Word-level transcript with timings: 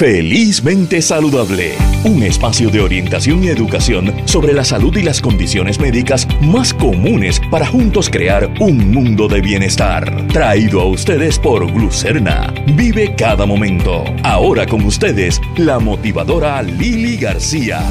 Felizmente 0.00 1.02
Saludable, 1.02 1.74
un 2.04 2.22
espacio 2.22 2.70
de 2.70 2.80
orientación 2.80 3.44
y 3.44 3.48
educación 3.48 4.26
sobre 4.26 4.54
la 4.54 4.64
salud 4.64 4.96
y 4.96 5.02
las 5.02 5.20
condiciones 5.20 5.78
médicas 5.78 6.26
más 6.40 6.72
comunes 6.72 7.38
para 7.50 7.66
juntos 7.66 8.08
crear 8.08 8.50
un 8.60 8.90
mundo 8.90 9.28
de 9.28 9.42
bienestar. 9.42 10.26
Traído 10.28 10.80
a 10.80 10.86
ustedes 10.86 11.38
por 11.38 11.70
Glucerna. 11.70 12.50
Vive 12.76 13.14
cada 13.14 13.44
momento. 13.44 14.02
Ahora 14.22 14.64
con 14.64 14.86
ustedes, 14.86 15.38
la 15.58 15.78
motivadora 15.78 16.62
Lili 16.62 17.18
García. 17.18 17.82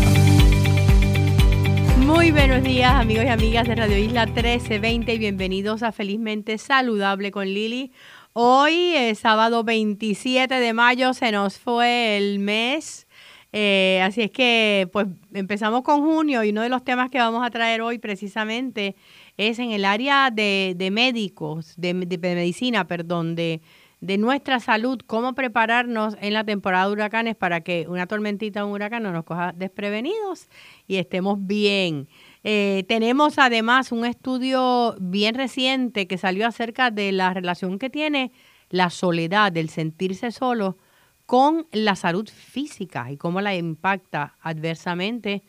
Muy 1.99 2.31
buenos 2.31 2.63
días 2.63 2.91
amigos 2.91 3.25
y 3.25 3.27
amigas 3.27 3.67
de 3.67 3.75
Radio 3.75 3.99
Isla 3.99 4.25
1320 4.25 5.13
y 5.13 5.17
bienvenidos 5.19 5.83
a 5.83 5.91
Felizmente 5.91 6.57
Saludable 6.57 7.29
con 7.29 7.45
Lili. 7.45 7.91
Hoy 8.33 8.93
es 8.95 9.19
sábado 9.19 9.63
27 9.63 10.53
de 10.53 10.73
mayo, 10.73 11.15
se 11.15 11.31
nos 11.31 11.57
fue 11.57 12.17
el 12.17 12.37
mes. 12.37 13.07
Eh, 13.51 13.99
así 14.03 14.21
es 14.21 14.29
que 14.29 14.87
pues 14.93 15.07
empezamos 15.33 15.81
con 15.81 16.01
junio 16.01 16.43
y 16.43 16.51
uno 16.51 16.61
de 16.61 16.69
los 16.69 16.83
temas 16.83 17.09
que 17.09 17.17
vamos 17.17 17.43
a 17.43 17.49
traer 17.49 17.81
hoy 17.81 17.97
precisamente 17.97 18.95
es 19.37 19.57
en 19.57 19.71
el 19.71 19.83
área 19.83 20.29
de, 20.29 20.89
médicos, 20.91 21.73
de, 21.75 21.95
medicina, 21.95 22.85
perdón, 22.85 23.33
de, 23.33 23.61
de 23.99 24.17
nuestra 24.19 24.59
salud, 24.59 24.99
cómo 25.07 25.33
prepararnos 25.33 26.15
en 26.21 26.33
la 26.33 26.43
temporada 26.43 26.85
de 26.85 26.91
huracanes 26.91 27.35
para 27.35 27.61
que 27.61 27.87
una 27.89 28.05
tormentita 28.05 28.63
o 28.63 28.67
un 28.67 28.73
huracán 28.73 29.01
no 29.01 29.11
nos 29.11 29.23
coja 29.23 29.53
desprevenidos 29.53 30.49
y 30.87 30.97
estemos 30.97 31.37
bien. 31.47 32.07
Eh, 32.43 32.85
tenemos 32.87 33.37
además 33.37 33.91
un 33.91 34.05
estudio 34.05 34.95
bien 34.99 35.35
reciente 35.35 36.07
que 36.07 36.17
salió 36.17 36.47
acerca 36.47 36.91
de 36.91 37.11
la 37.11 37.33
relación 37.33 37.79
que 37.79 37.89
tiene 37.89 38.31
la 38.69 38.89
soledad, 38.89 39.55
el 39.57 39.69
sentirse 39.69 40.31
solo, 40.31 40.77
con 41.25 41.67
la 41.71 41.95
salud 41.95 42.27
física 42.27 43.11
y 43.11 43.17
cómo 43.17 43.41
la 43.41 43.55
impacta 43.55 44.35
adversamente. 44.41 45.43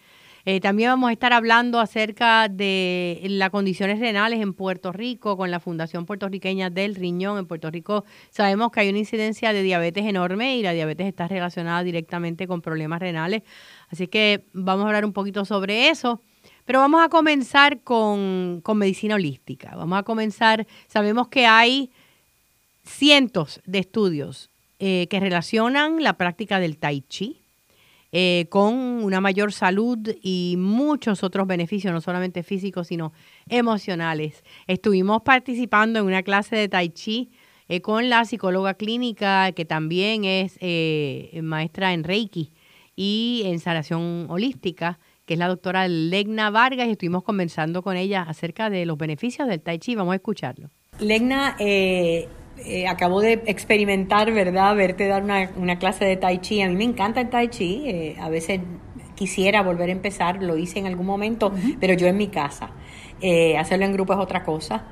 Eh, 0.46 0.60
también 0.60 0.90
vamos 0.90 1.10
a 1.10 1.12
estar 1.12 1.32
hablando 1.32 1.80
acerca 1.80 2.48
de 2.48 3.20
las 3.24 3.50
condiciones 3.50 4.00
renales 4.00 4.40
en 4.40 4.54
Puerto 4.54 4.90
Rico 4.90 5.36
con 5.36 5.50
la 5.50 5.60
Fundación 5.60 6.06
Puertorriqueña 6.06 6.70
del 6.70 6.94
Riñón. 6.94 7.38
En 7.38 7.46
Puerto 7.46 7.70
Rico 7.70 8.04
sabemos 8.30 8.70
que 8.70 8.80
hay 8.80 8.88
una 8.88 8.98
incidencia 8.98 9.52
de 9.52 9.62
diabetes 9.62 10.06
enorme 10.06 10.56
y 10.56 10.62
la 10.62 10.72
diabetes 10.72 11.06
está 11.06 11.28
relacionada 11.28 11.82
directamente 11.82 12.46
con 12.46 12.62
problemas 12.62 13.00
renales. 13.00 13.42
Así 13.90 14.08
que 14.08 14.46
vamos 14.52 14.84
a 14.84 14.88
hablar 14.88 15.04
un 15.04 15.12
poquito 15.12 15.44
sobre 15.44 15.88
eso. 15.90 16.22
Pero 16.70 16.78
vamos 16.78 17.02
a 17.02 17.08
comenzar 17.08 17.80
con, 17.80 18.62
medicina 18.76 19.16
holística. 19.16 19.74
Vamos 19.74 19.98
a 19.98 20.04
comenzar, 20.04 20.68
sabemos 20.86 21.26
que 21.26 21.44
hay 21.44 21.90
cientos 22.84 23.60
de 23.66 23.80
estudios 23.80 24.50
eh, 24.78 25.08
que 25.10 25.18
relacionan 25.18 26.00
la 26.00 26.12
práctica 26.12 26.60
del 26.60 26.76
tai 26.76 27.00
chi 27.00 27.40
eh, 28.12 28.46
con 28.50 28.72
una 29.02 29.20
mayor 29.20 29.52
salud 29.52 29.98
y 30.22 30.54
muchos 30.58 31.24
otros 31.24 31.48
beneficios, 31.48 31.92
no 31.92 32.00
solamente 32.00 32.44
físicos, 32.44 32.86
sino 32.86 33.12
emocionales. 33.48 34.44
Estuvimos 34.68 35.22
participando 35.22 35.98
en 35.98 36.04
una 36.04 36.22
clase 36.22 36.54
de 36.54 36.68
tai 36.68 36.90
chi 36.90 37.30
eh, 37.68 37.80
con 37.80 38.08
la 38.08 38.24
psicóloga 38.24 38.74
clínica, 38.74 39.50
que 39.50 39.64
también 39.64 40.24
es 40.24 40.56
maestra 41.42 41.94
en 41.94 42.04
Reiki 42.04 42.52
y 42.94 43.42
en 43.46 43.58
sanación 43.58 44.26
holística 44.28 45.00
que 45.30 45.34
es 45.34 45.38
la 45.38 45.46
doctora 45.46 45.86
Legna 45.86 46.50
Vargas, 46.50 46.88
y 46.88 46.90
estuvimos 46.90 47.22
conversando 47.22 47.84
con 47.84 47.96
ella 47.96 48.22
acerca 48.22 48.68
de 48.68 48.84
los 48.84 48.98
beneficios 48.98 49.46
del 49.46 49.60
Tai 49.60 49.78
Chi. 49.78 49.94
Vamos 49.94 50.10
a 50.10 50.16
escucharlo. 50.16 50.70
Legna, 50.98 51.54
eh, 51.60 52.26
eh, 52.66 52.88
acabo 52.88 53.20
de 53.20 53.34
experimentar, 53.46 54.32
¿verdad? 54.32 54.74
Verte 54.74 55.06
dar 55.06 55.22
una, 55.22 55.78
clase 55.78 56.04
de 56.04 56.16
Tai 56.16 56.40
Chi. 56.40 56.62
A 56.62 56.68
mí 56.68 56.74
me 56.74 56.82
encanta 56.82 57.20
el 57.20 57.30
Tai 57.30 57.46
Chi. 57.46 57.84
Eh, 57.86 58.16
a 58.18 58.28
veces 58.28 58.58
quisiera 59.14 59.62
volver 59.62 59.90
a 59.90 59.92
empezar, 59.92 60.42
lo 60.42 60.56
hice 60.56 60.80
en 60.80 60.86
algún 60.86 61.06
momento, 61.06 61.52
pero 61.78 61.94
yo 61.94 62.08
en 62.08 62.16
mi 62.16 62.26
casa. 62.26 62.72
hacerlo 63.56 63.84
en 63.84 63.92
grupo 63.92 64.14
es 64.14 64.18
otra 64.18 64.42
cosa. 64.42 64.88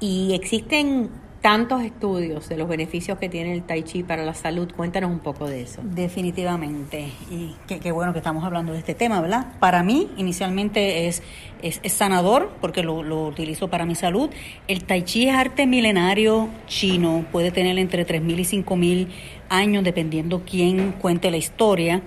Y 0.00 0.32
existen 0.32 1.10
tantos 1.44 1.82
estudios 1.82 2.48
de 2.48 2.56
los 2.56 2.66
beneficios 2.66 3.18
que 3.18 3.28
tiene 3.28 3.52
el 3.52 3.64
tai 3.64 3.82
chi 3.82 4.02
para 4.02 4.24
la 4.24 4.32
salud. 4.32 4.72
Cuéntanos 4.74 5.10
un 5.10 5.18
poco 5.18 5.46
de 5.46 5.60
eso. 5.60 5.82
Definitivamente. 5.84 7.10
Y 7.30 7.54
qué, 7.66 7.92
bueno 7.92 8.14
que 8.14 8.18
estamos 8.20 8.44
hablando 8.44 8.72
de 8.72 8.78
este 8.78 8.94
tema, 8.94 9.20
¿verdad? 9.20 9.48
Para 9.60 9.82
mí, 9.82 10.08
inicialmente 10.16 11.06
es, 11.06 11.22
es, 11.60 11.80
sanador 11.92 12.50
porque 12.62 12.82
lo, 12.82 13.02
lo, 13.02 13.26
utilizo 13.26 13.68
para 13.68 13.84
mi 13.84 13.94
salud. 13.94 14.30
El 14.68 14.84
tai 14.84 15.02
chi 15.02 15.28
es 15.28 15.34
arte 15.34 15.66
milenario 15.66 16.48
chino. 16.66 17.26
Puede 17.30 17.50
tener 17.50 17.78
entre 17.78 18.06
3.000 18.06 18.38
y 18.38 18.62
5.000 18.62 19.08
años, 19.48 19.84
dependiendo 19.84 20.42
quién 20.44 20.92
cuente 20.92 21.30
la 21.30 21.36
historia. 21.36 22.02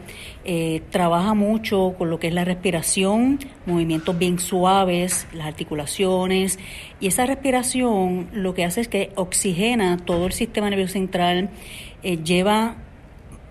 Eh, 0.45 0.81
trabaja 0.89 1.33
mucho 1.33 1.95
con 1.97 2.09
lo 2.09 2.19
que 2.19 2.27
es 2.27 2.33
la 2.33 2.45
respiración, 2.45 3.39
movimientos 3.65 4.17
bien 4.17 4.39
suaves, 4.39 5.27
las 5.33 5.47
articulaciones, 5.47 6.59
y 6.99 7.07
esa 7.07 7.25
respiración 7.25 8.27
lo 8.31 8.53
que 8.53 8.63
hace 8.63 8.81
es 8.81 8.87
que 8.87 9.11
oxigena 9.15 9.97
todo 9.97 10.25
el 10.25 10.33
sistema 10.33 10.69
nervioso 10.69 10.93
central, 10.93 11.49
eh, 12.03 12.17
lleva 12.23 12.77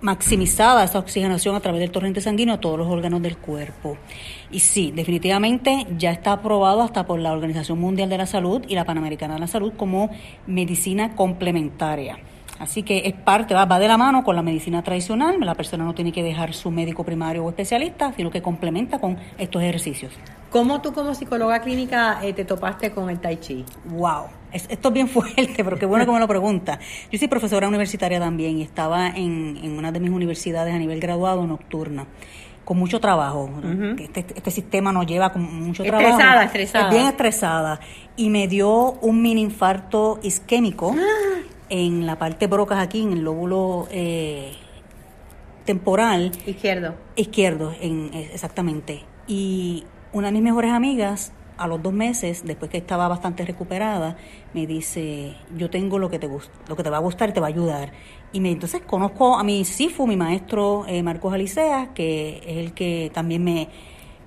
maximizada 0.01 0.85
esa 0.85 0.99
oxigenación 0.99 1.55
a 1.55 1.61
través 1.61 1.81
del 1.81 1.91
torrente 1.91 2.21
sanguíneo 2.21 2.55
a 2.55 2.61
todos 2.61 2.79
los 2.79 2.89
órganos 2.89 3.23
del 3.23 3.37
cuerpo. 3.39 3.97
Y 4.51 4.61
sí, 4.61 4.93
definitivamente 4.95 5.87
ya 5.99 6.13
está 6.13 6.33
aprobado 6.33 6.83
hasta 6.83 7.07
por 7.07 7.19
la 7.19 7.33
Organización 7.33 7.81
Mundial 7.81 8.09
de 8.09 8.19
la 8.19 8.27
Salud 8.27 8.63
y 8.69 8.75
la 8.75 8.85
Panamericana 8.85 9.35
de 9.35 9.41
la 9.41 9.47
Salud 9.47 9.73
como 9.77 10.11
medicina 10.47 11.15
complementaria. 11.17 12.19
Así 12.59 12.83
que 12.83 13.03
es 13.05 13.15
parte, 13.15 13.55
va, 13.55 13.67
de 13.79 13.89
la 13.89 13.97
mano 13.99 14.25
con 14.25 14.35
la 14.35 14.43
medicina 14.43 14.83
tradicional. 14.83 15.37
La 15.41 15.55
persona 15.55 15.85
no 15.85 15.95
tiene 15.95 16.13
que 16.13 16.23
dejar 16.23 16.55
su 16.55 16.71
médico 16.71 17.05
primario 17.05 17.45
o 17.45 17.49
especialista, 17.49 18.13
sino 18.17 18.31
que 18.31 18.41
complementa 18.43 18.99
con 18.99 19.19
estos 19.39 19.63
ejercicios. 19.63 20.13
¿Cómo 20.51 20.81
tú 20.81 20.93
como 20.93 21.15
psicóloga 21.15 21.61
clínica 21.61 22.21
eh, 22.23 22.33
te 22.33 22.45
topaste 22.45 22.93
con 22.93 23.11
el 23.11 23.19
tai 23.19 23.37
chi? 23.37 23.65
Wow, 23.85 24.27
esto 24.53 24.89
es 24.89 24.95
bien 24.95 25.09
fuerte, 25.09 25.65
pero 25.65 25.79
qué 25.79 25.87
bueno 25.87 26.07
que 26.07 26.13
me 26.13 26.21
lo 26.21 26.29
pregunta. 26.29 26.79
Yo 27.11 27.19
soy 27.19 27.29
profesora 27.29 27.69
universitaria 27.69 28.19
también 28.19 28.59
y 28.59 28.63
estaba 28.63 29.09
en, 29.09 29.77
una 29.77 29.93
de 29.93 30.01
mis 30.01 30.11
universidades 30.11 30.75
a 30.75 30.79
nivel 30.79 31.01
graduado 31.01 31.47
nocturna 31.47 32.07
con 32.65 32.79
mucho 32.79 32.99
trabajo. 33.01 33.49
este, 33.97 34.27
este, 34.35 34.51
sistema 34.51 34.91
nos 34.91 35.07
lleva 35.07 35.33
con 35.33 35.43
mucho 35.43 35.85
trabajo. 35.85 36.09
Estresada, 36.09 36.45
estresada. 36.45 36.91
Bien 36.91 37.07
estresada. 37.07 37.81
Y 38.17 38.29
me 38.29 38.49
dio 38.49 38.93
un 39.03 39.23
mini 39.23 39.43
infarto 39.43 40.19
isquémico. 40.23 40.93
¡Ah! 40.99 41.56
En 41.69 42.07
la 42.07 42.19
parte 42.19 42.47
brocas 42.47 42.79
aquí, 42.79 43.03
en 43.03 43.13
el 43.13 43.21
lóbulo 43.21 43.89
eh, 43.91 44.53
temporal. 45.65 46.33
Izquierdo. 46.47 46.95
Izquierdo, 47.17 47.75
en, 47.81 48.11
exactamente. 48.15 49.03
Y 49.27 49.85
una 50.13 50.29
de 50.29 50.33
mis 50.33 50.43
mejores 50.43 50.73
amigas, 50.73 51.33
a 51.59 51.67
los 51.67 51.83
dos 51.83 51.93
meses, 51.93 52.43
después 52.45 52.71
que 52.71 52.77
estaba 52.77 53.09
bastante 53.09 53.45
recuperada, 53.45 54.17
me 54.53 54.67
dice, 54.67 55.35
yo 55.57 55.71
tengo 55.71 55.99
lo 55.99 56.11
que 56.11 56.19
te, 56.19 56.29
lo 56.29 56.77
que 56.77 56.83
te 56.83 56.91
va 56.91 56.99
a 56.99 57.01
gustar 57.01 57.31
y 57.31 57.33
te 57.33 57.41
va 57.41 57.47
a 57.47 57.51
ayudar. 57.51 57.93
Y 58.33 58.41
me, 58.41 58.51
entonces 58.51 58.83
conozco 58.87 59.39
a 59.39 59.45
mi 59.45 59.65
SIFU, 59.65 60.07
mi 60.07 60.17
maestro 60.17 60.85
eh, 60.87 61.03
Marcos 61.03 61.33
Alicea, 61.33 61.95
que 61.95 62.43
es 62.47 62.59
el 62.59 62.73
que 62.75 63.11
también 63.13 63.43
me, 63.43 63.69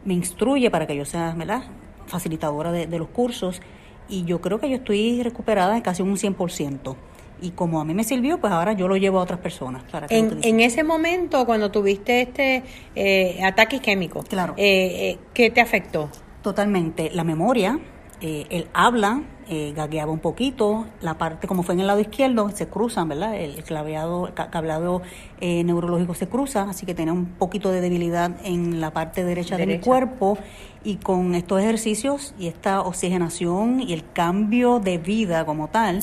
me 0.06 0.14
instruye 0.14 0.72
para 0.72 0.88
que 0.88 0.96
yo 0.96 1.06
sea 1.06 1.34
¿verdad? 1.38 1.64
facilitadora 2.08 2.72
de, 2.72 2.88
de 2.88 3.00
los 3.00 3.10
cursos. 3.10 3.62
Y 4.08 4.26
yo 4.26 4.42
creo 4.42 4.60
que 4.60 4.70
yo 4.70 4.78
estoy 4.78 5.22
recuperada 5.22 5.76
en 5.76 5.84
casi 5.84 6.02
un 6.02 6.18
100% 6.18 6.96
y 7.42 7.52
como 7.52 7.80
a 7.80 7.86
mí 7.86 7.94
me 7.94 8.04
sirvió, 8.04 8.40
pues 8.40 8.52
ahora 8.54 8.74
yo 8.74 8.88
lo 8.88 8.98
llevo 8.98 9.20
a 9.20 9.24
otras 9.24 9.40
personas. 9.40 9.84
Para 9.92 10.08
en, 10.10 10.40
en 10.44 10.60
ese 10.60 10.84
momento, 10.84 11.46
cuando 11.46 11.72
tuviste 11.72 12.22
este 12.22 12.64
eh, 12.96 13.42
ataque 13.44 13.78
isquémico, 13.78 14.24
claro. 14.24 14.54
Eh, 14.58 15.12
eh, 15.12 15.20
¿qué 15.34 15.50
te 15.50 15.62
afectó? 15.62 16.10
Totalmente. 16.42 17.12
La 17.14 17.24
memoria, 17.24 17.80
eh, 18.22 18.46
el 18.50 18.68
habla, 18.74 19.24
eh, 19.48 19.74
gagueaba 19.76 20.12
un 20.12 20.20
poquito, 20.20 20.86
la 21.02 21.18
parte, 21.18 21.48
como 21.48 21.64
fue 21.64 21.74
en 21.74 21.82
el 21.82 21.88
lado 21.88 22.00
izquierdo, 22.00 22.50
se 22.50 22.68
cruzan, 22.68 23.10
¿verdad? 23.10 23.36
El 23.36 23.64
claveado, 23.64 24.28
el 24.28 24.34
cableado 24.34 25.02
neurológico 25.42 26.14
se 26.14 26.28
cruza, 26.28 26.64
así 26.70 26.86
que 26.86 26.94
tenía 26.94 27.14
un 27.14 27.26
poquito 27.26 27.72
de 27.72 27.82
debilidad 27.82 28.32
en 28.44 28.80
la 28.80 28.92
parte 28.92 29.24
derecha, 29.24 29.58
derecha. 29.58 29.72
de 29.72 29.78
mi 29.78 29.84
cuerpo. 29.84 30.38
Y 30.82 30.96
con 30.96 31.35
estos 31.35 31.59
ejercicios 31.59 32.34
y 32.40 32.47
esta 32.47 32.82
oxigenación 32.82 33.82
y 33.82 33.92
el 33.92 34.09
cambio 34.14 34.80
de 34.80 34.97
vida 34.97 35.46
como 35.46 35.68
tal, 35.68 36.00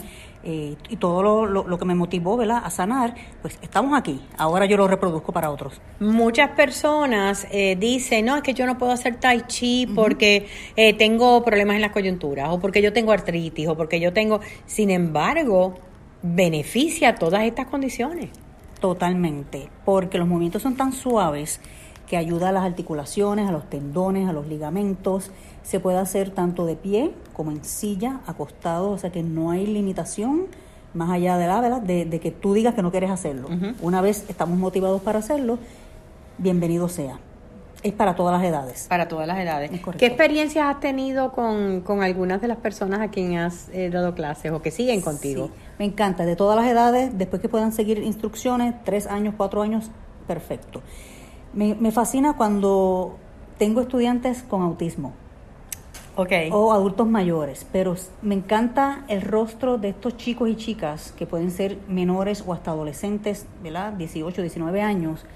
eh, 0.48 0.76
y 0.88 0.96
todo 0.96 1.44
lo, 1.44 1.76
que 1.76 1.84
me 1.84 1.96
motivó 1.96 2.36
¿verdad? 2.36 2.62
a 2.64 2.70
sanar, 2.70 3.16
pues 3.42 3.58
estamos 3.62 3.98
aquí. 3.98 4.20
Ahora 4.38 4.64
yo 4.66 4.76
lo 4.76 4.86
reproduzco 4.86 5.32
para 5.32 5.50
otros. 5.50 5.80
Muchas 5.98 6.50
personas 6.50 7.48
eh, 7.50 7.74
dicen, 7.74 8.26
no, 8.26 8.36
es 8.36 8.44
que 8.44 8.54
yo 8.54 8.64
no 8.64 8.78
puedo 8.78 8.92
hacer 8.92 9.16
tai 9.16 9.42
chi 9.48 9.88
porque 9.88 10.46
eh, 10.76 10.94
tengo 10.94 11.42
problemas 11.42 11.74
en 11.74 11.82
las 11.82 11.90
coyunturas, 11.90 12.48
o 12.50 12.60
porque 12.60 12.80
yo 12.80 12.92
tengo 12.92 13.10
artritis, 13.10 13.66
o 13.66 13.76
porque 13.76 13.98
yo 13.98 14.12
tengo... 14.12 14.38
Sin 14.66 14.90
embargo, 14.90 15.74
beneficia 16.22 17.16
todas 17.16 17.42
estas 17.42 17.66
condiciones. 17.66 18.30
Totalmente, 18.78 19.68
porque 19.84 20.16
los 20.16 20.28
movimientos 20.28 20.62
son 20.62 20.76
tan 20.76 20.92
suaves 20.92 21.60
que 22.06 22.16
ayuda 22.16 22.50
a 22.50 22.52
las 22.52 22.62
articulaciones, 22.62 23.48
a 23.48 23.52
los 23.52 23.68
tendones, 23.68 24.28
a 24.28 24.32
los 24.32 24.46
ligamentos. 24.46 25.32
Se 25.66 25.80
puede 25.80 25.98
hacer 25.98 26.30
tanto 26.30 26.64
de 26.64 26.76
pie 26.76 27.10
como 27.32 27.50
en 27.50 27.64
silla, 27.64 28.20
acostado, 28.26 28.90
o 28.90 28.98
sea 28.98 29.10
que 29.10 29.24
no 29.24 29.50
hay 29.50 29.66
limitación 29.66 30.46
más 30.94 31.10
allá 31.10 31.36
de 31.38 31.48
la 31.48 31.60
verdad, 31.60 31.82
de, 31.82 32.04
de 32.04 32.20
que 32.20 32.30
tú 32.30 32.54
digas 32.54 32.74
que 32.74 32.82
no 32.82 32.92
quieres 32.92 33.10
hacerlo. 33.10 33.48
Una 33.82 34.00
vez 34.00 34.24
estamos 34.28 34.56
motivados 34.58 35.02
para 35.02 35.18
hacerlo, 35.18 35.58
bienvenido 36.38 36.88
sea. 36.88 37.18
Es 37.82 37.92
para 37.92 38.14
todas 38.14 38.40
las 38.40 38.48
edades. 38.48 38.86
Para 38.88 39.08
todas 39.08 39.26
las 39.26 39.38
edades. 39.38 39.72
¿Qué 39.98 40.06
experiencias 40.06 40.66
has 40.66 40.78
tenido 40.78 41.32
con, 41.32 41.80
con, 41.80 42.00
algunas 42.00 42.40
de 42.40 42.48
las 42.48 42.58
personas 42.58 43.00
a 43.00 43.08
quien 43.08 43.36
has 43.36 43.68
eh, 43.70 43.90
dado 43.90 44.14
clases 44.14 44.52
o 44.52 44.62
que 44.62 44.70
siguen 44.70 45.00
contigo? 45.00 45.50
me 45.80 45.84
encanta, 45.84 46.24
de 46.24 46.36
todas 46.36 46.56
las 46.56 46.66
edades, 46.66 47.18
después 47.18 47.42
que 47.42 47.48
puedan 47.48 47.72
seguir 47.72 47.98
instrucciones, 47.98 48.74
tres 48.84 49.08
años, 49.08 49.34
cuatro 49.36 49.62
años, 49.62 49.90
perfecto. 50.28 50.80
Me, 51.52 51.74
me 51.74 51.90
fascina 51.90 52.36
cuando 52.36 53.16
tengo 53.58 53.80
estudiantes 53.80 54.42
con 54.42 54.62
autismo. 54.62 55.12
Okay. 56.18 56.48
O 56.50 56.72
adultos 56.72 57.06
mayores, 57.06 57.66
pero 57.70 57.94
me 58.22 58.34
encanta 58.34 59.04
el 59.08 59.20
rostro 59.20 59.76
de 59.76 59.90
estos 59.90 60.16
chicos 60.16 60.48
y 60.48 60.56
chicas 60.56 61.12
que 61.12 61.26
pueden 61.26 61.50
ser 61.50 61.76
menores 61.88 62.42
o 62.46 62.54
hasta 62.54 62.70
adolescentes, 62.70 63.46
¿verdad? 63.62 63.92
18, 63.92 64.40
19 64.40 64.80
años, 64.80 65.26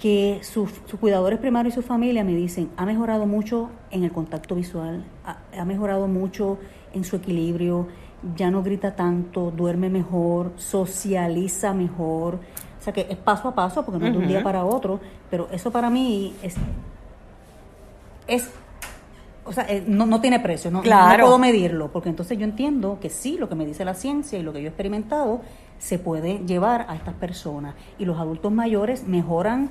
que 0.00 0.38
sus, 0.42 0.70
cuidadores 1.00 1.40
primarios 1.40 1.74
y 1.74 1.80
su 1.80 1.82
familia 1.82 2.22
me 2.22 2.36
dicen, 2.36 2.70
ha 2.76 2.86
mejorado 2.86 3.26
mucho 3.26 3.70
en 3.90 4.04
el 4.04 4.12
contacto 4.12 4.54
visual, 4.54 5.04
ha, 5.24 5.64
mejorado 5.64 6.06
mucho 6.06 6.58
en 6.94 7.02
su 7.02 7.16
equilibrio, 7.16 7.88
ya 8.36 8.48
no 8.48 8.62
grita 8.62 8.94
tanto, 8.94 9.50
duerme 9.50 9.90
mejor, 9.90 10.52
socializa 10.54 11.74
mejor. 11.74 12.38
O 12.78 12.82
sea 12.82 12.92
que 12.92 13.08
es 13.10 13.16
paso 13.16 13.48
a 13.48 13.54
paso, 13.56 13.84
porque 13.84 13.98
no 13.98 14.06
es 14.06 14.12
de 14.12 14.18
un 14.18 14.28
día 14.28 14.44
para 14.44 14.64
otro, 14.64 15.00
pero 15.28 15.48
eso 15.50 15.72
para 15.72 15.90
mí 15.90 16.32
es, 16.42 16.54
es 18.28 18.52
o 19.46 19.52
sea, 19.52 19.64
eh, 19.68 19.84
no, 19.86 20.06
no 20.06 20.20
tiene 20.20 20.40
precio, 20.40 20.70
no, 20.70 20.82
no 20.82 21.16
puedo 21.18 21.38
medirlo, 21.38 21.90
porque 21.92 22.08
entonces 22.08 22.36
yo 22.38 22.44
entiendo 22.44 22.98
que 23.00 23.10
sí, 23.10 23.36
lo 23.38 23.48
que 23.48 23.54
me 23.54 23.64
dice 23.64 23.84
la 23.84 23.94
ciencia 23.94 24.38
y 24.38 24.42
lo 24.42 24.52
que 24.52 24.60
yo 24.60 24.66
he 24.66 24.68
experimentado 24.68 25.40
se 25.78 25.98
puede 25.98 26.38
llevar 26.46 26.86
a 26.88 26.96
estas 26.96 27.14
personas. 27.14 27.74
Y 27.98 28.04
los 28.04 28.18
adultos 28.18 28.52
mayores 28.52 29.06
mejoran 29.06 29.70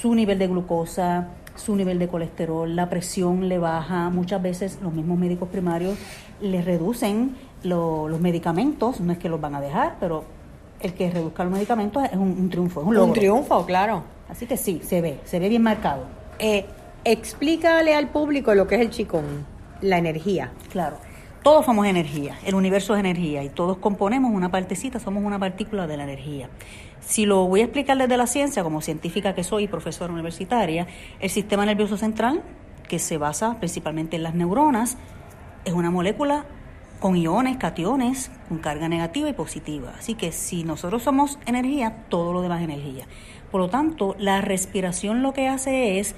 su 0.00 0.14
nivel 0.14 0.38
de 0.38 0.46
glucosa, 0.48 1.28
su 1.56 1.76
nivel 1.76 1.98
de 1.98 2.08
colesterol, 2.08 2.74
la 2.74 2.88
presión 2.88 3.48
le 3.48 3.58
baja, 3.58 4.10
muchas 4.10 4.42
veces 4.42 4.78
los 4.82 4.92
mismos 4.92 5.18
médicos 5.18 5.48
primarios 5.48 5.98
les 6.40 6.64
reducen 6.64 7.36
los 7.62 8.20
medicamentos, 8.20 9.00
no 9.00 9.12
es 9.12 9.18
que 9.18 9.28
los 9.28 9.40
van 9.40 9.54
a 9.54 9.60
dejar, 9.60 9.96
pero 10.00 10.24
el 10.80 10.94
que 10.94 11.10
reduzca 11.10 11.44
los 11.44 11.52
medicamentos 11.52 12.02
es 12.04 12.16
un, 12.16 12.48
triunfo, 12.50 12.80
es 12.80 12.86
un 12.86 12.94
logro. 12.94 13.08
Un 13.08 13.12
triunfo, 13.12 13.64
claro. 13.64 14.02
Así 14.28 14.46
que 14.46 14.56
sí, 14.56 14.80
se 14.84 15.00
ve, 15.00 15.20
se 15.24 15.38
ve 15.38 15.48
bien 15.48 15.62
marcado. 15.62 16.04
Eh, 16.38 16.66
explícale 17.04 17.94
al 17.94 18.08
público 18.08 18.54
lo 18.54 18.66
que 18.66 18.76
es 18.76 18.80
el 18.80 18.90
chicón, 18.90 19.46
la 19.80 19.98
energía. 19.98 20.52
Claro. 20.70 20.98
Todos 21.42 21.66
somos 21.66 21.86
energía, 21.86 22.38
el 22.44 22.54
universo 22.54 22.94
es 22.94 23.00
energía 23.00 23.42
y 23.42 23.48
todos 23.48 23.78
componemos 23.78 24.30
una 24.30 24.52
partecita, 24.52 25.00
somos 25.00 25.24
una 25.24 25.40
partícula 25.40 25.88
de 25.88 25.96
la 25.96 26.04
energía. 26.04 26.48
Si 27.00 27.26
lo 27.26 27.48
voy 27.48 27.62
a 27.62 27.64
explicar 27.64 27.98
desde 27.98 28.16
la 28.16 28.28
ciencia, 28.28 28.62
como 28.62 28.80
científica 28.80 29.34
que 29.34 29.42
soy 29.42 29.64
y 29.64 29.68
profesora 29.68 30.12
universitaria, 30.12 30.86
el 31.18 31.30
sistema 31.30 31.66
nervioso 31.66 31.96
central, 31.96 32.42
que 32.88 33.00
se 33.00 33.18
basa 33.18 33.58
principalmente 33.58 34.14
en 34.14 34.22
las 34.22 34.34
neuronas, 34.34 34.98
es 35.64 35.72
una 35.72 35.90
molécula 35.90 36.44
con 37.00 37.16
iones, 37.16 37.56
cationes, 37.56 38.30
con 38.48 38.58
carga 38.58 38.88
negativa 38.88 39.28
y 39.28 39.32
positiva. 39.32 39.92
Así 39.98 40.14
que 40.14 40.30
si 40.30 40.62
nosotros 40.62 41.02
somos 41.02 41.40
energía, 41.46 42.04
todo 42.08 42.32
lo 42.32 42.42
demás 42.42 42.60
es 42.60 42.64
energía. 42.64 43.06
Por 43.50 43.60
lo 43.60 43.68
tanto, 43.68 44.14
la 44.20 44.40
respiración 44.40 45.22
lo 45.22 45.32
que 45.32 45.48
hace 45.48 45.98
es 45.98 46.14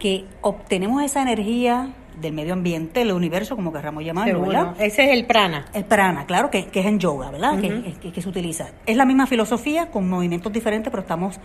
que 0.00 0.24
obtenemos 0.40 1.02
esa 1.04 1.22
energía 1.22 1.94
del 2.20 2.32
medio 2.32 2.54
ambiente, 2.54 3.02
el 3.02 3.12
universo, 3.12 3.54
como 3.54 3.72
querramos 3.72 4.04
llamarlo, 4.04 4.42
¿verdad? 4.42 4.74
Ese 4.80 5.04
es 5.04 5.10
el 5.10 5.26
prana. 5.26 5.66
El 5.72 5.84
prana, 5.84 6.26
claro, 6.26 6.50
que, 6.50 6.68
es 6.72 6.86
en 6.86 6.98
yoga, 6.98 7.30
¿verdad? 7.30 7.60
que, 7.60 8.20
se 8.20 8.28
utiliza. 8.28 8.70
Es 8.86 8.96
la 8.96 9.04
misma 9.04 9.26
filosofía 9.26 9.90
con 9.90 10.08
movimientos 10.08 10.52
diferentes, 10.52 10.90
pero 10.90 11.02
estamos 11.02 11.38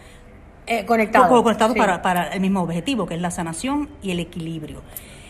eh, 0.66 0.86
conectados, 0.86 1.30
conectados 1.44 1.78
para, 1.78 2.02
para 2.02 2.30
el 2.30 2.42
mismo 2.42 2.62
objetivo, 2.62 3.06
que 3.06 3.14
es 3.14 3.22
la 3.22 3.30
sanación 3.30 3.90
y 4.02 4.12
el 4.12 4.20
equilibrio. 4.20 4.82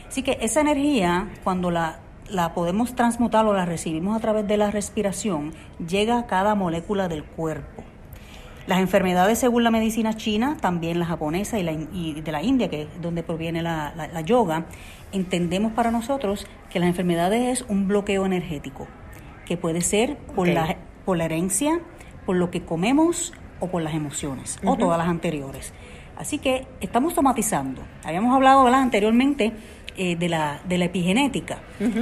Así 0.07 0.24
que 0.24 0.38
esa 0.42 0.62
energía, 0.62 1.30
cuando 1.44 1.72
la, 1.72 2.00
la 2.30 2.54
podemos 2.54 2.95
transmutar 2.95 3.45
o 3.45 3.54
la 3.54 3.66
recibimos 3.66 4.16
a 4.16 4.19
través 4.19 4.48
de 4.48 4.57
la 4.57 4.72
respiración, 4.72 5.51
llega 5.86 6.18
a 6.19 6.27
cada 6.27 6.56
molécula 6.56 7.07
del 7.07 7.24
cuerpo. 7.24 7.83
Las 8.68 8.80
enfermedades, 8.80 9.38
según 9.38 9.64
la 9.64 9.70
medicina 9.70 10.16
china, 10.16 10.58
también 10.60 10.98
la 10.98 11.06
japonesa 11.06 11.60
y, 11.60 11.64
la, 11.64 11.74
de 11.74 12.32
la 12.32 12.42
India, 12.42 12.70
que 12.70 12.84
es 12.84 12.88
donde 13.00 13.22
proviene 13.22 13.62
la, 13.62 13.94
la, 13.96 14.22
yoga, 14.22 14.66
entendemos 15.12 15.74
para 15.74 15.92
nosotros 15.92 16.48
que 16.72 16.80
las 16.80 16.90
enfermedades 16.90 17.62
es 17.62 17.66
un 17.70 17.88
bloqueo 17.88 18.26
energético, 18.26 18.88
que 19.46 19.56
puede 19.56 19.82
ser 19.82 20.18
por, 20.18 20.48
la, 20.48 20.78
por 21.06 21.16
la 21.16 21.26
herencia, 21.26 21.80
por 22.26 22.38
lo 22.38 22.50
que 22.50 22.64
comemos 22.64 23.34
o 23.60 23.68
por 23.68 23.84
las 23.84 23.94
emociones, 23.94 24.60
o 24.64 24.76
todas 24.76 24.98
las 24.98 25.08
anteriores. 25.08 25.72
Así 26.18 26.40
que 26.40 26.66
estamos 26.82 27.14
somatizando. 27.14 27.84
Habíamos 28.04 28.34
hablado 28.34 28.66
anteriormente 28.68 29.54
eh, 29.98 30.16
de, 30.16 30.28
la, 30.30 30.60
de 30.68 30.78
la 30.78 30.86
epigenética. 30.86 31.60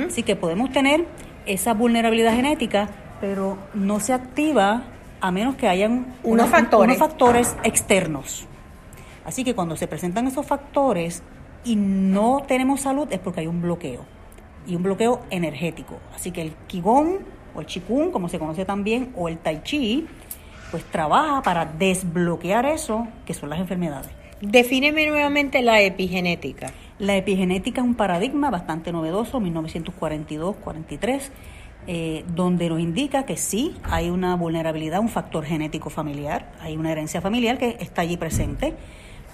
Así 0.08 0.24
que 0.24 0.36
podemos 0.36 0.72
tener 0.72 1.06
esa 1.46 1.74
vulnerabilidad 1.74 2.36
genética, 2.36 2.90
pero 3.20 3.58
no 3.74 4.00
se 4.00 4.14
activa 4.14 4.93
a 5.24 5.32
menos 5.32 5.56
que 5.56 5.70
hayan 5.70 6.18
unos, 6.22 6.50
factores. 6.50 6.98
factores 6.98 7.56
externos. 7.64 8.46
Así 9.24 9.46
que 9.46 9.56
cuando 9.56 9.78
se 9.78 9.88
presentan 9.88 10.28
esos 10.28 10.46
factores 10.46 11.24
y 11.64 11.78
no 11.78 12.44
tenemos 12.46 12.82
salud 12.82 13.08
es 13.10 13.20
porque 13.20 13.40
hay 13.40 13.48
un 13.48 13.62
bloqueo 13.62 14.02
y 14.68 14.76
un 14.76 14.84
bloqueo 14.84 15.22
energético. 15.30 15.98
Así 16.14 16.32
que 16.32 16.42
el 16.42 16.54
Qigong 16.68 17.20
o 17.56 17.62
el 17.62 17.66
Qigong, 17.68 18.12
como 18.12 18.28
se 18.28 18.38
conoce 18.38 18.66
también, 18.66 19.14
o 19.16 19.30
el 19.30 19.38
Tai 19.38 19.64
Chi, 19.64 20.06
pues 20.72 20.84
trabaja 20.84 21.42
para 21.42 21.68
desbloquear 21.68 22.66
eso 22.66 23.08
que 23.26 23.34
son 23.34 23.50
las 23.50 23.62
enfermedades. 23.62 24.12
Defíneme 24.42 25.08
nuevamente 25.08 25.62
la 25.62 25.80
epigenética. 25.80 26.74
La 27.00 27.16
epigenética 27.16 27.80
es 27.80 27.88
un 27.88 27.96
paradigma 27.96 28.50
bastante 28.50 28.92
novedoso, 28.92 29.40
1942-43 29.40 31.22
eh, 31.88 32.24
donde 32.36 32.70
nos 32.70 32.80
indica 32.80 33.24
que 33.24 33.38
sí 33.38 33.76
hay 33.84 34.10
una 34.10 34.36
vulnerabilidad, 34.36 35.00
un 35.00 35.10
factor 35.10 35.44
genético 35.44 35.90
familiar, 35.90 36.52
hay 36.62 36.78
una 36.78 36.92
herencia 36.92 37.22
familiar 37.22 37.58
que 37.58 37.78
está 37.80 38.02
allí 38.02 38.18
presente, 38.18 38.74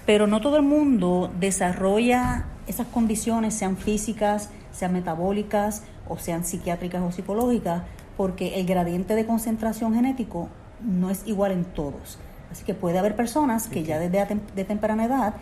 pero 0.06 0.26
no 0.26 0.40
todo 0.40 0.56
el 0.56 0.62
mundo 0.62 1.30
desarrolla 1.38 2.46
esas 2.66 2.86
condiciones, 2.88 3.54
sean 3.54 3.76
físicas, 3.76 4.50
sean 4.72 4.92
metabólicas 4.92 5.84
o 6.08 6.18
sean 6.18 6.44
psiquiátricas 6.44 7.02
o 7.02 7.12
psicológicas, 7.12 7.82
porque 8.16 8.60
el 8.60 8.66
gradiente 8.66 9.14
de 9.14 9.26
concentración 9.26 9.94
genético 9.94 10.48
no 10.82 11.10
es 11.10 11.26
igual 11.26 11.52
en 11.52 11.64
todos. 11.64 12.18
Así 12.50 12.64
que 12.64 12.74
puede 12.74 12.98
haber 12.98 13.14
personas 13.14 13.68
que 13.68 13.84
ya 13.84 13.98
desde 13.98 14.40
de 14.56 14.64
temprana 14.64 15.04
edad 15.04 15.34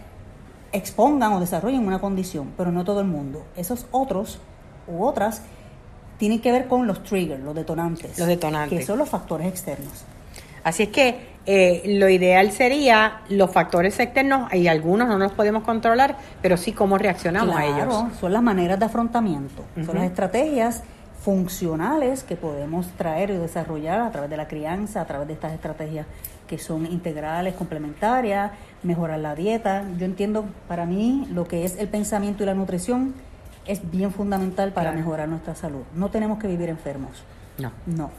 expongan 0.73 1.33
o 1.33 1.41
desarrollen 1.41 1.87
una 1.87 2.01
condición, 2.01 2.53
pero 2.57 2.71
no 2.71 2.85
todo 2.85 3.01
el 3.01 3.07
mundo. 3.07 3.45
Esos 3.57 3.87
otros 3.91 4.41
u 4.87 5.05
otras 5.05 5.43
tiene 6.19 6.41
que 6.41 6.53
ver 6.53 6.67
con 6.67 6.87
los 6.87 7.03
triggers, 7.03 7.43
los 7.43 7.55
detonantes. 7.55 8.19
Los 8.19 8.29
detonantes. 8.29 8.79
Que 8.79 8.85
son 8.85 8.99
los 8.99 9.09
factores 9.09 9.47
externos. 9.47 10.05
Así 10.65 10.83
es 10.83 10.89
que 10.91 11.39
eh, 11.47 11.83
lo 11.99 12.11
ideal 12.11 12.53
sería 12.53 13.23
los 13.31 13.51
factores 13.51 13.99
externos, 14.01 14.53
y 14.53 14.67
algunos 14.67 15.09
no 15.09 15.17
los 15.17 15.33
podemos 15.33 15.63
controlar, 15.63 16.17
pero 16.43 16.59
sí 16.59 16.73
cómo 16.73 16.99
reaccionamos 16.99 17.57
a 17.57 17.65
ellos. 17.65 18.05
Son 18.21 18.33
las 18.33 18.43
maneras 18.43 18.79
de 18.79 18.85
afrontamiento, 18.85 19.65
son 19.87 19.95
las 19.97 20.05
estrategias 20.05 20.83
funcionales 21.23 22.23
que 22.23 22.37
podemos 22.37 22.87
traer 22.97 23.31
y 23.31 23.37
desarrollar 23.37 24.01
a 24.01 24.11
través 24.11 24.31
de 24.31 24.37
la 24.37 24.47
crianza, 24.47 25.01
a 25.01 25.07
través 25.07 25.27
de 25.27 25.35
estas 25.35 25.53
estrategias 25.53 26.07
que 26.47 26.59
son 26.59 26.87
integrales, 26.87 27.55
complementarias, 27.55 28.53
mejorar 28.83 29.19
la 29.19 29.35
dieta. 29.35 29.85
Yo 29.99 30.05
entiendo 30.05 30.47
para 30.69 30.87
mí 30.87 31.27
lo 31.33 31.47
que 31.47 31.65
es 31.65 31.77
el 31.79 31.89
pensamiento 31.89 32.43
y 32.43 32.47
la 32.47 32.55
nutrición 32.55 33.15
es 33.69 33.89
bien 33.91 34.11
fundamental 34.11 34.73
para 34.73 34.93
mejorar 34.93 35.29
nuestra 35.29 35.55
salud. 35.55 35.83
No 35.95 36.11
tenemos 36.11 36.39
que 36.39 36.49
vivir 36.49 36.71
enfermos. 36.71 37.23
No. 37.59 37.71
No. 37.87 38.11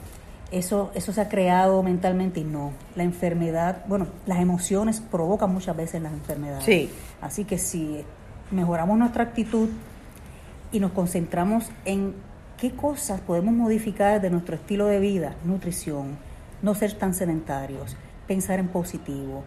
Eso, 0.51 0.91
eso 0.93 1.11
se 1.11 1.21
ha 1.21 1.27
creado 1.27 1.81
mentalmente 1.81 2.39
y 2.39 2.43
no. 2.43 2.71
La 2.95 3.03
enfermedad, 3.03 3.83
bueno, 3.87 4.07
las 4.27 4.39
emociones 4.39 5.01
provocan 5.01 5.51
muchas 5.51 5.75
veces 5.75 6.01
las 6.01 6.13
enfermedades. 6.13 6.63
Sí. 6.63 6.91
Así 7.19 7.45
que 7.45 7.57
si 7.57 8.05
mejoramos 8.51 8.97
nuestra 8.97 9.23
actitud 9.23 9.69
y 10.71 10.79
nos 10.79 10.91
concentramos 10.91 11.71
en 11.83 12.13
qué 12.57 12.71
cosas 12.71 13.19
podemos 13.19 13.53
modificar 13.53 14.21
de 14.21 14.29
nuestro 14.29 14.55
estilo 14.55 14.85
de 14.85 14.99
vida, 14.99 15.33
nutrición, 15.45 16.17
no 16.61 16.75
ser 16.75 16.93
tan 16.93 17.15
sedentarios, 17.15 17.97
pensar 18.27 18.59
en 18.59 18.67
positivo, 18.67 19.43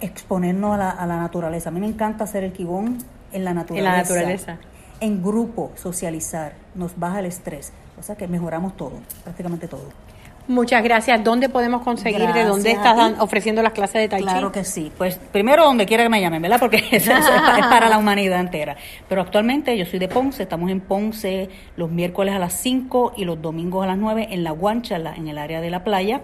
exponernos 0.00 0.74
a 0.74 0.78
la, 0.78 0.90
a 0.90 1.06
la 1.06 1.18
naturaleza. 1.18 1.68
A 1.68 1.72
mí 1.72 1.78
me 1.78 1.86
encanta 1.86 2.24
hacer 2.24 2.42
el 2.42 2.52
quibón 2.52 2.98
en 3.32 3.44
la 3.44 3.54
naturaleza. 3.54 3.78
En 3.78 3.92
la 3.92 4.02
naturaleza 4.02 4.58
en 5.04 5.22
grupo, 5.22 5.72
socializar, 5.76 6.54
nos 6.74 6.98
baja 6.98 7.20
el 7.20 7.26
estrés. 7.26 7.72
O 7.98 8.02
sea 8.02 8.16
que 8.16 8.26
mejoramos 8.26 8.76
todo, 8.76 8.92
prácticamente 9.22 9.68
todo. 9.68 9.88
Muchas 10.46 10.84
gracias. 10.84 11.24
¿Dónde 11.24 11.48
podemos 11.48 11.82
conseguir? 11.82 12.20
¿De 12.32 12.44
dónde 12.44 12.72
estás 12.72 13.14
ofreciendo 13.18 13.62
las 13.62 13.72
clases 13.72 14.02
de 14.02 14.08
Tai 14.08 14.20
Chi? 14.20 14.26
Claro 14.26 14.52
que 14.52 14.62
sí. 14.62 14.92
Pues 14.98 15.18
primero 15.32 15.64
donde 15.64 15.86
quiera 15.86 16.02
que 16.02 16.10
me 16.10 16.20
llamen, 16.20 16.42
¿verdad? 16.42 16.60
Porque 16.60 16.76
es, 16.90 17.08
es, 17.08 17.20
para 17.70 17.88
la 17.88 17.96
humanidad 17.96 18.40
entera. 18.40 18.76
Pero 19.08 19.22
actualmente 19.22 19.76
yo 19.78 19.86
soy 19.86 19.98
de 19.98 20.08
Ponce, 20.08 20.42
estamos 20.42 20.70
en 20.70 20.80
Ponce 20.80 21.48
los 21.76 21.90
miércoles 21.90 22.34
a 22.34 22.38
las 22.38 22.52
5 22.54 23.14
y 23.16 23.24
los 23.24 23.40
domingos 23.40 23.84
a 23.84 23.86
las 23.86 23.96
9 23.96 24.28
en 24.32 24.44
La 24.44 24.50
Guancha, 24.50 24.96
en 24.96 25.28
el 25.28 25.38
área 25.38 25.62
de 25.62 25.70
la 25.70 25.82
playa. 25.82 26.20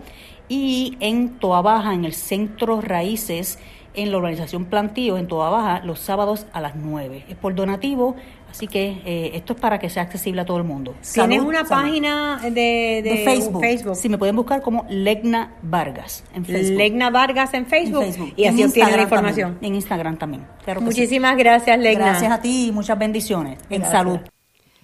Y 0.49 0.99
en 1.01 1.39
Toa 1.39 1.63
Baja, 1.63 1.95
en 1.95 2.05
el 2.05 2.13
centro 2.13 2.83
Raíces, 2.83 3.59
en 3.95 4.11
la 4.11 4.19
organización 4.19 4.67
Plantío, 4.67 5.17
en 5.17 5.29
Toa 5.29 5.49
Baja, 5.49 5.81
los 5.85 5.99
sábados 5.99 6.47
a 6.53 6.61
las 6.61 6.77
9. 6.77 7.25
Es 7.29 7.37
por 7.37 7.55
donativo, 7.55 8.17
Así 8.51 8.67
que 8.67 9.01
eh, 9.05 9.31
esto 9.35 9.53
es 9.53 9.61
para 9.61 9.79
que 9.79 9.89
sea 9.89 10.03
accesible 10.03 10.41
a 10.41 10.45
todo 10.45 10.57
el 10.59 10.65
mundo. 10.65 10.97
¿Tienes 11.13 11.41
una 11.41 11.65
página 11.65 12.41
de, 12.51 13.23
Facebook. 13.25 13.97
Sí, 13.97 14.09
me 14.09 14.19
pueden 14.19 14.35
buscar 14.35 14.61
como 14.61 14.87
Legna 14.89 15.55
Vargas 15.63 16.25
en 16.35 16.45
Facebook. 16.45 16.77
Legna 16.77 17.11
Vargas 17.11 17.55
en 17.55 17.67
Facebook. 17.67 18.35
Y 18.37 18.47
así 18.47 18.65
obtienen 18.65 18.97
la 18.97 19.03
información. 19.03 19.59
En 19.61 19.75
Instagram 19.75 20.19
también. 20.19 20.47
Muchísimas 20.81 21.37
gracias, 21.37 21.79
Legna. 21.79 22.07
Gracias 22.07 22.33
a 22.33 22.41
ti 22.41 22.69
y 22.69 22.73
muchas 22.73 22.99
bendiciones. 22.99 23.59
En 23.71 23.85
salud. 23.85 24.19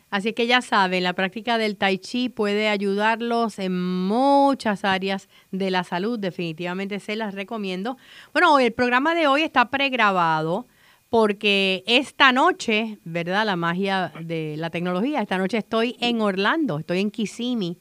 Así 0.09 0.33
que 0.33 0.47
ya 0.47 0.63
saben, 0.63 1.03
la 1.03 1.15
práctica 1.15 1.59
del 1.59 1.77
tai 1.77 1.99
chi 1.99 2.29
puede 2.29 2.69
ayudarlos 2.69 3.59
en 3.59 4.07
muchas 4.07 4.85
áreas 4.85 5.29
de 5.51 5.71
la 5.73 5.83
salud. 5.83 6.19
Definitivamente 6.19 7.01
se 7.01 7.17
las 7.17 7.35
recomiendo. 7.35 7.97
Bueno, 8.33 8.61
el 8.61 8.73
programa 8.73 9.17
de 9.17 9.27
hoy 9.27 9.43
está 9.43 9.69
pregrabado 9.69 10.67
porque 11.09 11.85
esta 11.87 12.33
noche, 12.33 12.99
¿verdad? 13.05 13.47
La 13.47 13.57
magia 13.57 14.13
de 14.21 14.57
la 14.57 14.71
tecnología, 14.71 15.23
esta 15.23 15.39
noche 15.39 15.59
estoy 15.59 15.97
en 16.01 16.21
Orlando, 16.21 16.79
estoy 16.79 17.01
en 17.01 17.11
Kissimmee, 17.11 17.79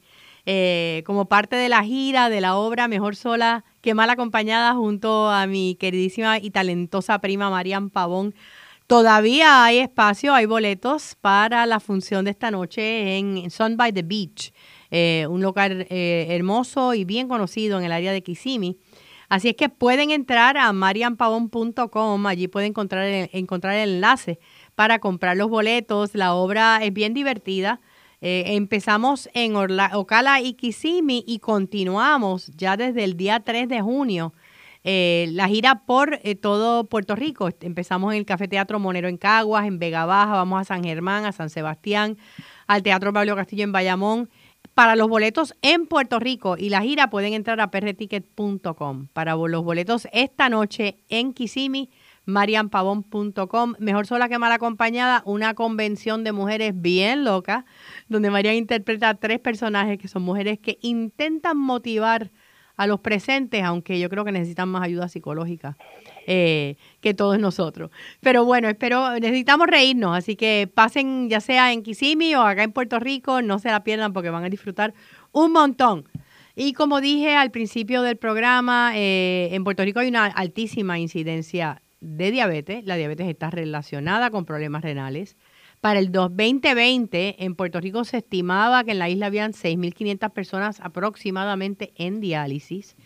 eh, 0.48 1.02
como 1.06 1.24
parte 1.24 1.56
de 1.56 1.68
la 1.68 1.82
gira 1.82 2.30
de 2.30 2.40
la 2.40 2.56
obra 2.56 2.86
Mejor 2.86 3.16
Sola 3.16 3.64
que 3.80 3.94
Mal 3.94 4.10
Acompañada 4.10 4.74
junto 4.74 5.28
a 5.28 5.46
mi 5.48 5.74
queridísima 5.74 6.38
y 6.38 6.50
talentosa 6.50 7.18
prima 7.18 7.50
Marian 7.50 7.90
Pavón. 7.90 8.32
Todavía 8.86 9.64
hay 9.64 9.78
espacio, 9.78 10.32
hay 10.32 10.46
boletos 10.46 11.16
para 11.20 11.66
la 11.66 11.80
función 11.80 12.24
de 12.24 12.30
esta 12.30 12.52
noche 12.52 13.18
en 13.18 13.50
Sun 13.50 13.76
by 13.76 13.92
the 13.92 14.02
Beach, 14.02 14.52
eh, 14.92 15.26
un 15.28 15.42
lugar 15.42 15.72
eh, 15.90 16.28
hermoso 16.30 16.94
y 16.94 17.04
bien 17.04 17.26
conocido 17.26 17.78
en 17.78 17.84
el 17.84 17.90
área 17.90 18.12
de 18.12 18.22
Kissimmee. 18.22 18.76
Así 19.28 19.48
es 19.48 19.56
que 19.56 19.68
pueden 19.68 20.10
entrar 20.10 20.56
a 20.56 20.72
marianpavón.com, 20.72 22.26
allí 22.26 22.48
pueden 22.48 22.70
encontrar 22.70 23.04
el, 23.04 23.30
encontrar 23.32 23.74
el 23.74 23.94
enlace 23.94 24.38
para 24.74 24.98
comprar 24.98 25.36
los 25.36 25.48
boletos. 25.48 26.14
La 26.14 26.34
obra 26.34 26.78
es 26.82 26.92
bien 26.92 27.14
divertida. 27.14 27.80
Eh, 28.20 28.44
empezamos 28.54 29.28
en 29.34 29.56
Ocala 29.56 30.40
y 30.40 30.54
Kissimmee 30.54 31.24
y 31.26 31.38
continuamos 31.38 32.46
ya 32.56 32.76
desde 32.76 33.04
el 33.04 33.16
día 33.16 33.40
3 33.40 33.68
de 33.68 33.82
junio 33.82 34.32
eh, 34.88 35.26
la 35.32 35.48
gira 35.48 35.82
por 35.84 36.20
eh, 36.22 36.36
todo 36.36 36.84
Puerto 36.84 37.16
Rico. 37.16 37.50
Empezamos 37.60 38.12
en 38.12 38.18
el 38.18 38.24
Café 38.24 38.46
Teatro 38.46 38.78
Monero 38.78 39.08
en 39.08 39.16
Caguas, 39.16 39.66
en 39.66 39.80
Vega 39.80 40.06
Baja, 40.06 40.34
vamos 40.34 40.60
a 40.60 40.64
San 40.64 40.84
Germán, 40.84 41.24
a 41.24 41.32
San 41.32 41.50
Sebastián, 41.50 42.16
al 42.68 42.84
Teatro 42.84 43.12
Pablo 43.12 43.34
Castillo 43.34 43.64
en 43.64 43.72
Bayamón 43.72 44.30
para 44.74 44.96
los 44.96 45.08
boletos 45.08 45.54
en 45.62 45.86
Puerto 45.86 46.18
Rico 46.18 46.56
y 46.58 46.68
la 46.70 46.82
gira 46.82 47.10
pueden 47.10 47.32
entrar 47.32 47.60
a 47.60 47.70
perreticket.com. 47.70 49.08
Para 49.12 49.34
los 49.34 49.64
boletos 49.64 50.08
esta 50.12 50.48
noche 50.48 50.98
en 51.08 51.32
Kissimmee, 51.32 51.90
marianpavón.com. 52.24 53.74
Mejor 53.78 54.06
sola 54.06 54.28
que 54.28 54.38
mal 54.38 54.52
acompañada, 54.52 55.22
una 55.24 55.54
convención 55.54 56.24
de 56.24 56.32
mujeres 56.32 56.72
bien 56.74 57.24
loca, 57.24 57.64
donde 58.08 58.30
Marian 58.30 58.56
interpreta 58.56 59.10
a 59.10 59.14
tres 59.14 59.40
personajes 59.40 59.98
que 59.98 60.08
son 60.08 60.22
mujeres 60.22 60.58
que 60.58 60.78
intentan 60.82 61.56
motivar 61.56 62.30
a 62.76 62.86
los 62.86 63.00
presentes, 63.00 63.62
aunque 63.62 63.98
yo 63.98 64.10
creo 64.10 64.24
que 64.24 64.32
necesitan 64.32 64.68
más 64.68 64.82
ayuda 64.82 65.08
psicológica 65.08 65.76
eh, 66.26 66.76
que 67.00 67.14
todos 67.14 67.38
nosotros. 67.38 67.90
Pero 68.20 68.44
bueno, 68.44 68.68
espero, 68.68 69.18
necesitamos 69.20 69.68
reírnos, 69.68 70.16
así 70.16 70.36
que 70.36 70.68
pasen 70.72 71.28
ya 71.28 71.40
sea 71.40 71.72
en 71.72 71.82
Kissimmee 71.82 72.34
o 72.34 72.42
acá 72.42 72.64
en 72.64 72.72
Puerto 72.72 72.98
Rico, 72.98 73.42
no 73.42 73.58
se 73.58 73.70
la 73.70 73.84
pierdan 73.84 74.12
porque 74.12 74.30
van 74.30 74.44
a 74.44 74.48
disfrutar 74.48 74.92
un 75.32 75.52
montón. 75.52 76.04
Y 76.56 76.72
como 76.72 77.00
dije 77.00 77.36
al 77.36 77.50
principio 77.50 78.02
del 78.02 78.16
programa, 78.16 78.92
eh, 78.94 79.50
en 79.52 79.62
Puerto 79.62 79.84
Rico 79.84 80.00
hay 80.00 80.08
una 80.08 80.24
altísima 80.24 80.98
incidencia 80.98 81.82
de 82.00 82.30
diabetes. 82.30 82.84
La 82.84 82.96
diabetes 82.96 83.28
está 83.28 83.50
relacionada 83.50 84.30
con 84.30 84.44
problemas 84.44 84.82
renales. 84.82 85.36
Para 85.80 86.00
el 86.00 86.10
2020, 86.10 87.44
en 87.44 87.54
Puerto 87.54 87.80
Rico 87.80 88.04
se 88.04 88.16
estimaba 88.16 88.82
que 88.82 88.92
en 88.92 88.98
la 88.98 89.08
isla 89.08 89.26
habían 89.26 89.52
6.500 89.52 90.30
personas 90.30 90.80
aproximadamente 90.80 91.92
en 91.96 92.20
diálisis. 92.20 92.96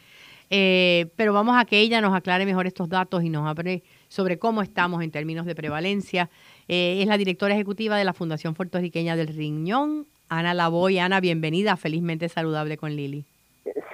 Eh, 0.51 1.07
pero 1.15 1.33
vamos 1.33 1.57
a 1.57 1.65
que 1.65 1.79
ella 1.79 2.01
nos 2.01 2.15
aclare 2.15 2.45
mejor 2.45 2.67
estos 2.67 2.89
datos 2.89 3.23
y 3.23 3.31
nos 3.31 3.47
hable 3.47 3.85
sobre 4.09 4.39
cómo 4.39 4.63
estamos 4.63 5.03
en 5.03 5.13
términos 5.13 5.47
de 5.47 5.55
prevalencia. 5.55 6.29
Eh, 6.67 6.99
es 7.01 7.07
la 7.07 7.17
directora 7.17 7.55
ejecutiva 7.55 7.97
de 7.97 8.05
la 8.05 8.13
Fundación 8.13 8.55
Puertorriqueña 8.55 9.15
del 9.15 9.29
Riñón, 9.29 10.07
Ana 10.29 10.53
Lavoy. 10.53 10.99
Ana, 10.99 11.21
bienvenida, 11.21 11.77
felizmente 11.77 12.29
saludable 12.29 12.77
con 12.77 12.97
Lili. 12.97 13.25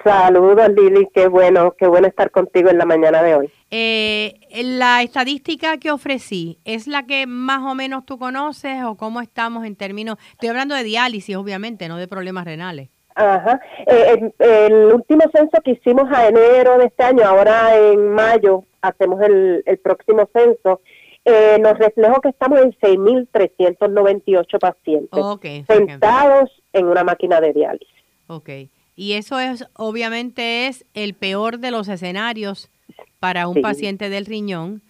Saludos 0.03 0.69
Lili, 0.75 1.07
qué 1.13 1.27
bueno, 1.27 1.75
qué 1.77 1.85
bueno 1.87 2.07
estar 2.07 2.31
contigo 2.31 2.69
en 2.69 2.77
la 2.77 2.85
mañana 2.85 3.21
de 3.21 3.35
hoy. 3.35 3.51
Eh, 3.69 4.39
la 4.63 5.03
estadística 5.03 5.77
que 5.77 5.91
ofrecí, 5.91 6.59
¿es 6.63 6.87
la 6.87 7.05
que 7.05 7.27
más 7.27 7.61
o 7.63 7.75
menos 7.75 8.05
tú 8.05 8.17
conoces 8.17 8.83
o 8.83 8.95
cómo 8.95 9.21
estamos 9.21 9.65
en 9.65 9.75
términos, 9.75 10.17
estoy 10.31 10.49
hablando 10.49 10.75
de 10.75 10.83
diálisis 10.83 11.35
obviamente, 11.35 11.89
no 11.89 11.97
de 11.97 12.07
problemas 12.07 12.45
renales? 12.45 12.89
Ajá. 13.17 13.59
Eh, 13.87 14.31
el, 14.37 14.93
último 14.93 15.23
censo 15.33 15.59
que 15.63 15.71
hicimos 15.71 16.05
a 16.11 16.27
enero 16.27 16.77
de 16.77 16.85
este 16.85 17.03
año, 17.03 17.23
ahora 17.25 17.75
en 17.75 18.09
mayo 18.09 18.63
hacemos 18.81 19.19
el, 19.21 19.63
próximo 19.83 20.29
censo, 20.31 20.81
eh, 21.25 21.57
nos 21.59 21.79
reflejó 21.79 22.21
que 22.21 22.29
estamos 22.29 22.59
en 22.59 22.73
6.398 22.73 24.59
pacientes 24.59 25.65
sentados 25.65 26.51
en 26.73 26.85
una 26.85 27.03
máquina 27.03 27.41
de 27.41 27.53
diálisis. 27.53 27.87
Ok. 28.27 28.49
Y 28.95 29.13
eso 29.13 29.39
es, 29.39 29.65
obviamente, 29.73 30.67
es 30.67 30.85
el 30.93 31.15
peor 31.15 31.57
de 31.57 31.71
los 31.71 31.87
escenarios 31.87 32.69
para 33.19 33.47
un 33.47 33.61
paciente 33.61 34.09
del 34.09 34.27
riñón. 34.27 34.83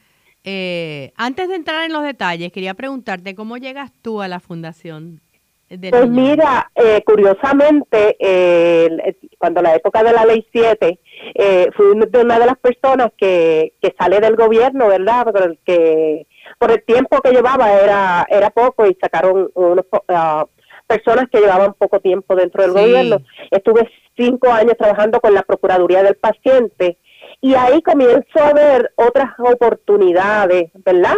Eh, 0.44 1.14
antes 1.16 1.48
de 1.48 1.56
entrar 1.56 1.86
en 1.86 1.94
los 1.94 2.04
detalles, 2.04 2.52
quería 2.52 2.74
preguntarte 2.74 3.36
cómo 3.36 3.56
llegas 3.56 3.94
tú 4.02 4.22
a 4.22 4.28
la 4.28 4.42
fundación 4.42 5.22
pues 5.68 6.10
mira, 6.10 6.72
eh, 6.76 7.04
curiosamente, 7.06 8.16
eh, 8.20 9.18
cuando 9.38 9.62
la 9.62 9.76
época 9.76 10.02
de 10.02 10.14
la 10.14 10.26
ley 10.26 10.48
7, 10.52 11.00
eh, 11.36 11.70
fui 11.76 11.88
una 11.88 12.40
de 12.40 12.46
las 12.46 12.58
personas 12.58 13.12
que, 13.18 13.74
que 13.82 13.94
sale 14.00 14.20
del 14.20 14.36
gobierno, 14.38 14.88
¿verdad? 14.88 15.26
Por 15.26 15.44
el, 15.44 15.60
que, 15.66 16.26
por 16.58 16.72
el 16.72 16.84
tiempo 16.84 17.22
que 17.22 17.32
llevaba 17.32 17.74
era, 17.74 18.26
era 18.30 18.50
poco 18.50 18.86
y 18.86 18.98
sacaron 19.02 19.50
unos, 19.56 19.86
uh, 19.92 20.46
personas 20.88 21.26
que 21.30 21.40
llevaban 21.40 21.74
poco 21.74 22.00
tiempo 22.00 22.36
dentro 22.36 22.64
del 22.64 22.72
gobierno. 22.72 23.18
Estuve 23.52 23.90
cinco 24.16 24.50
años 24.50 24.76
trabajando 24.78 25.20
con 25.20 25.34
la 25.34 25.44
Procuraduría 25.44 26.02
del 26.02 26.16
Paciente 26.16 26.98
y 27.42 27.56
ahí 27.56 27.82
comienzo 27.82 28.40
a 28.42 28.54
ver 28.54 28.92
otras 28.96 29.32
oportunidades, 29.38 30.72
¿verdad? 30.86 31.18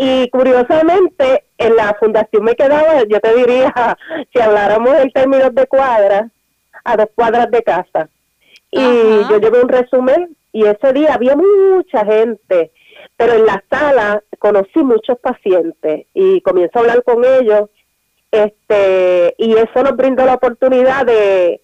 Y 0.00 0.30
curiosamente, 0.30 1.44
en 1.58 1.74
la 1.74 1.92
fundación 1.98 2.44
me 2.44 2.54
quedaba, 2.54 3.02
yo 3.02 3.18
te 3.18 3.34
diría, 3.34 3.74
si 4.32 4.40
habláramos 4.40 4.94
en 4.94 5.10
términos 5.10 5.52
de 5.52 5.66
cuadras, 5.66 6.30
a 6.84 6.96
dos 6.96 7.08
cuadras 7.16 7.50
de 7.50 7.62
casa. 7.64 8.08
Y 8.70 8.78
yo 8.78 9.38
llevé 9.40 9.60
un 9.60 9.68
resumen 9.68 10.36
y 10.52 10.64
ese 10.66 10.92
día 10.92 11.14
había 11.14 11.34
mucha 11.34 12.04
gente, 12.04 12.70
pero 13.16 13.34
en 13.34 13.46
la 13.46 13.62
sala 13.68 14.22
conocí 14.38 14.84
muchos 14.84 15.18
pacientes 15.18 16.06
y 16.14 16.40
comienzo 16.42 16.78
a 16.78 16.82
hablar 16.82 17.02
con 17.02 17.24
ellos 17.24 17.68
este 18.30 19.34
y 19.38 19.54
eso 19.54 19.82
nos 19.82 19.96
brindó 19.96 20.26
la 20.26 20.34
oportunidad 20.34 21.06
de, 21.06 21.62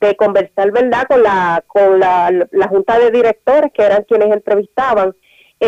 de 0.00 0.16
conversar 0.16 0.72
verdad 0.72 1.06
con 1.08 1.22
la 1.22 1.62
con 1.68 2.00
la, 2.00 2.32
la 2.50 2.68
junta 2.68 2.98
de 2.98 3.12
directores 3.12 3.72
que 3.72 3.84
eran 3.84 4.02
quienes 4.02 4.32
entrevistaban 4.32 5.14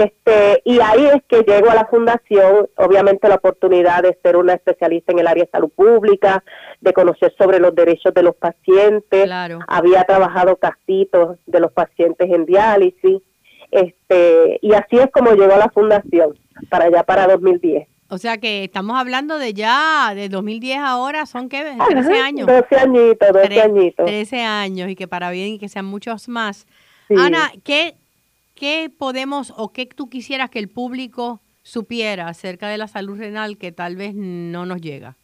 este, 0.03 0.62
y 0.65 0.81
ahí 0.81 1.07
es 1.07 1.23
que 1.29 1.43
llego 1.43 1.71
a 1.71 1.75
la 1.75 1.87
fundación, 1.87 2.69
obviamente 2.76 3.29
la 3.29 3.37
oportunidad 3.37 4.03
de 4.03 4.19
ser 4.23 4.37
una 4.37 4.55
especialista 4.55 5.12
en 5.12 5.19
el 5.21 5.26
área 5.26 5.45
de 5.45 5.50
salud 5.50 5.71
pública, 5.75 6.43
de 6.81 6.93
conocer 6.93 7.35
sobre 7.38 7.59
los 7.59 7.75
derechos 7.75 8.12
de 8.15 8.23
los 8.23 8.37
pacientes. 8.37 9.31
Había 9.69 10.05
trabajado 10.05 10.57
casitos 10.57 11.38
de 11.47 11.61
los 11.61 11.73
pacientes 11.73 12.29
en 12.31 12.47
diálisis. 12.47 13.23
Este, 13.71 14.59
y 14.62 14.73
así 14.75 14.99
es 14.99 15.11
como 15.12 15.33
llegó 15.33 15.55
a 15.55 15.59
la 15.59 15.71
fundación, 15.71 16.38
para 16.69 16.87
allá 16.87 17.03
para 17.03 17.26
2010. 17.26 17.88
O 18.09 18.19
sea 18.19 18.38
que 18.38 18.65
estamos 18.65 18.97
hablando 18.97 19.38
de 19.38 19.53
ya, 19.53 20.12
de 20.15 20.29
2010 20.29 20.79
ahora, 20.79 21.26
son 21.26 21.49
que 21.49 21.76
13 21.88 22.12
años. 22.21 22.47
12 22.47 22.76
añitos, 22.76 23.29
12 23.33 23.61
añitos. 23.61 24.07
13 24.07 24.43
años 24.43 24.88
y 24.91 24.95
que 24.95 25.09
para 25.09 25.31
bien 25.31 25.55
y 25.55 25.59
que 25.59 25.69
sean 25.69 25.87
muchos 25.87 26.29
más. 26.29 26.67
Ana, 27.11 27.50
¿qué 27.65 27.97
¿qué 28.57 28.91
podemos 28.91 29.55
o 29.57 29.73
qué 29.73 29.87
tú 29.87 30.09
quisieras 30.09 30.51
que 30.51 30.59
el 30.59 30.69
público 30.69 31.41
supiera 31.63 32.27
acerca 32.27 32.69
de 32.69 32.79
la 32.79 32.89
salud 32.89 33.19
renal 33.19 33.59
que 33.59 33.71
tal 33.71 33.95
vez 33.95 34.15
no 34.15 34.67
nos 34.67 34.81
llega? 34.81 35.17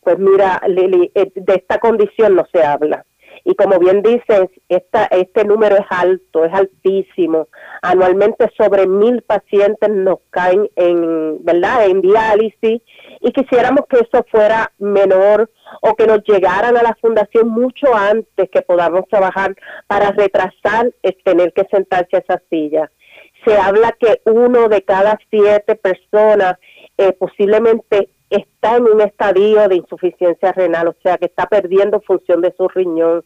Pues 0.00 0.18
mira, 0.18 0.60
Lili, 0.66 1.10
eh, 1.14 1.30
de 1.34 1.54
esta 1.54 1.78
condición 1.78 2.34
no 2.34 2.44
se 2.52 2.62
habla. 2.62 3.06
Y 3.44 3.54
como 3.54 3.78
bien 3.78 4.02
dices, 4.02 4.48
esta, 4.68 5.06
este 5.06 5.44
número 5.44 5.76
es 5.76 5.86
alto, 5.90 6.44
es 6.44 6.54
altísimo. 6.54 7.48
Anualmente 7.82 8.50
sobre 8.56 8.86
mil 8.86 9.22
pacientes 9.22 9.90
nos 9.90 10.18
caen 10.30 10.70
en, 10.76 11.44
¿verdad? 11.44 11.86
En 11.86 12.00
diálisis 12.00 12.82
y 13.20 13.32
quisiéramos 13.32 13.86
que 13.88 13.96
eso 13.98 14.24
fuera 14.30 14.72
menor 14.78 15.50
o 15.80 15.94
que 15.94 16.06
nos 16.06 16.22
llegaran 16.24 16.76
a 16.76 16.82
la 16.82 16.96
fundación 17.00 17.48
mucho 17.48 17.94
antes 17.94 18.50
que 18.50 18.62
podamos 18.62 19.08
trabajar 19.08 19.56
para 19.86 20.10
retrasar 20.12 20.92
el 21.02 21.16
tener 21.24 21.52
que 21.52 21.66
sentarse 21.70 22.16
a 22.16 22.20
esa 22.20 22.42
silla. 22.50 22.90
Se 23.44 23.56
habla 23.56 23.92
que 23.98 24.20
uno 24.24 24.68
de 24.68 24.82
cada 24.82 25.18
siete 25.30 25.74
personas 25.74 26.58
eh, 26.96 27.12
posiblemente 27.12 28.10
está 28.34 28.76
en 28.76 28.84
un 28.84 29.00
estadio 29.00 29.68
de 29.68 29.76
insuficiencia 29.76 30.52
renal, 30.52 30.88
o 30.88 30.96
sea, 31.02 31.18
que 31.18 31.26
está 31.26 31.46
perdiendo 31.46 32.00
función 32.00 32.40
de 32.40 32.54
su 32.56 32.68
riñón. 32.68 33.22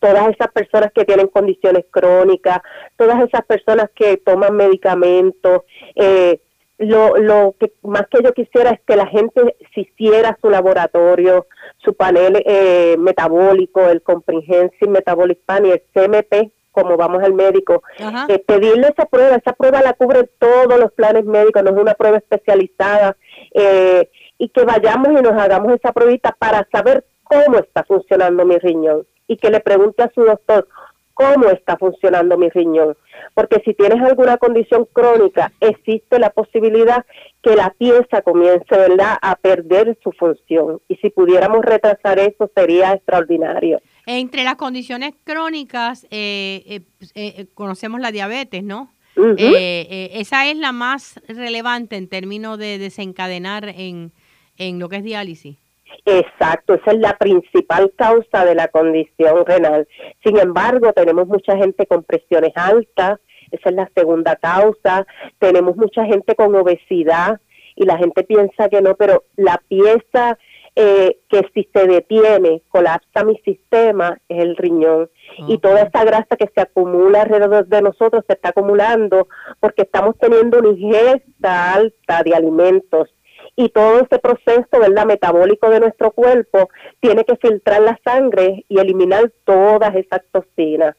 Todas 0.00 0.28
esas 0.28 0.52
personas 0.52 0.92
que 0.92 1.04
tienen 1.04 1.28
condiciones 1.28 1.84
crónicas, 1.90 2.60
todas 2.96 3.22
esas 3.22 3.44
personas 3.46 3.90
que 3.94 4.16
toman 4.18 4.56
medicamentos, 4.56 5.62
eh, 5.94 6.40
lo, 6.78 7.16
lo 7.16 7.54
que 7.58 7.72
más 7.82 8.06
que 8.08 8.22
yo 8.22 8.32
quisiera 8.32 8.70
es 8.70 8.80
que 8.86 8.96
la 8.96 9.06
gente 9.06 9.56
se 9.74 9.82
hiciera 9.82 10.36
su 10.40 10.50
laboratorio, 10.50 11.46
su 11.78 11.94
panel 11.94 12.42
eh, 12.44 12.96
metabólico, 12.98 13.88
el 13.88 14.02
Comprehensive 14.02 14.90
Metabolic 14.90 15.38
Panel, 15.44 15.72
el 15.72 15.82
CMP, 15.92 16.50
como 16.74 16.96
vamos 16.96 17.22
al 17.22 17.34
médico, 17.34 17.84
eh, 18.28 18.40
pedirle 18.40 18.88
esa 18.88 19.06
prueba, 19.06 19.36
esa 19.36 19.52
prueba 19.52 19.80
la 19.80 19.92
cubre 19.92 20.24
todos 20.38 20.78
los 20.78 20.92
planes 20.92 21.24
médicos, 21.24 21.62
no 21.62 21.70
es 21.70 21.76
una 21.76 21.94
prueba 21.94 22.18
especializada, 22.18 23.16
eh, 23.52 24.10
y 24.38 24.48
que 24.48 24.64
vayamos 24.64 25.08
y 25.08 25.22
nos 25.22 25.32
hagamos 25.32 25.72
esa 25.72 25.92
pruebita 25.92 26.34
para 26.38 26.66
saber 26.70 27.04
cómo 27.22 27.58
está 27.58 27.84
funcionando 27.84 28.44
mi 28.44 28.58
riñón 28.58 29.06
y 29.26 29.36
que 29.36 29.50
le 29.50 29.60
pregunte 29.60 30.02
a 30.02 30.12
su 30.14 30.22
doctor 30.22 30.68
cómo 31.14 31.48
está 31.48 31.76
funcionando 31.76 32.36
mi 32.36 32.50
riñón. 32.50 32.96
Porque 33.34 33.62
si 33.64 33.74
tienes 33.74 34.02
alguna 34.02 34.36
condición 34.36 34.86
crónica, 34.92 35.52
existe 35.60 36.18
la 36.18 36.30
posibilidad 36.30 37.04
que 37.42 37.56
la 37.56 37.70
pieza 37.70 38.22
comience, 38.22 38.66
¿verdad?, 38.70 39.16
a 39.22 39.36
perder 39.36 39.96
su 40.02 40.12
función. 40.12 40.80
Y 40.88 40.96
si 40.96 41.10
pudiéramos 41.10 41.64
retrasar 41.64 42.18
eso, 42.18 42.50
sería 42.54 42.92
extraordinario. 42.92 43.80
Entre 44.06 44.44
las 44.44 44.56
condiciones 44.56 45.14
crónicas, 45.24 46.04
eh, 46.10 46.62
eh, 46.66 46.80
pues, 46.98 47.12
eh, 47.14 47.46
conocemos 47.54 48.00
la 48.00 48.12
diabetes, 48.12 48.62
¿no? 48.62 48.90
esa 49.16 50.48
es 50.48 50.56
la 50.56 50.72
más 50.72 51.20
relevante 51.28 51.94
en 51.94 52.08
términos 52.08 52.58
de 52.58 52.78
desencadenar 52.78 53.68
en, 53.68 54.10
en 54.58 54.78
lo 54.78 54.88
que 54.88 54.96
es 54.96 55.04
diálisis. 55.04 55.56
Exacto, 56.06 56.74
esa 56.74 56.92
es 56.92 56.98
la 56.98 57.16
principal 57.16 57.92
causa 57.96 58.44
de 58.44 58.54
la 58.54 58.68
condición 58.68 59.46
renal. 59.46 59.88
Sin 60.24 60.38
embargo, 60.38 60.92
tenemos 60.92 61.26
mucha 61.26 61.56
gente 61.56 61.86
con 61.86 62.02
presiones 62.02 62.52
altas, 62.56 63.20
esa 63.50 63.70
es 63.70 63.74
la 63.74 63.90
segunda 63.94 64.36
causa. 64.36 65.06
Tenemos 65.38 65.76
mucha 65.76 66.04
gente 66.04 66.34
con 66.34 66.54
obesidad 66.54 67.40
y 67.76 67.84
la 67.84 67.96
gente 67.98 68.24
piensa 68.24 68.68
que 68.68 68.82
no, 68.82 68.96
pero 68.96 69.24
la 69.36 69.60
pieza 69.68 70.38
eh, 70.76 71.18
que 71.28 71.48
si 71.54 71.68
se 71.72 71.86
detiene, 71.86 72.62
colapsa 72.68 73.22
mi 73.24 73.36
sistema, 73.44 74.18
es 74.28 74.42
el 74.42 74.56
riñón. 74.56 75.08
Y 75.46 75.58
toda 75.58 75.82
esta 75.82 76.04
grasa 76.04 76.36
que 76.36 76.50
se 76.52 76.60
acumula 76.60 77.22
alrededor 77.22 77.66
de 77.66 77.82
nosotros 77.82 78.24
se 78.26 78.34
está 78.34 78.48
acumulando 78.48 79.28
porque 79.60 79.82
estamos 79.82 80.18
teniendo 80.18 80.58
una 80.58 80.70
ingesta 80.70 81.74
alta 81.74 82.22
de 82.24 82.34
alimentos 82.34 83.08
y 83.56 83.68
todo 83.68 84.00
ese 84.00 84.18
proceso 84.18 84.68
¿verdad? 84.72 85.06
metabólico 85.06 85.70
de 85.70 85.80
nuestro 85.80 86.10
cuerpo 86.10 86.68
tiene 87.00 87.24
que 87.24 87.36
filtrar 87.36 87.82
la 87.82 87.98
sangre 88.04 88.64
y 88.68 88.78
eliminar 88.78 89.32
todas 89.44 89.94
esas 89.94 90.22
toxinas. 90.32 90.96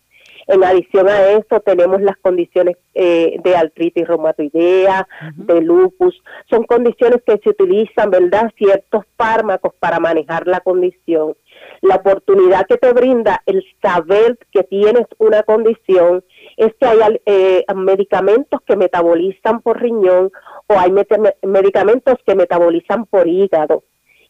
En 0.47 0.63
adición 0.63 1.09
a 1.09 1.31
eso 1.31 1.59
tenemos 1.61 2.01
las 2.01 2.17
condiciones 2.17 2.77
eh, 2.93 3.37
de 3.43 3.55
artritis 3.55 4.07
reumatoidea, 4.07 5.07
de 5.35 5.61
lupus. 5.61 6.21
Son 6.49 6.63
condiciones 6.65 7.21
que 7.25 7.39
se 7.43 7.49
utilizan, 7.49 8.11
¿verdad? 8.11 8.51
Ciertos 8.55 9.05
fármacos 9.17 9.73
para 9.79 9.99
manejar 9.99 10.45
la 10.45 10.59
condición. 10.59 11.35
La 11.81 11.95
oportunidad 11.95 12.67
que 12.67 12.77
te 12.77 12.93
brinda 12.93 13.41
el 13.47 13.65
saber 13.81 14.37
que 14.51 14.63
tienes 14.63 15.07
una 15.17 15.41
condición 15.41 16.23
es 16.57 16.73
que 16.79 16.85
hay 16.85 17.21
eh, 17.25 17.65
medicamentos 17.75 18.61
que 18.65 18.75
metabolizan 18.75 19.61
por 19.61 19.81
riñón 19.81 20.31
o 20.67 20.79
hay 20.79 20.91
medicamentos 21.43 22.15
que 22.25 22.35
metabolizan 22.35 23.05
por 23.05 23.27
hígado. 23.27 23.83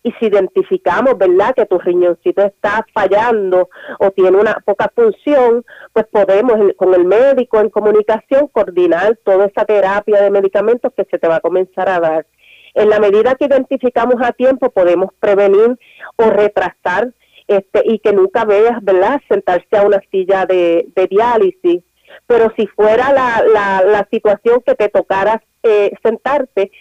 Y 0.04 0.12
si 0.20 0.28
identificamos, 0.28 1.18
¿verdad?, 1.18 1.56
que 1.56 1.66
tu 1.66 1.80
riñoncito 1.80 2.44
está 2.44 2.86
fallando 2.94 3.70
o 4.00 4.12
tiene 4.12 4.38
una 4.38 4.54
poca 4.64 4.92
función, 4.96 5.66
pues 5.94 6.06
podemos 6.12 6.60
con 6.76 6.94
el 6.94 7.06
médico 7.06 7.60
en 7.60 7.72
comunicación 7.72 8.48
coordinar 8.50 9.18
toda 9.24 9.48
esa 9.48 9.66
terapia 9.66 10.22
de 10.22 10.30
medicamentos 10.30 10.94
que 10.96 11.06
se 11.10 11.18
te 11.18 11.28
va 11.28 11.38
a 11.38 11.40
comenzar 11.40 11.90
a 11.90 12.00
dar. 12.00 12.28
En 12.76 12.90
la 12.90 13.00
medida 13.00 13.34
que 13.34 13.46
identificamos 13.46 14.16
a 14.22 14.32
tiempo, 14.34 14.70
podemos 14.70 15.10
prevenir 15.20 15.76
o 16.18 16.30
retrasar 16.30 17.12
este, 17.48 17.82
y 17.86 17.98
que 17.98 18.14
nunca 18.14 18.46
veas, 18.46 18.84
¿verdad?, 18.84 19.22
sentarse 19.28 19.76
a 19.76 19.84
una 19.84 20.02
silla 20.12 20.46
de 20.46 20.88
diálisis. 21.10 21.82
Pero 22.28 22.52
si 22.58 22.68
fuera 22.68 23.12
la, 23.14 23.44
la, 23.52 23.84
la 23.84 24.08
situación 24.12 24.62
que 24.66 24.76
te 24.76 24.90
tocara 24.90 25.42
eh, 25.64 25.92
sentarte, 26.04 26.72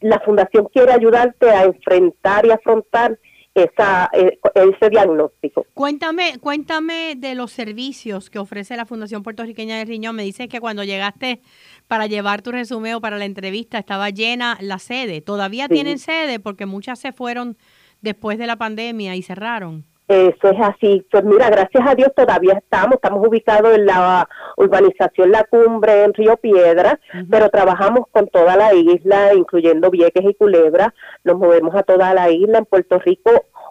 la 0.00 0.20
fundación 0.20 0.68
quiere 0.72 0.92
ayudarte 0.92 1.50
a 1.50 1.64
enfrentar 1.64 2.46
y 2.46 2.50
afrontar 2.50 3.18
esa, 3.54 4.10
eh, 4.12 4.38
ese 4.54 4.90
diagnóstico. 4.90 5.66
Cuéntame, 5.74 6.38
cuéntame 6.40 7.14
de 7.16 7.34
los 7.34 7.52
servicios 7.52 8.30
que 8.30 8.38
ofrece 8.38 8.76
la 8.76 8.86
Fundación 8.86 9.22
Puertorriqueña 9.22 9.76
de 9.76 9.84
Riñón. 9.84 10.16
Me 10.16 10.22
dices 10.22 10.48
que 10.48 10.60
cuando 10.60 10.84
llegaste 10.84 11.40
para 11.86 12.06
llevar 12.06 12.42
tu 12.42 12.50
resumen 12.50 13.00
para 13.00 13.18
la 13.18 13.26
entrevista 13.26 13.78
estaba 13.78 14.10
llena 14.10 14.56
la 14.60 14.78
sede. 14.78 15.20
¿Todavía 15.20 15.68
tienen 15.68 15.98
sede? 15.98 16.40
Porque 16.40 16.66
muchas 16.66 16.98
se 16.98 17.12
fueron 17.12 17.56
después 18.00 18.38
de 18.38 18.46
la 18.46 18.56
pandemia 18.56 19.16
y 19.16 19.22
cerraron. 19.22 19.84
Eso 20.08 20.48
es 20.48 20.60
así. 20.60 21.06
Pues 21.10 21.24
mira, 21.24 21.48
gracias 21.48 21.84
a 21.86 21.94
Dios 21.94 22.10
todavía 22.14 22.54
estamos, 22.54 22.96
estamos 22.96 23.26
ubicados 23.26 23.74
en 23.74 23.86
la 23.86 24.28
urbanización 24.56 25.30
La 25.30 25.44
Cumbre 25.44 26.04
en 26.04 26.12
Río 26.12 26.36
Piedra, 26.36 26.98
pero 27.30 27.48
trabajamos 27.50 28.06
con 28.10 28.26
toda 28.28 28.56
la 28.56 28.74
isla, 28.74 29.32
incluyendo 29.34 29.90
Vieques 29.90 30.24
y 30.24 30.34
Culebra. 30.34 30.92
Nos 31.24 31.38
movemos 31.38 31.74
a 31.74 31.84
toda 31.84 32.12
la 32.14 32.30
isla. 32.30 32.58
En 32.58 32.66
Puerto 32.66 32.98
Rico 32.98 33.30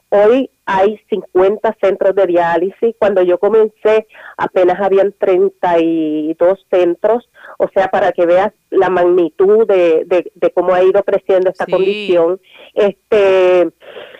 hoy 0.10 0.50
hay 0.65 1.00
50 1.10 1.78
centros 1.82 2.15
de 2.15 2.26
diálisis. 2.26 2.96
Cuando 2.98 3.22
yo 3.24 3.38
comencé 3.38 4.08
apenas 4.38 4.80
habían 4.80 5.13
32 5.20 6.65
centros. 6.72 7.30
O 7.58 7.67
sea, 7.74 7.89
para 7.89 8.13
que 8.13 8.26
veas 8.26 8.52
la 8.70 8.89
magnitud 8.89 9.67
de, 9.67 10.06
de, 10.34 10.52
cómo 10.52 10.74
ha 10.74 10.82
ido 10.82 11.04
creciendo 11.04 11.50
esta 11.50 11.65
condición. 11.65 12.39
Este 12.74 13.70